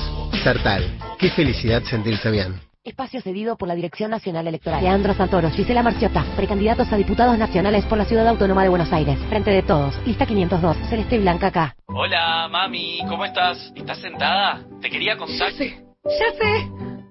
Sertal, 0.42 0.98
qué 1.16 1.30
felicidad 1.30 1.84
sentirse 1.84 2.28
bien. 2.32 2.60
Espacio 2.82 3.20
cedido 3.20 3.56
por 3.56 3.68
la 3.68 3.76
Dirección 3.76 4.10
Nacional 4.10 4.48
Electoral. 4.48 4.82
Leandro 4.82 5.14
Santoro, 5.14 5.48
Gisela 5.50 5.84
Marciota, 5.84 6.24
precandidatos 6.34 6.92
a 6.92 6.96
diputados 6.96 7.38
nacionales 7.38 7.84
por 7.84 7.98
la 7.98 8.04
Ciudad 8.04 8.26
Autónoma 8.26 8.64
de 8.64 8.68
Buenos 8.68 8.92
Aires. 8.92 9.16
Frente 9.28 9.52
de 9.52 9.62
todos, 9.62 9.94
lista 10.04 10.26
502, 10.26 10.76
Celeste 10.88 11.20
Blanca 11.20 11.46
acá. 11.46 11.76
Hola, 11.86 12.48
mami, 12.50 12.98
¿cómo 13.08 13.24
estás? 13.24 13.72
¿Estás 13.76 14.00
sentada? 14.00 14.64
Te 14.80 14.90
quería 14.90 15.16
contar. 15.16 15.52
Ya 15.52 15.56
sé, 15.56 15.84
ya 16.04 16.32
sé. 16.36 16.68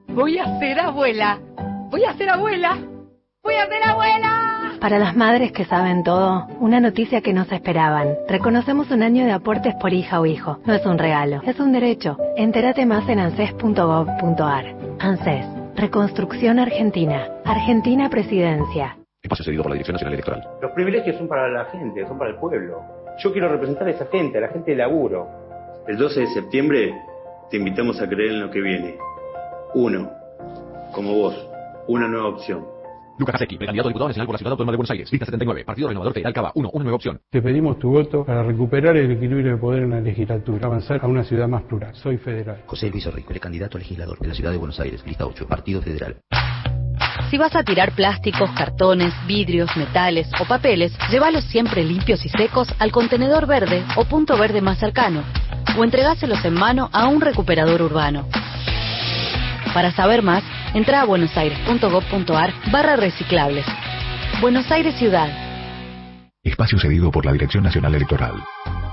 Voy 0.10 0.38
a 0.38 0.60
ser 0.60 0.82
abuela. 0.82 1.40
Voy 1.90 2.04
a 2.04 2.14
ser 2.18 2.30
abuela. 2.30 2.78
Voy 3.42 3.56
a 3.56 3.68
ser 3.68 3.84
abuela. 3.86 4.49
Para 4.80 4.98
las 4.98 5.14
madres 5.14 5.52
que 5.52 5.66
saben 5.66 6.04
todo, 6.04 6.48
una 6.62 6.80
noticia 6.80 7.20
que 7.20 7.34
no 7.34 7.44
se 7.44 7.56
esperaban. 7.56 8.16
Reconocemos 8.30 8.90
un 8.92 9.04
año 9.04 9.26
de 9.26 9.34
aportes 9.34 9.76
por 9.76 9.92
hija 9.92 10.22
o 10.22 10.26
hijo. 10.26 10.60
No 10.66 10.74
es 10.74 10.86
un 10.86 10.98
regalo, 10.98 11.42
es 11.46 11.60
un 11.60 11.74
derecho. 11.74 12.18
Entérate 12.38 12.86
más 12.86 13.08
en 13.10 13.20
anses.gov.ar. 13.20 14.76
ANSES. 15.00 15.46
Reconstrucción 15.76 16.60
Argentina. 16.60 17.28
Argentina 17.44 18.10
Presidencia. 18.10 18.98
Espacio 19.22 19.44
cedido 19.44 19.64
por 19.64 19.72
la 19.72 19.74
Dirección 19.74 19.96
Nacional 19.96 20.14
Electoral. 20.14 20.48
Los 20.62 20.72
privilegios 20.72 21.18
son 21.18 21.28
para 21.28 21.50
la 21.50 21.66
gente, 21.66 22.08
son 22.08 22.18
para 22.18 22.32
el 22.32 22.38
pueblo. 22.38 22.82
Yo 23.18 23.34
quiero 23.34 23.50
representar 23.50 23.86
a 23.86 23.92
esa 23.92 24.06
gente, 24.06 24.38
a 24.38 24.42
la 24.42 24.48
gente 24.48 24.72
de 24.72 24.78
laburo. 24.78 25.28
El 25.90 25.98
12 25.98 26.22
de 26.22 26.28
septiembre 26.28 26.94
te 27.52 27.58
invitamos 27.58 28.02
a 28.02 28.08
creer 28.08 28.32
en 28.32 28.40
lo 28.40 28.50
que 28.50 28.62
viene. 28.62 28.96
Uno, 29.74 30.10
como 30.94 31.16
vos, 31.16 31.50
una 31.88 32.08
nueva 32.08 32.30
opción. 32.30 32.79
Lucas 33.20 33.34
Casecki, 33.34 33.58
precandidato 33.58 33.90
a 33.90 33.92
diputado 33.92 34.08
nacional 34.08 34.28
por 34.28 34.34
la 34.34 34.38
Ciudad 34.38 34.52
Autónoma 34.52 34.72
de 34.72 34.78
Buenos 34.78 34.92
Aires. 34.92 35.12
Lista 35.12 35.26
79. 35.26 35.66
Partido 35.66 35.90
Renovador 35.90 36.14
Federal 36.14 36.34
Cava 36.34 36.52
1. 36.56 36.70
Una 36.72 36.84
nueva 36.84 36.96
opción. 36.96 37.20
Te 37.30 37.42
pedimos 37.42 37.78
tu 37.78 37.92
voto 37.92 38.24
para 38.24 38.44
recuperar 38.44 38.96
el 38.96 39.12
equilibrio 39.12 39.52
de 39.52 39.58
poder 39.58 39.84
en 39.84 39.90
la 39.90 40.00
legislatura, 40.00 40.68
avanzar 40.68 41.04
a 41.04 41.08
una 41.08 41.24
ciudad 41.26 41.50
más 41.50 41.64
plural. 41.64 41.94
Soy 41.96 42.18
federal. 42.18 42.64
José 42.66 42.90
Luis 42.90 43.06
Orrico, 43.08 43.28
precandidato 43.28 43.78
a 43.78 43.80
legislador 43.80 44.18
de 44.20 44.28
la 44.30 44.34
Ciudad 44.34 44.52
de 44.52 44.58
Buenos 44.58 44.80
Aires. 44.80 45.04
Lista 45.06 45.26
8. 45.26 45.48
Partido 45.48 45.82
Federal. 45.82 46.16
Si 47.30 47.38
vas 47.38 47.54
a 47.56 47.64
tirar 47.64 47.92
plásticos, 47.92 48.50
cartones, 48.52 49.14
vidrios, 49.28 49.70
metales 49.76 50.30
o 50.40 50.46
papeles, 50.46 50.98
llévalos 51.12 51.44
siempre 51.44 51.84
limpios 51.84 52.26
y 52.26 52.30
secos 52.30 52.70
al 52.80 52.92
contenedor 52.92 53.46
verde 53.46 53.84
o 53.98 54.06
punto 54.06 54.38
verde 54.38 54.62
más 54.62 54.80
cercano, 54.80 55.24
o 55.78 55.84
entregáselos 55.84 56.44
en 56.46 56.54
mano 56.54 56.90
a 56.94 57.08
un 57.08 57.20
recuperador 57.20 57.82
urbano. 57.82 58.28
Para 59.74 59.92
saber 59.92 60.24
más, 60.24 60.44
entra 60.74 61.02
a 61.02 61.06
buenosaires.gov.ar 61.06 62.54
barra 62.72 62.96
reciclables. 62.96 63.66
Buenos 64.42 64.70
Aires 64.72 64.96
Ciudad. 64.96 65.30
Espacio 66.44 66.80
cedido 66.80 67.12
por 67.12 67.26
la 67.26 67.34
Dirección 67.34 67.64
Nacional 67.64 67.96
Electoral. 67.96 68.36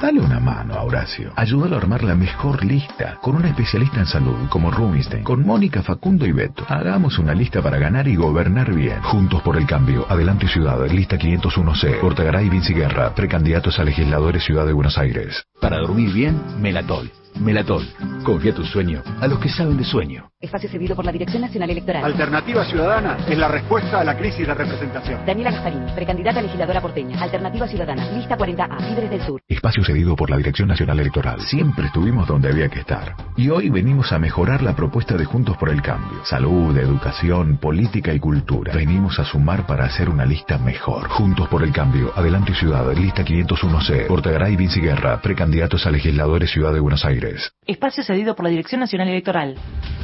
Dale 0.01 0.21
una 0.21 0.39
mano 0.39 0.75
a 0.75 0.83
Horacio. 0.83 1.33
Ayúdalo 1.37 1.77
a 1.77 1.79
armar 1.79 2.05
la 2.05 2.15
mejor 2.15 2.63
lista. 2.65 3.19
Con 3.23 3.37
una 3.37 3.49
especialista 3.49 4.01
en 4.01 4.07
salud 4.07 4.49
como 4.51 4.71
Rubinstein. 4.71 5.25
Con 5.25 5.45
Mónica, 5.45 5.83
Facundo 5.83 6.27
y 6.27 6.33
Beto. 6.33 6.67
Hagamos 6.69 7.19
una 7.19 7.35
lista 7.35 7.63
para 7.63 7.79
ganar 7.79 8.07
y 8.07 8.15
gobernar 8.15 8.75
bien. 8.75 9.01
Juntos 9.03 9.41
por 9.41 9.57
el 9.57 9.67
cambio. 9.67 10.05
Adelante 10.09 10.49
Ciudad. 10.49 10.87
Lista 10.91 11.17
501C. 11.17 12.01
Portagaray 12.01 12.49
Vinci 12.51 12.75
Guerra. 12.75 13.15
Precandidatos 13.15 13.79
a 13.79 13.85
legisladores 13.85 14.45
Ciudad 14.45 14.67
de 14.67 14.75
Buenos 14.75 14.99
Aires. 14.99 15.47
Para 15.61 15.79
dormir 15.79 16.13
bien, 16.13 16.39
Melatol. 16.61 17.11
Melatol. 17.41 17.87
Confía 18.25 18.55
tu 18.55 18.65
sueño 18.65 19.03
a 19.21 19.27
los 19.27 19.39
que 19.39 19.49
saben 19.49 19.77
de 19.77 19.85
sueño. 19.85 20.31
Espacio 20.41 20.69
cedido 20.69 20.95
por 20.95 21.05
la 21.05 21.13
Dirección 21.13 21.43
Nacional 21.43 21.71
Electoral. 21.71 22.05
Alternativa 22.05 22.65
Ciudadana 22.65 23.19
es 23.29 23.39
la 23.39 23.49
respuesta 23.49 24.01
a 24.01 24.05
la 24.05 24.17
crisis 24.17 24.47
de 24.47 24.55
representación. 24.55 25.25
Daniela 25.27 25.51
Gasparini, 25.51 25.93
precandidata 25.93 26.41
a 26.41 26.43
legisladora 26.43 26.81
porteña. 26.81 27.21
Alternativa 27.23 27.67
Ciudadana, 27.69 28.11
lista 28.13 28.37
40A, 28.37 28.89
Libres 28.89 29.11
del 29.11 29.23
Sur. 29.23 29.41
Espacio 29.49 29.83
cedido 29.87 30.17
por 30.17 30.29
la 30.29 30.37
Dirección 30.37 30.69
Nacional 30.69 30.99
Electoral. 31.01 31.41
Siempre 31.41 31.87
estuvimos 31.87 32.27
donde 32.27 32.49
había 32.49 32.69
que 32.69 32.81
estar. 32.81 33.15
Y 33.37 33.49
hoy 33.49 33.71
venimos 33.71 34.13
a 34.13 34.19
mejorar 34.19 34.63
la 34.63 34.75
propuesta 34.75 35.17
de 35.17 35.25
Juntos 35.25 35.57
por 35.57 35.71
el 35.71 35.81
Cambio. 35.81 36.25
Salud, 36.25 36.77
educación, 36.77 37.59
política 37.59 38.13
y 38.13 38.19
cultura. 38.19 38.75
Venimos 38.75 39.19
a 39.19 39.25
sumar 39.25 39.67
para 39.67 39.85
hacer 39.85 40.09
una 40.09 40.27
lista 40.27 40.59
mejor. 40.59 41.09
Juntos 41.09 41.49
por 41.49 41.63
el 41.63 41.73
Cambio. 41.73 42.13
Adelante 42.17 42.55
Ciudad. 42.55 42.85
Lista 42.95 43.25
501C. 43.25 44.07
Portagaray 44.09 44.57
Vinci 44.57 44.81
Guerra. 44.81 45.21
Precandidatos 45.23 45.87
a 45.87 45.91
legisladores 45.91 46.51
Ciudad 46.51 46.73
de 46.73 46.81
Buenos 46.81 47.05
Aires. 47.05 47.53
Espacio 47.67 48.03
cedido 48.03 48.35
por 48.35 48.45
la 48.45 48.51
Dirección 48.51 48.81
Nacional 48.81 49.09
Electoral. 49.09 49.55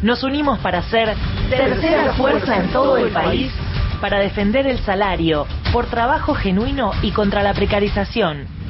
Nos 0.02 0.22
unimos 0.22 0.60
para 0.60 0.82
ser 0.82 1.14
tercera 1.50 2.14
fuerza 2.14 2.56
en 2.56 2.70
todo 2.70 2.96
el 2.96 3.12
país 3.12 3.52
para 4.02 4.18
defender 4.18 4.66
el 4.66 4.80
salario, 4.80 5.46
por 5.72 5.86
trabajo 5.86 6.34
genuino 6.34 6.90
y 7.02 7.12
contra 7.12 7.40
la 7.40 7.54
precarización. 7.54 8.61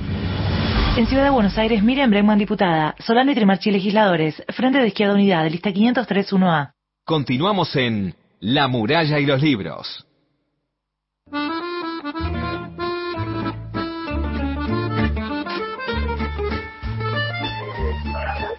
En 0.94 1.06
Ciudad 1.06 1.24
de 1.24 1.30
Buenos 1.30 1.56
Aires, 1.56 1.82
Miriam 1.82 2.10
Bregman, 2.10 2.38
diputada. 2.38 2.94
Solano 2.98 3.32
y 3.32 3.34
Trimarchi, 3.34 3.70
legisladores. 3.70 4.42
Frente 4.54 4.78
de 4.78 4.88
Izquierda 4.88 5.14
Unidad, 5.14 5.48
lista 5.48 5.70
503-1A. 5.70 6.74
Continuamos 7.06 7.74
en 7.76 8.14
La 8.40 8.68
muralla 8.68 9.18
y 9.18 9.24
los 9.24 9.40
libros. 9.40 10.06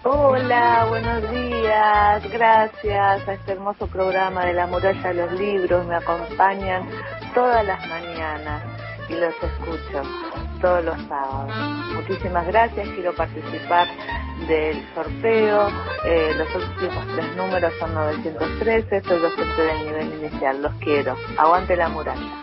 Hola, 0.02 0.86
buenos 0.88 1.30
días. 1.30 2.32
Gracias 2.32 3.28
a 3.28 3.32
este 3.32 3.52
hermoso 3.52 3.86
programa 3.86 4.44
de 4.44 4.54
La 4.54 4.66
Muralla 4.66 5.08
de 5.08 5.14
los 5.14 5.32
Libros. 5.38 5.86
Me 5.86 5.94
acompañan 5.94 6.88
todas 7.32 7.64
las 7.64 7.88
mañanas 7.88 8.64
y 9.08 9.12
los 9.12 9.34
escucho 9.34 10.02
todos 10.60 10.84
los 10.84 10.96
sábados. 11.08 11.52
Muchísimas 11.94 12.46
gracias. 12.46 12.88
Quiero 12.90 13.14
participar 13.14 13.88
del 14.48 14.84
sorteo. 14.94 15.68
Eh, 16.04 16.34
los 16.36 16.48
últimos 16.54 17.06
tres 17.14 17.36
números 17.36 17.72
son 17.78 17.94
913. 17.94 19.02
Soy 19.02 19.18
docente 19.20 19.62
del 19.62 19.86
nivel 19.86 20.24
inicial. 20.24 20.62
Los 20.62 20.72
quiero. 20.74 21.16
Aguante 21.36 21.76
la 21.76 21.88
muralla. 21.88 22.40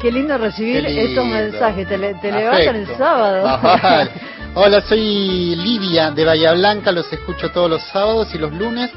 Qué 0.00 0.12
lindo 0.12 0.38
recibir 0.38 0.82
Qué 0.82 0.90
lindo. 0.90 1.08
estos 1.10 1.26
mensajes. 1.26 1.88
Te, 1.88 1.98
te 1.98 2.32
levantan 2.32 2.76
el 2.76 2.86
sábado. 2.96 3.48
Ajá. 3.48 4.08
Hola, 4.54 4.80
soy 4.80 5.54
Livia 5.56 6.10
de 6.10 6.24
Bahía 6.24 6.52
Blanca, 6.52 6.90
los 6.90 7.12
escucho 7.12 7.50
todos 7.50 7.68
los 7.70 7.82
sábados 7.92 8.34
y 8.34 8.38
los 8.38 8.52
lunes 8.52 8.90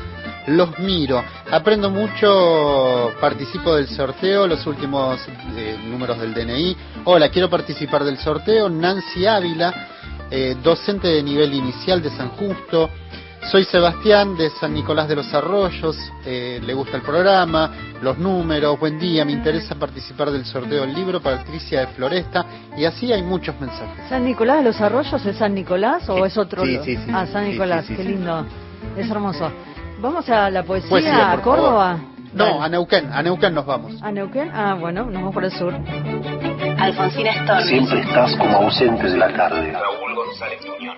los 0.48 0.78
miro. 0.80 1.24
Aprendo 1.52 1.90
mucho, 1.90 3.12
participo 3.20 3.76
del 3.76 3.90
sorteo, 3.90 4.48
los 4.48 4.66
últimos 4.66 5.20
eh, 5.58 5.78
números 5.86 6.18
del 6.18 6.34
DNI. 6.34 6.78
Hola, 7.04 7.28
quiero 7.28 7.50
participar 7.50 8.06
del 8.06 8.18
sorteo. 8.18 8.70
Nancy 8.70 9.26
Ávila, 9.26 9.74
eh, 10.32 10.56
docente 10.64 11.10
de 11.10 11.22
nivel 11.22 11.54
inicial 11.54 12.02
de 12.02 12.10
San 12.12 12.30
Justo. 12.30 12.90
Soy 13.52 13.66
Sebastián 13.66 14.38
de 14.38 14.50
San 14.52 14.74
Nicolás 14.74 15.10
de 15.10 15.18
los 15.18 15.34
Arroyos, 15.34 15.98
eh, 16.26 16.62
le 16.64 16.74
gusta 16.74 16.96
el 16.96 17.04
programa, 17.04 17.70
los 18.02 18.18
números, 18.18 18.80
buen 18.80 18.98
día, 18.98 19.26
me 19.26 19.34
interesa 19.34 19.76
participar 19.76 20.32
del 20.32 20.46
sorteo 20.46 20.84
del 20.84 20.94
libro 20.94 21.20
Patricia 21.20 21.82
de 21.82 21.88
Floresta 21.88 22.46
y 22.78 22.86
así 22.86 23.12
hay 23.12 23.24
muchos 23.24 23.60
mensajes. 23.60 24.08
¿San 24.08 24.24
Nicolás 24.24 24.60
de 24.60 24.64
los 24.64 24.80
Arroyos 24.80 25.26
es 25.26 25.36
San 25.36 25.54
Nicolás 25.54 26.08
o 26.08 26.26
es 26.26 26.38
otro? 26.38 26.64
Sí, 26.64 26.80
sí, 26.86 26.96
sí. 26.96 27.12
Ah, 27.14 27.26
San 27.26 27.50
Nicolás, 27.50 27.86
qué 27.88 28.04
lindo. 28.06 28.46
Es 28.96 29.10
hermoso. 29.10 29.52
Vamos 30.02 30.28
a 30.32 30.50
la 30.50 30.64
poesía, 30.64 30.90
Poesía, 30.90 31.32
a 31.32 31.42
Córdoba. 31.44 32.00
No, 32.34 32.64
a 32.64 32.68
Neuquén, 32.68 33.14
a 33.14 33.22
Neuquén 33.22 33.54
nos 33.54 33.68
vamos. 33.68 34.02
¿A 34.02 34.12
Neuquén? 34.12 34.50
Ah, 34.52 34.74
bueno, 34.74 35.06
nos 35.06 35.14
vamos 35.14 35.34
por 35.34 35.44
el 35.44 35.52
sur. 35.52 35.76
Alfonsina 36.80 37.34
Storni. 37.44 37.68
Siempre 37.68 38.00
estás 38.02 38.36
como 38.36 38.58
ausente 38.58 39.08
de 39.12 39.18
la 39.18 39.32
tarde. 39.32 39.72
Raúl 39.72 40.16
González 40.16 40.60
Tuñón. 40.66 40.96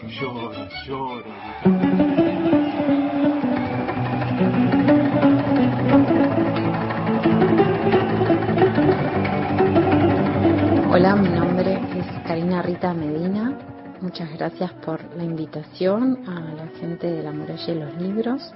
Hola, 10.92 11.16
mi 11.18 11.28
nombre 11.28 11.74
es 11.74 12.06
Karina 12.26 12.62
Rita 12.62 12.94
Medina. 12.94 13.52
Muchas 14.00 14.32
gracias 14.38 14.72
por 14.86 15.04
la 15.18 15.24
invitación 15.26 16.20
a 16.26 16.54
la 16.54 16.68
gente 16.80 17.12
de 17.12 17.22
la 17.22 17.34
muralla 17.34 17.74
y 17.74 17.76
los 17.76 18.02
libros. 18.02 18.54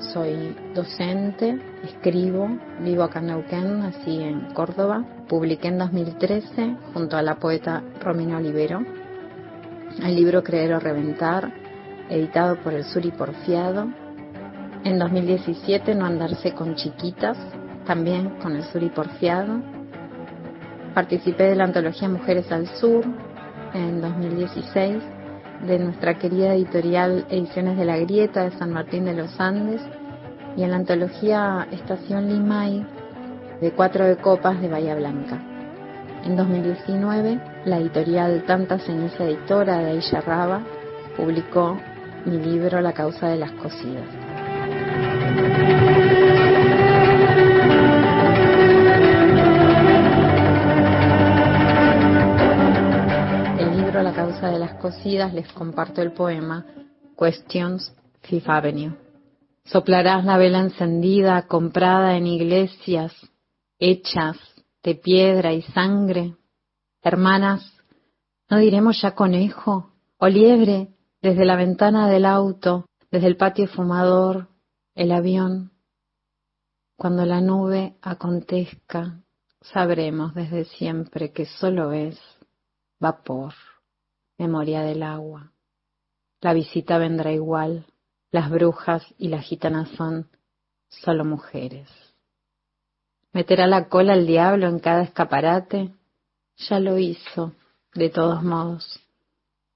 Soy 0.00 0.56
docente, 0.74 1.58
escribo, 1.84 2.48
vivo 2.80 3.02
acá 3.02 3.20
en 3.20 3.26
Neuquén, 3.26 3.80
nací 3.80 4.20
en 4.22 4.52
Córdoba. 4.52 5.04
Publiqué 5.28 5.68
en 5.68 5.78
2013 5.78 6.76
junto 6.92 7.16
a 7.16 7.22
la 7.22 7.36
poeta 7.36 7.82
Romina 8.00 8.38
Olivero 8.38 8.80
el 10.02 10.14
libro 10.14 10.42
Creer 10.42 10.74
o 10.74 10.80
Reventar, 10.80 11.52
editado 12.08 12.56
por 12.56 12.72
el 12.72 12.84
Suri 12.84 13.10
Porfiado. 13.10 13.88
En 14.84 14.98
2017 14.98 15.94
No 15.94 16.06
Andarse 16.06 16.52
con 16.52 16.74
Chiquitas, 16.74 17.36
también 17.86 18.30
con 18.40 18.56
el 18.56 18.64
Suri 18.64 18.88
Porfiado. 18.88 19.60
Participé 20.94 21.44
de 21.44 21.56
la 21.56 21.64
antología 21.64 22.08
Mujeres 22.08 22.50
al 22.50 22.66
Sur 22.66 23.04
en 23.74 24.00
2016 24.00 25.19
de 25.66 25.78
nuestra 25.78 26.18
querida 26.18 26.54
editorial 26.54 27.26
Ediciones 27.28 27.76
de 27.76 27.84
la 27.84 27.98
Grieta 27.98 28.44
de 28.44 28.56
San 28.58 28.72
Martín 28.72 29.04
de 29.04 29.14
los 29.14 29.38
Andes 29.38 29.82
y 30.56 30.62
en 30.62 30.70
la 30.70 30.76
antología 30.76 31.66
Estación 31.70 32.28
Limay 32.28 32.86
de 33.60 33.70
Cuatro 33.72 34.06
de 34.06 34.16
Copas 34.16 34.60
de 34.60 34.68
Bahía 34.68 34.94
Blanca. 34.94 35.38
En 36.24 36.36
2019, 36.36 37.40
la 37.64 37.78
editorial 37.78 38.44
Tanta 38.46 38.78
Ceniza 38.78 39.24
Editora 39.24 39.78
de 39.78 39.90
Aisha 39.92 40.20
Raba 40.20 40.62
publicó 41.16 41.78
mi 42.24 42.38
libro 42.38 42.80
La 42.80 42.92
causa 42.92 43.28
de 43.28 43.36
las 43.36 43.52
cocidas. 43.52 44.29
Cocidas 54.80 55.32
les 55.32 55.52
comparto 55.52 56.02
el 56.02 56.12
poema 56.12 56.66
Questions 57.16 57.94
Fifth 58.22 58.48
Avenue. 58.48 58.96
Soplarás 59.64 60.24
la 60.24 60.38
vela 60.38 60.60
encendida 60.60 61.46
comprada 61.46 62.16
en 62.16 62.26
iglesias 62.26 63.14
hechas 63.78 64.36
de 64.82 64.94
piedra 64.94 65.52
y 65.52 65.62
sangre. 65.62 66.34
Hermanas, 67.02 67.72
¿no 68.48 68.58
diremos 68.58 69.00
ya 69.00 69.14
conejo 69.14 69.92
o 70.18 70.28
liebre 70.28 70.88
desde 71.22 71.44
la 71.44 71.56
ventana 71.56 72.08
del 72.08 72.24
auto, 72.24 72.86
desde 73.10 73.26
el 73.26 73.36
patio 73.36 73.68
fumador, 73.68 74.48
el 74.94 75.12
avión? 75.12 75.72
Cuando 76.96 77.24
la 77.24 77.40
nube 77.40 77.96
acontezca, 78.02 79.22
sabremos 79.60 80.34
desde 80.34 80.64
siempre 80.64 81.32
que 81.32 81.46
solo 81.46 81.92
es 81.92 82.18
vapor, 82.98 83.54
memoria 84.40 84.80
del 84.80 85.02
agua. 85.02 85.52
La 86.40 86.54
visita 86.54 86.96
vendrá 86.96 87.30
igual, 87.30 87.84
las 88.30 88.48
brujas 88.50 89.04
y 89.18 89.28
las 89.28 89.44
gitanas 89.44 89.90
son 89.90 90.30
solo 90.88 91.26
mujeres. 91.26 91.88
¿Meterá 93.34 93.66
la 93.66 93.88
cola 93.88 94.14
al 94.14 94.26
diablo 94.26 94.66
en 94.66 94.78
cada 94.78 95.02
escaparate? 95.02 95.90
Ya 96.56 96.80
lo 96.80 96.96
hizo, 96.96 97.52
de 97.94 98.08
todos 98.08 98.42
modos. 98.42 99.00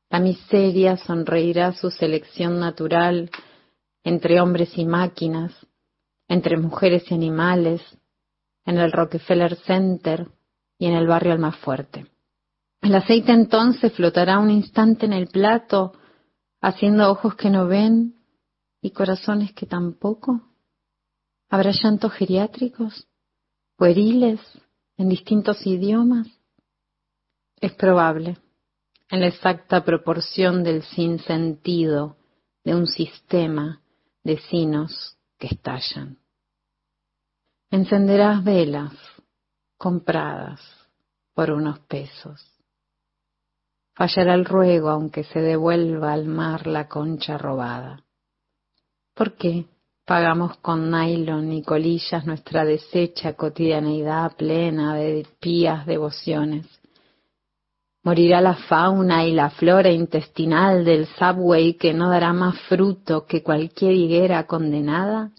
La 0.09 0.19
miseria 0.19 0.97
sonreirá 0.97 1.73
su 1.73 1.91
selección 1.91 2.59
natural 2.59 3.31
entre 4.03 4.41
hombres 4.41 4.79
y 4.79 4.87
máquinas, 4.87 5.53
entre 6.27 6.57
mujeres 6.57 7.05
y 7.11 7.15
animales, 7.15 7.83
en 8.65 8.79
el 8.79 8.93
Rockefeller 8.93 9.57
Center 9.57 10.27
y 10.79 10.87
en 10.87 10.95
el 10.95 11.07
barrio 11.07 11.35
Almafuerte. 11.35 12.14
El 12.85 12.95
aceite 12.95 13.33
entonces 13.33 13.95
flotará 13.95 14.39
un 14.39 14.51
instante 14.51 15.07
en 15.07 15.15
el 15.15 15.29
plato, 15.29 15.95
haciendo 16.61 17.11
ojos 17.11 17.35
que 17.35 17.49
no 17.49 17.67
ven 17.67 18.15
y 18.83 18.91
corazones 18.91 19.55
que 19.55 19.65
tampoco. 19.65 20.53
¿Habrá 21.49 21.73
llantos 21.73 22.13
geriátricos? 22.13 23.09
pueriles 23.77 24.39
en 24.99 25.09
distintos 25.09 25.67
idiomas? 25.67 26.29
Es 27.59 27.73
probable, 27.73 28.37
en 29.11 29.21
la 29.21 29.29
exacta 29.29 29.83
proporción 29.83 30.63
del 30.63 30.83
sinsentido 30.83 32.19
de 32.65 32.75
un 32.75 32.87
sistema 32.87 33.81
de 34.23 34.39
sinos 34.41 35.17
que 35.39 35.47
estallan. 35.47 36.19
Encenderás 37.71 38.45
velas 38.45 38.93
compradas 39.79 40.61
por 41.33 41.51
unos 41.51 41.79
pesos. 41.81 42.54
Fallará 43.95 44.35
el 44.35 44.45
ruego 44.45 44.91
aunque 44.91 45.25
se 45.25 45.41
devuelva 45.41 46.13
al 46.13 46.27
mar 46.27 46.67
la 46.67 46.89
concha 46.89 47.39
robada. 47.39 48.03
¿Por 49.15 49.35
qué? 49.37 49.67
Pagamos 50.05 50.59
con 50.59 50.91
nylon 50.91 51.53
y 51.53 51.63
colillas 51.63 52.27
nuestra 52.27 52.65
deshecha 52.65 53.35
cotidianeidad 53.35 54.37
plena 54.37 54.97
de 54.97 55.27
pías 55.41 55.87
devociones. 55.87 56.67
Morirá 58.03 58.43
la 58.43 58.55
fauna 58.55 59.25
y 59.25 59.33
la 59.33 59.49
flora 59.49 59.91
intestinal 59.91 60.85
del 60.85 61.07
subway 61.07 61.75
que 61.75 61.95
no 61.95 62.11
dará 62.11 62.35
más 62.35 62.61
fruto 62.69 63.25
que 63.25 63.43
cualquier 63.43 63.95
higuera 63.95 64.47
condenada. 64.47 65.31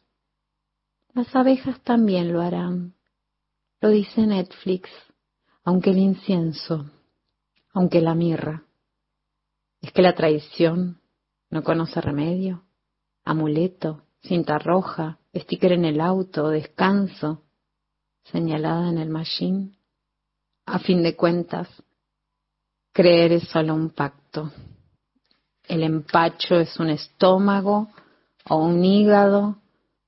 Las 1.14 1.36
abejas 1.36 1.80
también 1.82 2.34
lo 2.34 2.42
harán. 2.42 2.96
Lo 3.82 3.90
dice 3.90 4.26
Netflix, 4.26 4.90
aunque 5.64 5.92
el 5.92 6.00
incienso, 6.00 6.90
aunque 7.76 8.02
la 8.02 8.16
mirra. 8.16 8.64
Es 9.82 9.92
que 9.92 10.02
la 10.02 10.16
traición 10.16 11.02
no 11.52 11.62
conoce 11.62 12.02
remedio, 12.02 12.64
amuleto, 13.26 14.02
cinta 14.22 14.58
roja, 14.58 15.20
sticker 15.36 15.74
en 15.74 15.84
el 15.84 16.00
auto, 16.00 16.50
descanso, 16.50 17.44
señalada 18.24 18.90
en 18.90 18.98
el 18.98 19.10
machine. 19.10 19.78
A 20.66 20.80
fin 20.80 21.04
de 21.04 21.16
cuentas, 21.18 21.68
creer 22.94 23.34
es 23.34 23.50
solo 23.50 23.76
un 23.76 23.90
pacto. 23.90 24.52
El 25.68 25.84
empacho 25.84 26.56
es 26.56 26.80
un 26.80 26.90
estómago 26.90 27.90
o 28.50 28.56
un 28.56 28.84
hígado 28.86 29.58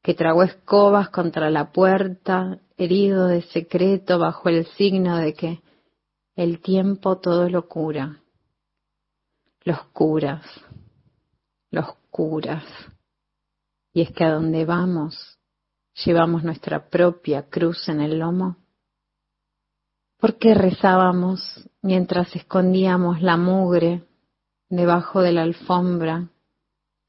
que 0.01 0.13
tragó 0.13 0.43
escobas 0.43 1.09
contra 1.09 1.49
la 1.49 1.73
puerta, 1.73 2.59
herido 2.77 3.27
de 3.27 3.41
secreto 3.41 4.19
bajo 4.19 4.47
el 4.47 4.65
signo 4.77 5.17
de 5.17 5.33
que 5.33 5.66
el 6.37 6.61
tiempo 6.61 7.17
todo 7.17 7.49
lo 7.49 7.67
cura. 7.67 8.21
Los 9.65 9.83
curas, 9.87 10.45
los 11.71 11.93
curas 12.09 12.63
y 13.91 14.01
es 14.01 14.11
que 14.11 14.23
a 14.23 14.31
donde 14.31 14.63
vamos 14.63 15.39
llevamos 16.05 16.43
nuestra 16.43 16.87
propia 16.87 17.49
cruz 17.49 17.89
en 17.89 17.99
el 17.99 18.19
lomo. 18.19 18.57
¿Por 20.19 20.37
qué 20.37 20.53
rezábamos 20.53 21.67
mientras 21.81 22.35
escondíamos 22.35 23.23
la 23.23 23.37
mugre 23.37 24.03
debajo 24.69 25.21
de 25.21 25.31
la 25.31 25.41
alfombra 25.41 26.29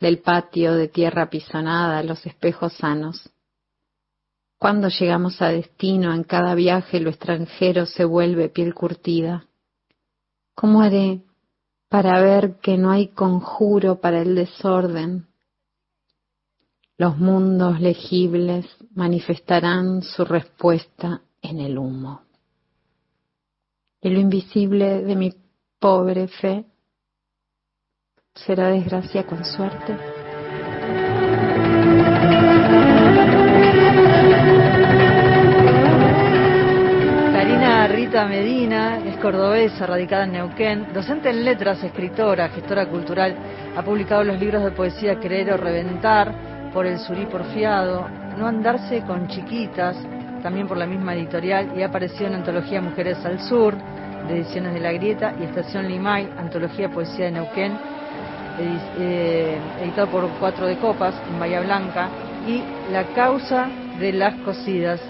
del 0.00 0.20
patio 0.22 0.72
de 0.72 0.88
tierra 0.88 1.28
pisonada, 1.28 2.02
los 2.02 2.24
espejos 2.24 2.72
sanos? 2.72 3.30
Cuando 4.58 4.88
llegamos 4.88 5.40
a 5.40 5.48
destino, 5.48 6.12
en 6.12 6.24
cada 6.24 6.54
viaje 6.54 7.00
lo 7.00 7.10
extranjero 7.10 7.86
se 7.86 8.04
vuelve 8.04 8.48
piel 8.48 8.74
curtida. 8.74 9.46
¿Cómo 10.54 10.82
haré 10.82 11.22
para 11.88 12.20
ver 12.20 12.58
que 12.60 12.76
no 12.76 12.90
hay 12.90 13.08
conjuro 13.08 14.00
para 14.00 14.20
el 14.20 14.34
desorden, 14.34 15.26
los 16.98 17.16
mundos 17.16 17.80
legibles 17.80 18.66
manifestarán 18.94 20.02
su 20.02 20.24
respuesta 20.24 21.22
en 21.40 21.60
el 21.60 21.78
humo. 21.78 22.22
Y 24.00 24.10
lo 24.10 24.20
invisible 24.20 25.02
de 25.02 25.16
mi 25.16 25.32
pobre 25.78 26.28
fe 26.28 26.66
será 28.34 28.68
desgracia 28.68 29.26
con 29.26 29.44
suerte. 29.44 30.17
Medina 38.26 38.98
es 38.98 39.16
cordobesa, 39.18 39.86
radicada 39.86 40.24
en 40.24 40.32
Neuquén, 40.32 40.92
docente 40.92 41.30
en 41.30 41.44
letras, 41.44 41.82
escritora, 41.84 42.48
gestora 42.48 42.86
cultural, 42.86 43.36
ha 43.76 43.82
publicado 43.82 44.24
los 44.24 44.40
libros 44.40 44.64
de 44.64 44.72
poesía 44.72 45.20
Creer 45.20 45.52
o 45.52 45.56
Reventar, 45.56 46.32
por 46.72 46.86
el 46.86 46.98
Surí 46.98 47.26
Porfiado, 47.26 48.08
No 48.36 48.46
andarse 48.46 49.02
con 49.02 49.28
chiquitas, 49.28 49.96
también 50.42 50.66
por 50.66 50.76
la 50.76 50.86
misma 50.86 51.14
editorial, 51.14 51.72
y 51.76 51.82
ha 51.82 51.86
aparecido 51.86 52.26
en 52.26 52.34
Antología 52.34 52.80
Mujeres 52.80 53.24
al 53.24 53.40
Sur, 53.40 53.74
de 54.26 54.34
Ediciones 54.34 54.74
de 54.74 54.80
la 54.80 54.92
Grieta, 54.92 55.34
y 55.40 55.44
Estación 55.44 55.88
Limay, 55.88 56.28
Antología 56.38 56.88
Poesía 56.88 57.26
de 57.26 57.32
Neuquén, 57.32 57.78
eh, 58.98 59.58
editado 59.82 60.08
por 60.08 60.28
Cuatro 60.40 60.66
de 60.66 60.76
Copas, 60.78 61.14
en 61.30 61.38
Bahía 61.38 61.60
Blanca, 61.60 62.08
y 62.46 62.62
La 62.92 63.04
Causa 63.14 63.68
de 64.00 64.12
las 64.12 64.34
Cocidas, 64.40 65.00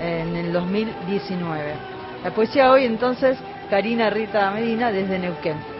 en 0.00 0.36
el 0.36 0.52
2019. 0.52 1.93
La 2.24 2.30
poesía 2.30 2.72
hoy 2.72 2.86
entonces, 2.86 3.36
Karina 3.68 4.08
Rita 4.08 4.50
Medina, 4.50 4.90
desde 4.90 5.18
Neuquén. 5.18 5.73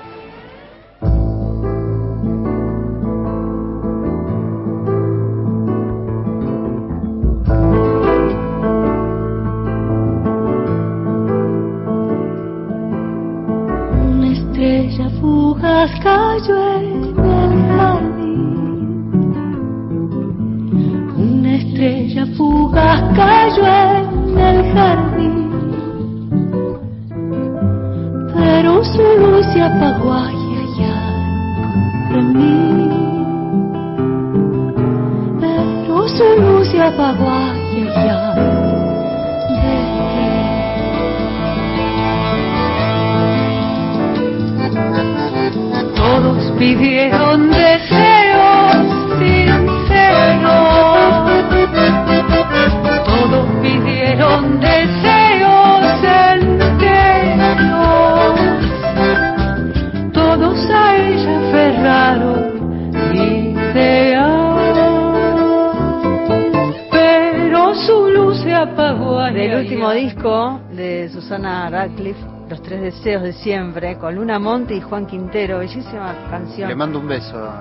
Siempre, 73.42 73.98
con 73.98 74.14
Luna 74.14 74.38
Monte 74.38 74.74
y 74.74 74.80
Juan 74.80 75.06
Quintero, 75.06 75.58
bellísima 75.58 76.14
canción. 76.30 76.68
Le 76.68 76.74
mando 76.74 76.98
un 76.98 77.08
beso 77.08 77.52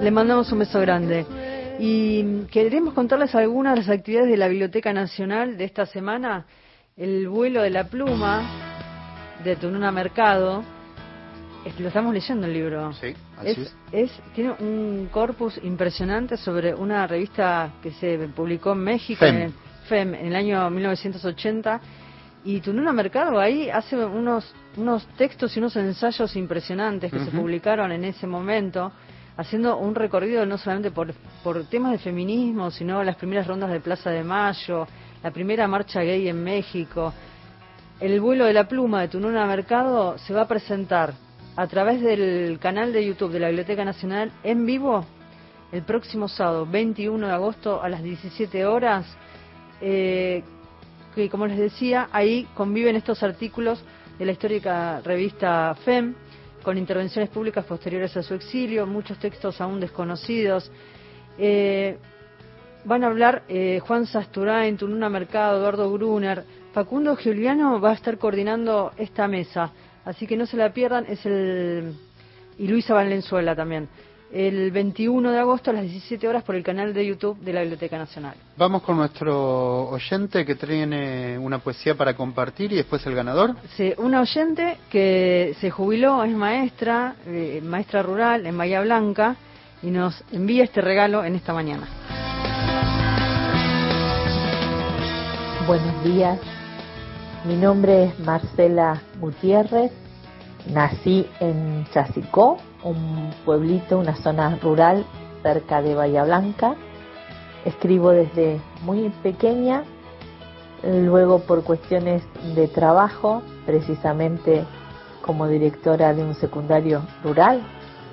Le 0.00 0.10
mandamos 0.10 0.50
un 0.52 0.58
beso 0.60 0.80
grande. 0.80 1.24
Y 1.78 2.44
queremos 2.50 2.92
contarles 2.94 3.34
algunas 3.34 3.74
de 3.74 3.80
las 3.80 3.88
actividades 3.90 4.28
de 4.30 4.36
la 4.36 4.48
Biblioteca 4.48 4.92
Nacional 4.92 5.56
de 5.56 5.64
esta 5.64 5.86
semana. 5.86 6.46
El 6.96 7.28
vuelo 7.28 7.62
de 7.62 7.70
la 7.70 7.84
pluma 7.84 8.42
de 9.44 9.56
Tununa 9.56 9.90
Mercado. 9.92 10.62
Lo 11.78 11.88
estamos 11.88 12.12
leyendo 12.12 12.46
el 12.46 12.52
libro. 12.52 12.92
Sí, 12.94 13.14
así 13.38 13.62
es, 13.62 13.76
es- 13.92 14.20
tiene 14.34 14.50
un 14.58 15.08
corpus 15.12 15.60
impresionante 15.62 16.36
sobre 16.36 16.74
una 16.74 17.06
revista 17.06 17.74
que 17.80 17.92
se 17.92 18.18
publicó 18.34 18.72
en 18.72 18.78
México, 18.78 19.20
FEM. 19.20 19.36
En, 19.36 19.42
el, 19.42 19.52
FEM, 19.88 20.14
en 20.14 20.26
el 20.26 20.34
año 20.36 20.68
1980. 20.70 21.80
Y 22.44 22.60
Tununa 22.60 22.92
Mercado 22.92 23.38
ahí 23.38 23.70
hace 23.70 23.96
unos, 23.96 24.52
unos 24.76 25.06
textos 25.16 25.56
y 25.56 25.60
unos 25.60 25.76
ensayos 25.76 26.34
impresionantes 26.34 27.12
que 27.12 27.20
se 27.20 27.30
publicaron 27.30 27.92
en 27.92 28.04
ese 28.04 28.26
momento, 28.26 28.90
haciendo 29.36 29.76
un 29.76 29.94
recorrido 29.94 30.44
no 30.44 30.58
solamente 30.58 30.90
por, 30.90 31.14
por 31.44 31.64
temas 31.66 31.92
de 31.92 31.98
feminismo, 31.98 32.70
sino 32.72 33.04
las 33.04 33.16
primeras 33.16 33.46
rondas 33.46 33.70
de 33.70 33.80
Plaza 33.80 34.10
de 34.10 34.24
Mayo, 34.24 34.88
la 35.22 35.30
primera 35.30 35.68
marcha 35.68 36.02
gay 36.02 36.28
en 36.28 36.42
México. 36.42 37.14
El 38.00 38.20
vuelo 38.20 38.46
de 38.46 38.52
la 38.52 38.66
pluma 38.66 39.02
de 39.02 39.08
Tununa 39.08 39.46
Mercado 39.46 40.18
se 40.18 40.34
va 40.34 40.42
a 40.42 40.48
presentar 40.48 41.14
a 41.54 41.66
través 41.68 42.00
del 42.00 42.58
canal 42.58 42.92
de 42.92 43.06
YouTube 43.06 43.30
de 43.30 43.38
la 43.38 43.48
Biblioteca 43.48 43.84
Nacional 43.84 44.32
en 44.42 44.66
vivo 44.66 45.04
el 45.70 45.82
próximo 45.82 46.26
sábado 46.26 46.66
21 46.66 47.26
de 47.26 47.32
agosto 47.32 47.80
a 47.80 47.88
las 47.88 48.02
17 48.02 48.66
horas. 48.66 49.06
Eh, 49.80 50.42
que 51.14 51.28
como 51.28 51.46
les 51.46 51.58
decía, 51.58 52.08
ahí 52.12 52.46
conviven 52.54 52.96
estos 52.96 53.22
artículos 53.22 53.82
de 54.18 54.24
la 54.24 54.32
histórica 54.32 55.00
revista 55.00 55.74
FEM 55.84 56.14
con 56.62 56.78
intervenciones 56.78 57.30
públicas 57.30 57.64
posteriores 57.64 58.16
a 58.16 58.22
su 58.22 58.34
exilio, 58.34 58.86
muchos 58.86 59.18
textos 59.18 59.60
aún 59.60 59.80
desconocidos. 59.80 60.70
Eh, 61.38 61.98
van 62.84 63.04
a 63.04 63.08
hablar 63.08 63.42
eh, 63.48 63.80
Juan 63.80 64.06
Sasturain, 64.06 64.76
Tununa 64.76 65.08
Mercado, 65.08 65.58
Eduardo 65.58 65.92
Gruner, 65.92 66.44
Facundo 66.72 67.16
Giuliano 67.16 67.80
va 67.80 67.90
a 67.90 67.94
estar 67.94 68.16
coordinando 68.18 68.92
esta 68.96 69.28
mesa, 69.28 69.72
así 70.04 70.26
que 70.26 70.36
no 70.36 70.46
se 70.46 70.56
la 70.56 70.72
pierdan, 70.72 71.04
es 71.08 71.24
el 71.26 71.94
y 72.58 72.68
Luisa 72.68 72.94
Valenzuela 72.94 73.56
también. 73.56 73.88
El 74.32 74.70
21 74.70 75.30
de 75.30 75.38
agosto 75.38 75.70
a 75.70 75.74
las 75.74 75.82
17 75.82 76.26
horas 76.26 76.42
por 76.42 76.54
el 76.54 76.62
canal 76.62 76.94
de 76.94 77.06
YouTube 77.06 77.38
de 77.40 77.52
la 77.52 77.60
Biblioteca 77.60 77.98
Nacional. 77.98 78.34
Vamos 78.56 78.82
con 78.82 78.96
nuestro 78.96 79.90
oyente 79.90 80.46
que 80.46 80.54
tiene 80.54 81.38
una 81.38 81.58
poesía 81.58 81.94
para 81.94 82.16
compartir 82.16 82.72
y 82.72 82.76
después 82.76 83.04
el 83.04 83.14
ganador. 83.14 83.54
Sí, 83.76 83.92
una 83.98 84.22
oyente 84.22 84.78
que 84.90 85.54
se 85.60 85.70
jubiló, 85.70 86.24
es 86.24 86.34
maestra, 86.34 87.14
eh, 87.26 87.60
maestra 87.62 88.02
rural 88.02 88.46
en 88.46 88.56
Bahía 88.56 88.80
Blanca 88.80 89.36
y 89.82 89.90
nos 89.90 90.24
envía 90.32 90.64
este 90.64 90.80
regalo 90.80 91.22
en 91.26 91.34
esta 91.34 91.52
mañana. 91.52 91.86
Buenos 95.66 96.04
días, 96.04 96.38
mi 97.44 97.56
nombre 97.56 98.04
es 98.04 98.18
Marcela 98.20 99.02
Gutiérrez, 99.20 99.92
nací 100.66 101.26
en 101.40 101.86
Chasicó, 101.92 102.58
un 102.84 103.30
pueblito, 103.44 103.98
una 103.98 104.16
zona 104.16 104.58
rural 104.62 105.04
cerca 105.42 105.82
de 105.82 105.94
Bahía 105.94 106.24
Blanca. 106.24 106.74
Escribo 107.64 108.10
desde 108.10 108.60
muy 108.82 109.10
pequeña, 109.22 109.84
luego 110.82 111.40
por 111.40 111.62
cuestiones 111.62 112.22
de 112.54 112.68
trabajo, 112.68 113.42
precisamente 113.66 114.64
como 115.22 115.46
directora 115.46 116.12
de 116.14 116.24
un 116.24 116.34
secundario 116.34 117.02
rural, 117.22 117.62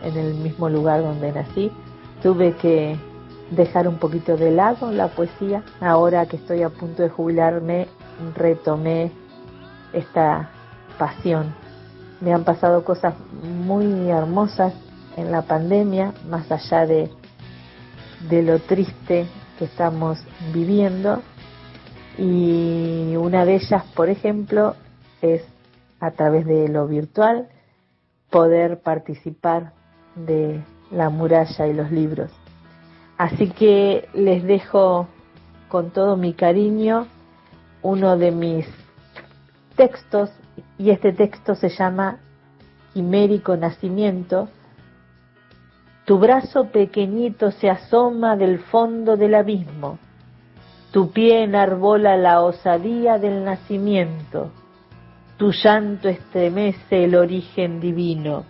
en 0.04 0.18
el 0.18 0.36
mismo 0.36 0.70
lugar 0.70 1.02
donde 1.02 1.32
nací, 1.32 1.72
tuve 2.22 2.54
que 2.54 2.97
dejar 3.52 3.88
un 3.88 3.97
poquito 3.97 4.38
de 4.38 4.52
lado 4.52 4.91
la 4.91 5.08
poesía. 5.08 5.64
Ahora 5.82 6.26
que 6.28 6.38
estoy 6.38 6.62
a 6.62 6.70
punto 6.70 7.02
de 7.02 7.10
jubilarme, 7.10 7.88
retomé 8.36 9.12
esta 9.93 10.50
pasión. 10.97 11.54
Me 12.22 12.34
han 12.34 12.43
pasado 12.43 12.84
cosas 12.84 13.13
muy 13.43 14.09
hermosas 14.09 14.74
en 15.15 15.32
la 15.32 15.43
pandemia, 15.43 16.13
más 16.30 16.51
allá 16.51 16.86
de, 16.86 17.09
de 18.30 18.43
lo 18.43 18.59
triste 18.59 19.28
que 19.57 19.65
estamos 19.65 20.20
viviendo. 20.53 21.22
Y 22.17 23.15
una 23.15 23.45
de 23.45 23.55
ellas, 23.55 23.84
por 23.95 24.09
ejemplo, 24.09 24.76
es 25.22 25.43
a 25.99 26.11
través 26.11 26.45
de 26.45 26.67
lo 26.67 26.88
virtual 26.88 27.47
poder 28.30 28.80
participar 28.82 29.74
de 30.15 30.61
la 30.91 31.09
muralla 31.09 31.67
y 31.67 31.74
los 31.74 31.91
libros. 31.91 32.32
Así 33.17 33.49
que 33.49 34.07
les 34.13 34.43
dejo 34.43 35.07
con 35.67 35.91
todo 35.91 36.17
mi 36.17 36.34
cariño 36.34 37.07
uno 37.82 38.17
de 38.17 38.32
mis 38.32 38.65
textos 39.76 40.32
y 40.80 40.90
este 40.92 41.12
texto 41.12 41.54
se 41.54 41.70
llama 41.70 42.20
Quimérico 42.94 43.56
Nacimiento. 43.58 44.48
Tu 46.06 46.18
brazo 46.18 46.72
pequeñito 46.72 47.52
se 47.52 47.70
asoma 47.70 48.36
del 48.36 48.60
fondo 48.60 49.16
del 49.16 49.36
abismo, 49.36 50.00
tu 50.92 51.12
pie 51.12 51.44
enarbola 51.44 52.18
la 52.18 52.42
osadía 52.42 53.20
del 53.20 53.44
nacimiento, 53.44 54.52
tu 55.38 55.52
llanto 55.52 56.10
estremece 56.10 57.04
el 57.04 57.14
origen 57.14 57.80
divino. 57.80 58.46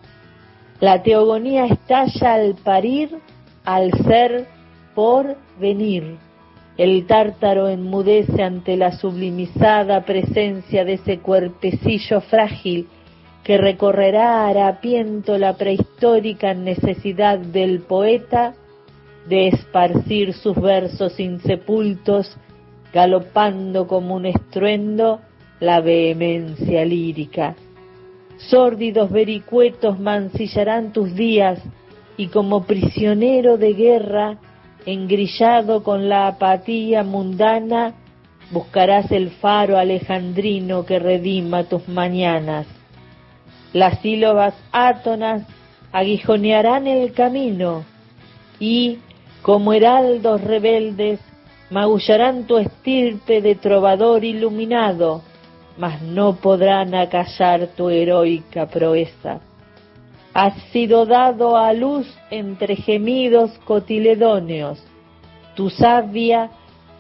La 0.80 1.04
teogonía 1.04 1.66
estalla 1.66 2.36
al 2.36 2.56
parir, 2.64 3.20
al 3.66 3.92
ser 4.06 4.48
por 4.96 5.36
venir. 5.60 6.18
El 6.80 7.08
tártaro 7.08 7.68
enmudece 7.68 8.42
ante 8.42 8.78
la 8.78 8.94
sublimizada 8.94 10.06
presencia 10.06 10.86
de 10.86 10.94
ese 10.94 11.20
cuerpecillo 11.20 12.22
frágil 12.22 12.88
que 13.44 13.58
recorrerá 13.58 14.48
harapiento 14.48 15.38
la 15.38 15.58
prehistórica 15.58 16.54
necesidad 16.54 17.38
del 17.38 17.82
poeta 17.82 18.54
de 19.28 19.50
esparcir 19.50 20.32
sus 20.32 20.56
versos 20.56 21.20
insepultos, 21.20 22.38
galopando 22.94 23.86
como 23.86 24.16
un 24.16 24.28
estruendo 24.28 25.20
la 25.60 25.82
vehemencia 25.82 26.86
lírica. 26.86 27.56
Sórdidos 28.38 29.12
vericuetos 29.12 30.00
mancillarán 30.00 30.94
tus 30.94 31.14
días 31.14 31.60
y 32.16 32.28
como 32.28 32.64
prisionero 32.64 33.58
de 33.58 33.74
guerra, 33.74 34.38
engrillado 34.94 35.84
con 35.84 36.10
la 36.10 36.28
apatía 36.28 37.04
mundana, 37.04 37.94
buscarás 38.52 39.12
el 39.12 39.30
faro 39.30 39.78
alejandrino 39.78 40.86
que 40.86 41.00
redima 41.00 41.64
tus 41.66 41.88
mañanas. 41.88 42.66
Las 43.74 44.00
sílabas 44.02 44.56
átonas 44.72 45.44
aguijonearán 45.92 46.88
el 46.88 47.14
camino 47.14 47.84
y, 48.60 49.00
como 49.42 49.74
heraldos 49.74 50.42
rebeldes, 50.42 51.20
magullarán 51.70 52.46
tu 52.46 52.58
estirpe 52.58 53.42
de 53.42 53.56
trovador 53.56 54.24
iluminado, 54.24 55.22
mas 55.78 56.02
no 56.02 56.36
podrán 56.36 56.96
acallar 56.96 57.68
tu 57.68 57.90
heroica 57.90 58.66
proeza. 58.68 59.40
Has 60.42 60.54
sido 60.72 61.06
dado 61.06 61.58
a 61.58 61.74
luz 61.74 62.08
entre 62.32 62.78
gemidos 62.78 63.52
cotiledóneos. 63.66 64.82
Tu 65.54 65.70
savia 65.70 66.50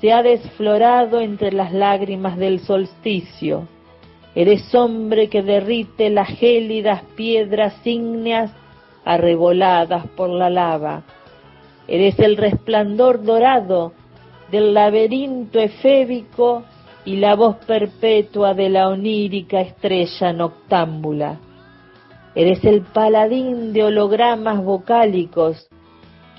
se 0.02 0.12
ha 0.12 0.22
desflorado 0.22 1.22
entre 1.22 1.54
las 1.54 1.72
lágrimas 1.72 2.36
del 2.38 2.60
solsticio. 2.60 3.66
Eres 4.36 4.76
hombre 4.76 5.30
que 5.30 5.42
derrite 5.42 6.10
las 6.10 6.28
gélidas 6.38 7.04
piedras 7.16 7.76
ígneas 7.86 8.52
arreboladas 9.06 10.06
por 10.18 10.30
la 10.30 10.50
lava. 10.50 11.04
Eres 11.88 12.20
el 12.20 12.36
resplandor 12.36 13.24
dorado 13.24 13.94
del 14.52 14.74
laberinto 14.74 15.60
efébico 15.60 16.66
y 17.06 17.16
la 17.16 17.36
voz 17.36 17.56
perpetua 17.66 18.54
de 18.54 18.68
la 18.68 18.90
onírica 18.90 19.62
estrella 19.62 20.34
noctámbula. 20.34 21.40
Eres 22.36 22.64
el 22.64 22.82
paladín 22.82 23.74
de 23.74 23.84
hologramas 23.84 24.64
vocálicos 24.64 25.68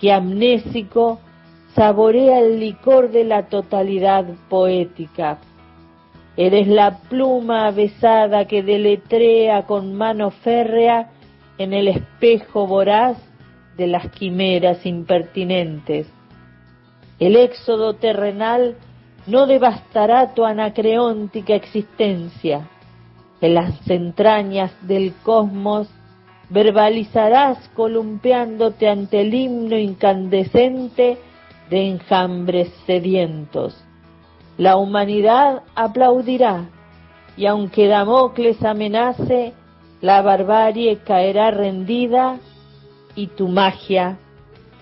que 0.00 0.12
amnésico 0.12 1.20
saborea 1.74 2.40
el 2.40 2.60
licor 2.60 3.10
de 3.10 3.24
la 3.24 3.48
totalidad 3.48 4.24
poética. 4.48 5.38
Eres 6.36 6.68
la 6.68 6.98
pluma 7.08 7.66
avesada 7.66 8.46
que 8.46 8.62
deletrea 8.62 9.66
con 9.66 9.94
mano 9.94 10.30
férrea 10.30 11.10
en 11.58 11.72
el 11.72 11.88
espejo 11.88 12.66
voraz 12.66 13.18
de 13.76 13.86
las 13.86 14.08
quimeras 14.10 14.86
impertinentes. 14.86 16.06
El 17.18 17.36
éxodo 17.36 17.94
terrenal 17.94 18.76
no 19.26 19.46
devastará 19.46 20.34
tu 20.34 20.44
anacreóntica 20.44 21.54
existencia. 21.54 22.68
En 23.40 23.54
las 23.54 23.88
entrañas 23.88 24.72
del 24.86 25.14
cosmos 25.22 25.88
verbalizarás 26.50 27.70
columpiándote 27.74 28.88
ante 28.88 29.22
el 29.22 29.32
himno 29.32 29.78
incandescente 29.78 31.18
de 31.70 31.88
enjambres 31.88 32.70
sedientos. 32.86 33.82
La 34.58 34.76
humanidad 34.76 35.62
aplaudirá 35.74 36.68
y 37.36 37.46
aunque 37.46 37.86
Damocles 37.86 38.62
amenace, 38.62 39.54
la 40.02 40.20
barbarie 40.20 40.98
caerá 40.98 41.50
rendida 41.50 42.38
y 43.14 43.28
tu 43.28 43.48
magia 43.48 44.18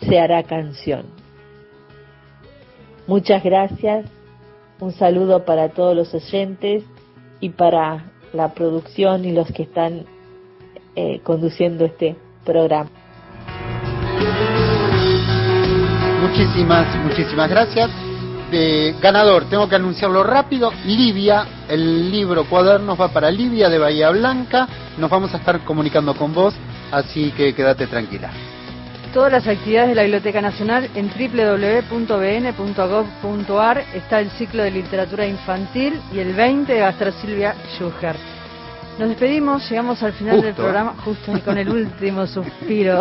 se 0.01 0.19
hará 0.19 0.43
canción. 0.43 1.07
Muchas 3.07 3.43
gracias, 3.45 4.07
un 4.81 4.93
saludo 4.93 5.45
para 5.45 5.71
todos 5.71 5.95
los 5.95 6.15
oyentes 6.15 6.85
y 7.41 7.51
para 7.51 8.05
la 8.33 8.55
producción 8.55 9.24
y 9.24 9.33
los 9.33 9.51
que 9.53 9.64
están 9.64 10.05
eh, 10.97 11.20
conduciendo 11.22 11.85
este 11.85 12.16
programa. 12.45 12.91
Muchísimas, 16.20 16.97
muchísimas 17.05 17.49
gracias. 17.49 17.91
Ganador, 19.01 19.45
tengo 19.51 19.68
que 19.68 19.76
anunciarlo 19.76 20.24
rápido. 20.24 20.72
Livia, 20.87 21.47
el 21.68 22.11
libro 22.11 22.45
Cuadernos 22.45 22.99
va 22.99 23.09
para 23.09 23.31
Livia 23.31 23.68
de 23.68 23.79
Bahía 23.79 24.11
Blanca. 24.11 24.66
Nos 24.97 25.11
vamos 25.11 25.35
a 25.35 25.37
estar 25.37 25.61
comunicando 25.64 26.14
con 26.14 26.33
vos, 26.33 26.55
así 26.91 27.31
que 27.33 27.55
quédate 27.55 27.87
tranquila. 27.87 28.31
Todas 29.13 29.33
las 29.33 29.47
actividades 29.47 29.89
de 29.89 29.95
la 29.95 30.03
Biblioteca 30.03 30.43
Nacional 30.43 30.91
en 30.95 31.09
www.bn.gov.ar 31.09 32.19
está 33.95 34.21
el 34.21 34.31
ciclo 34.33 34.63
de 34.63 34.71
literatura 34.71 35.27
infantil 35.27 35.99
y 36.13 36.19
el 36.19 36.35
20 36.35 36.79
va 36.81 36.89
a 36.89 36.91
estar 36.91 37.11
Silvia 37.13 37.55
Schuher. 37.75 38.17
Nos 38.99 39.09
despedimos, 39.09 39.69
llegamos 39.71 40.03
al 40.03 40.13
final 40.13 40.43
del 40.43 40.55
programa, 40.55 40.95
justo 41.05 41.35
y 41.35 41.41
con 41.41 41.57
el 41.57 41.71
último 41.71 42.27
suspiro. 42.27 43.01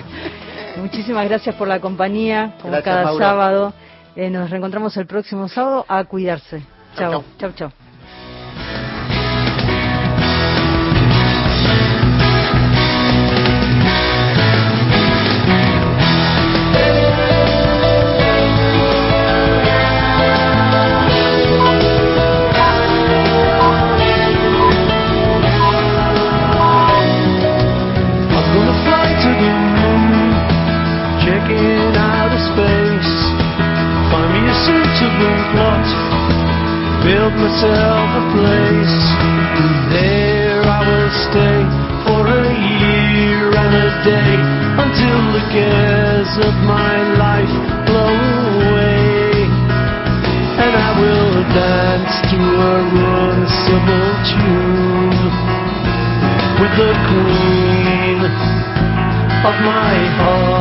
Muchísimas 0.76 1.26
gracias 1.26 1.54
por 1.54 1.68
la 1.68 1.80
compañía, 1.80 2.56
como 2.60 2.72
Gracias, 2.72 2.94
cada 2.94 3.16
sábado. 3.16 3.72
Eh, 4.16 4.28
nos 4.28 4.50
reencontramos 4.50 4.94
el 4.98 5.06
próximo 5.06 5.48
sábado 5.48 5.86
a 5.88 6.04
cuidarse. 6.04 6.62
Chao, 6.96 7.24
chao, 7.38 7.52
chao. 7.52 7.83
The 56.76 56.92
queen 57.06 58.18
of 59.44 59.56
my 59.62 59.94
heart. 60.18 60.53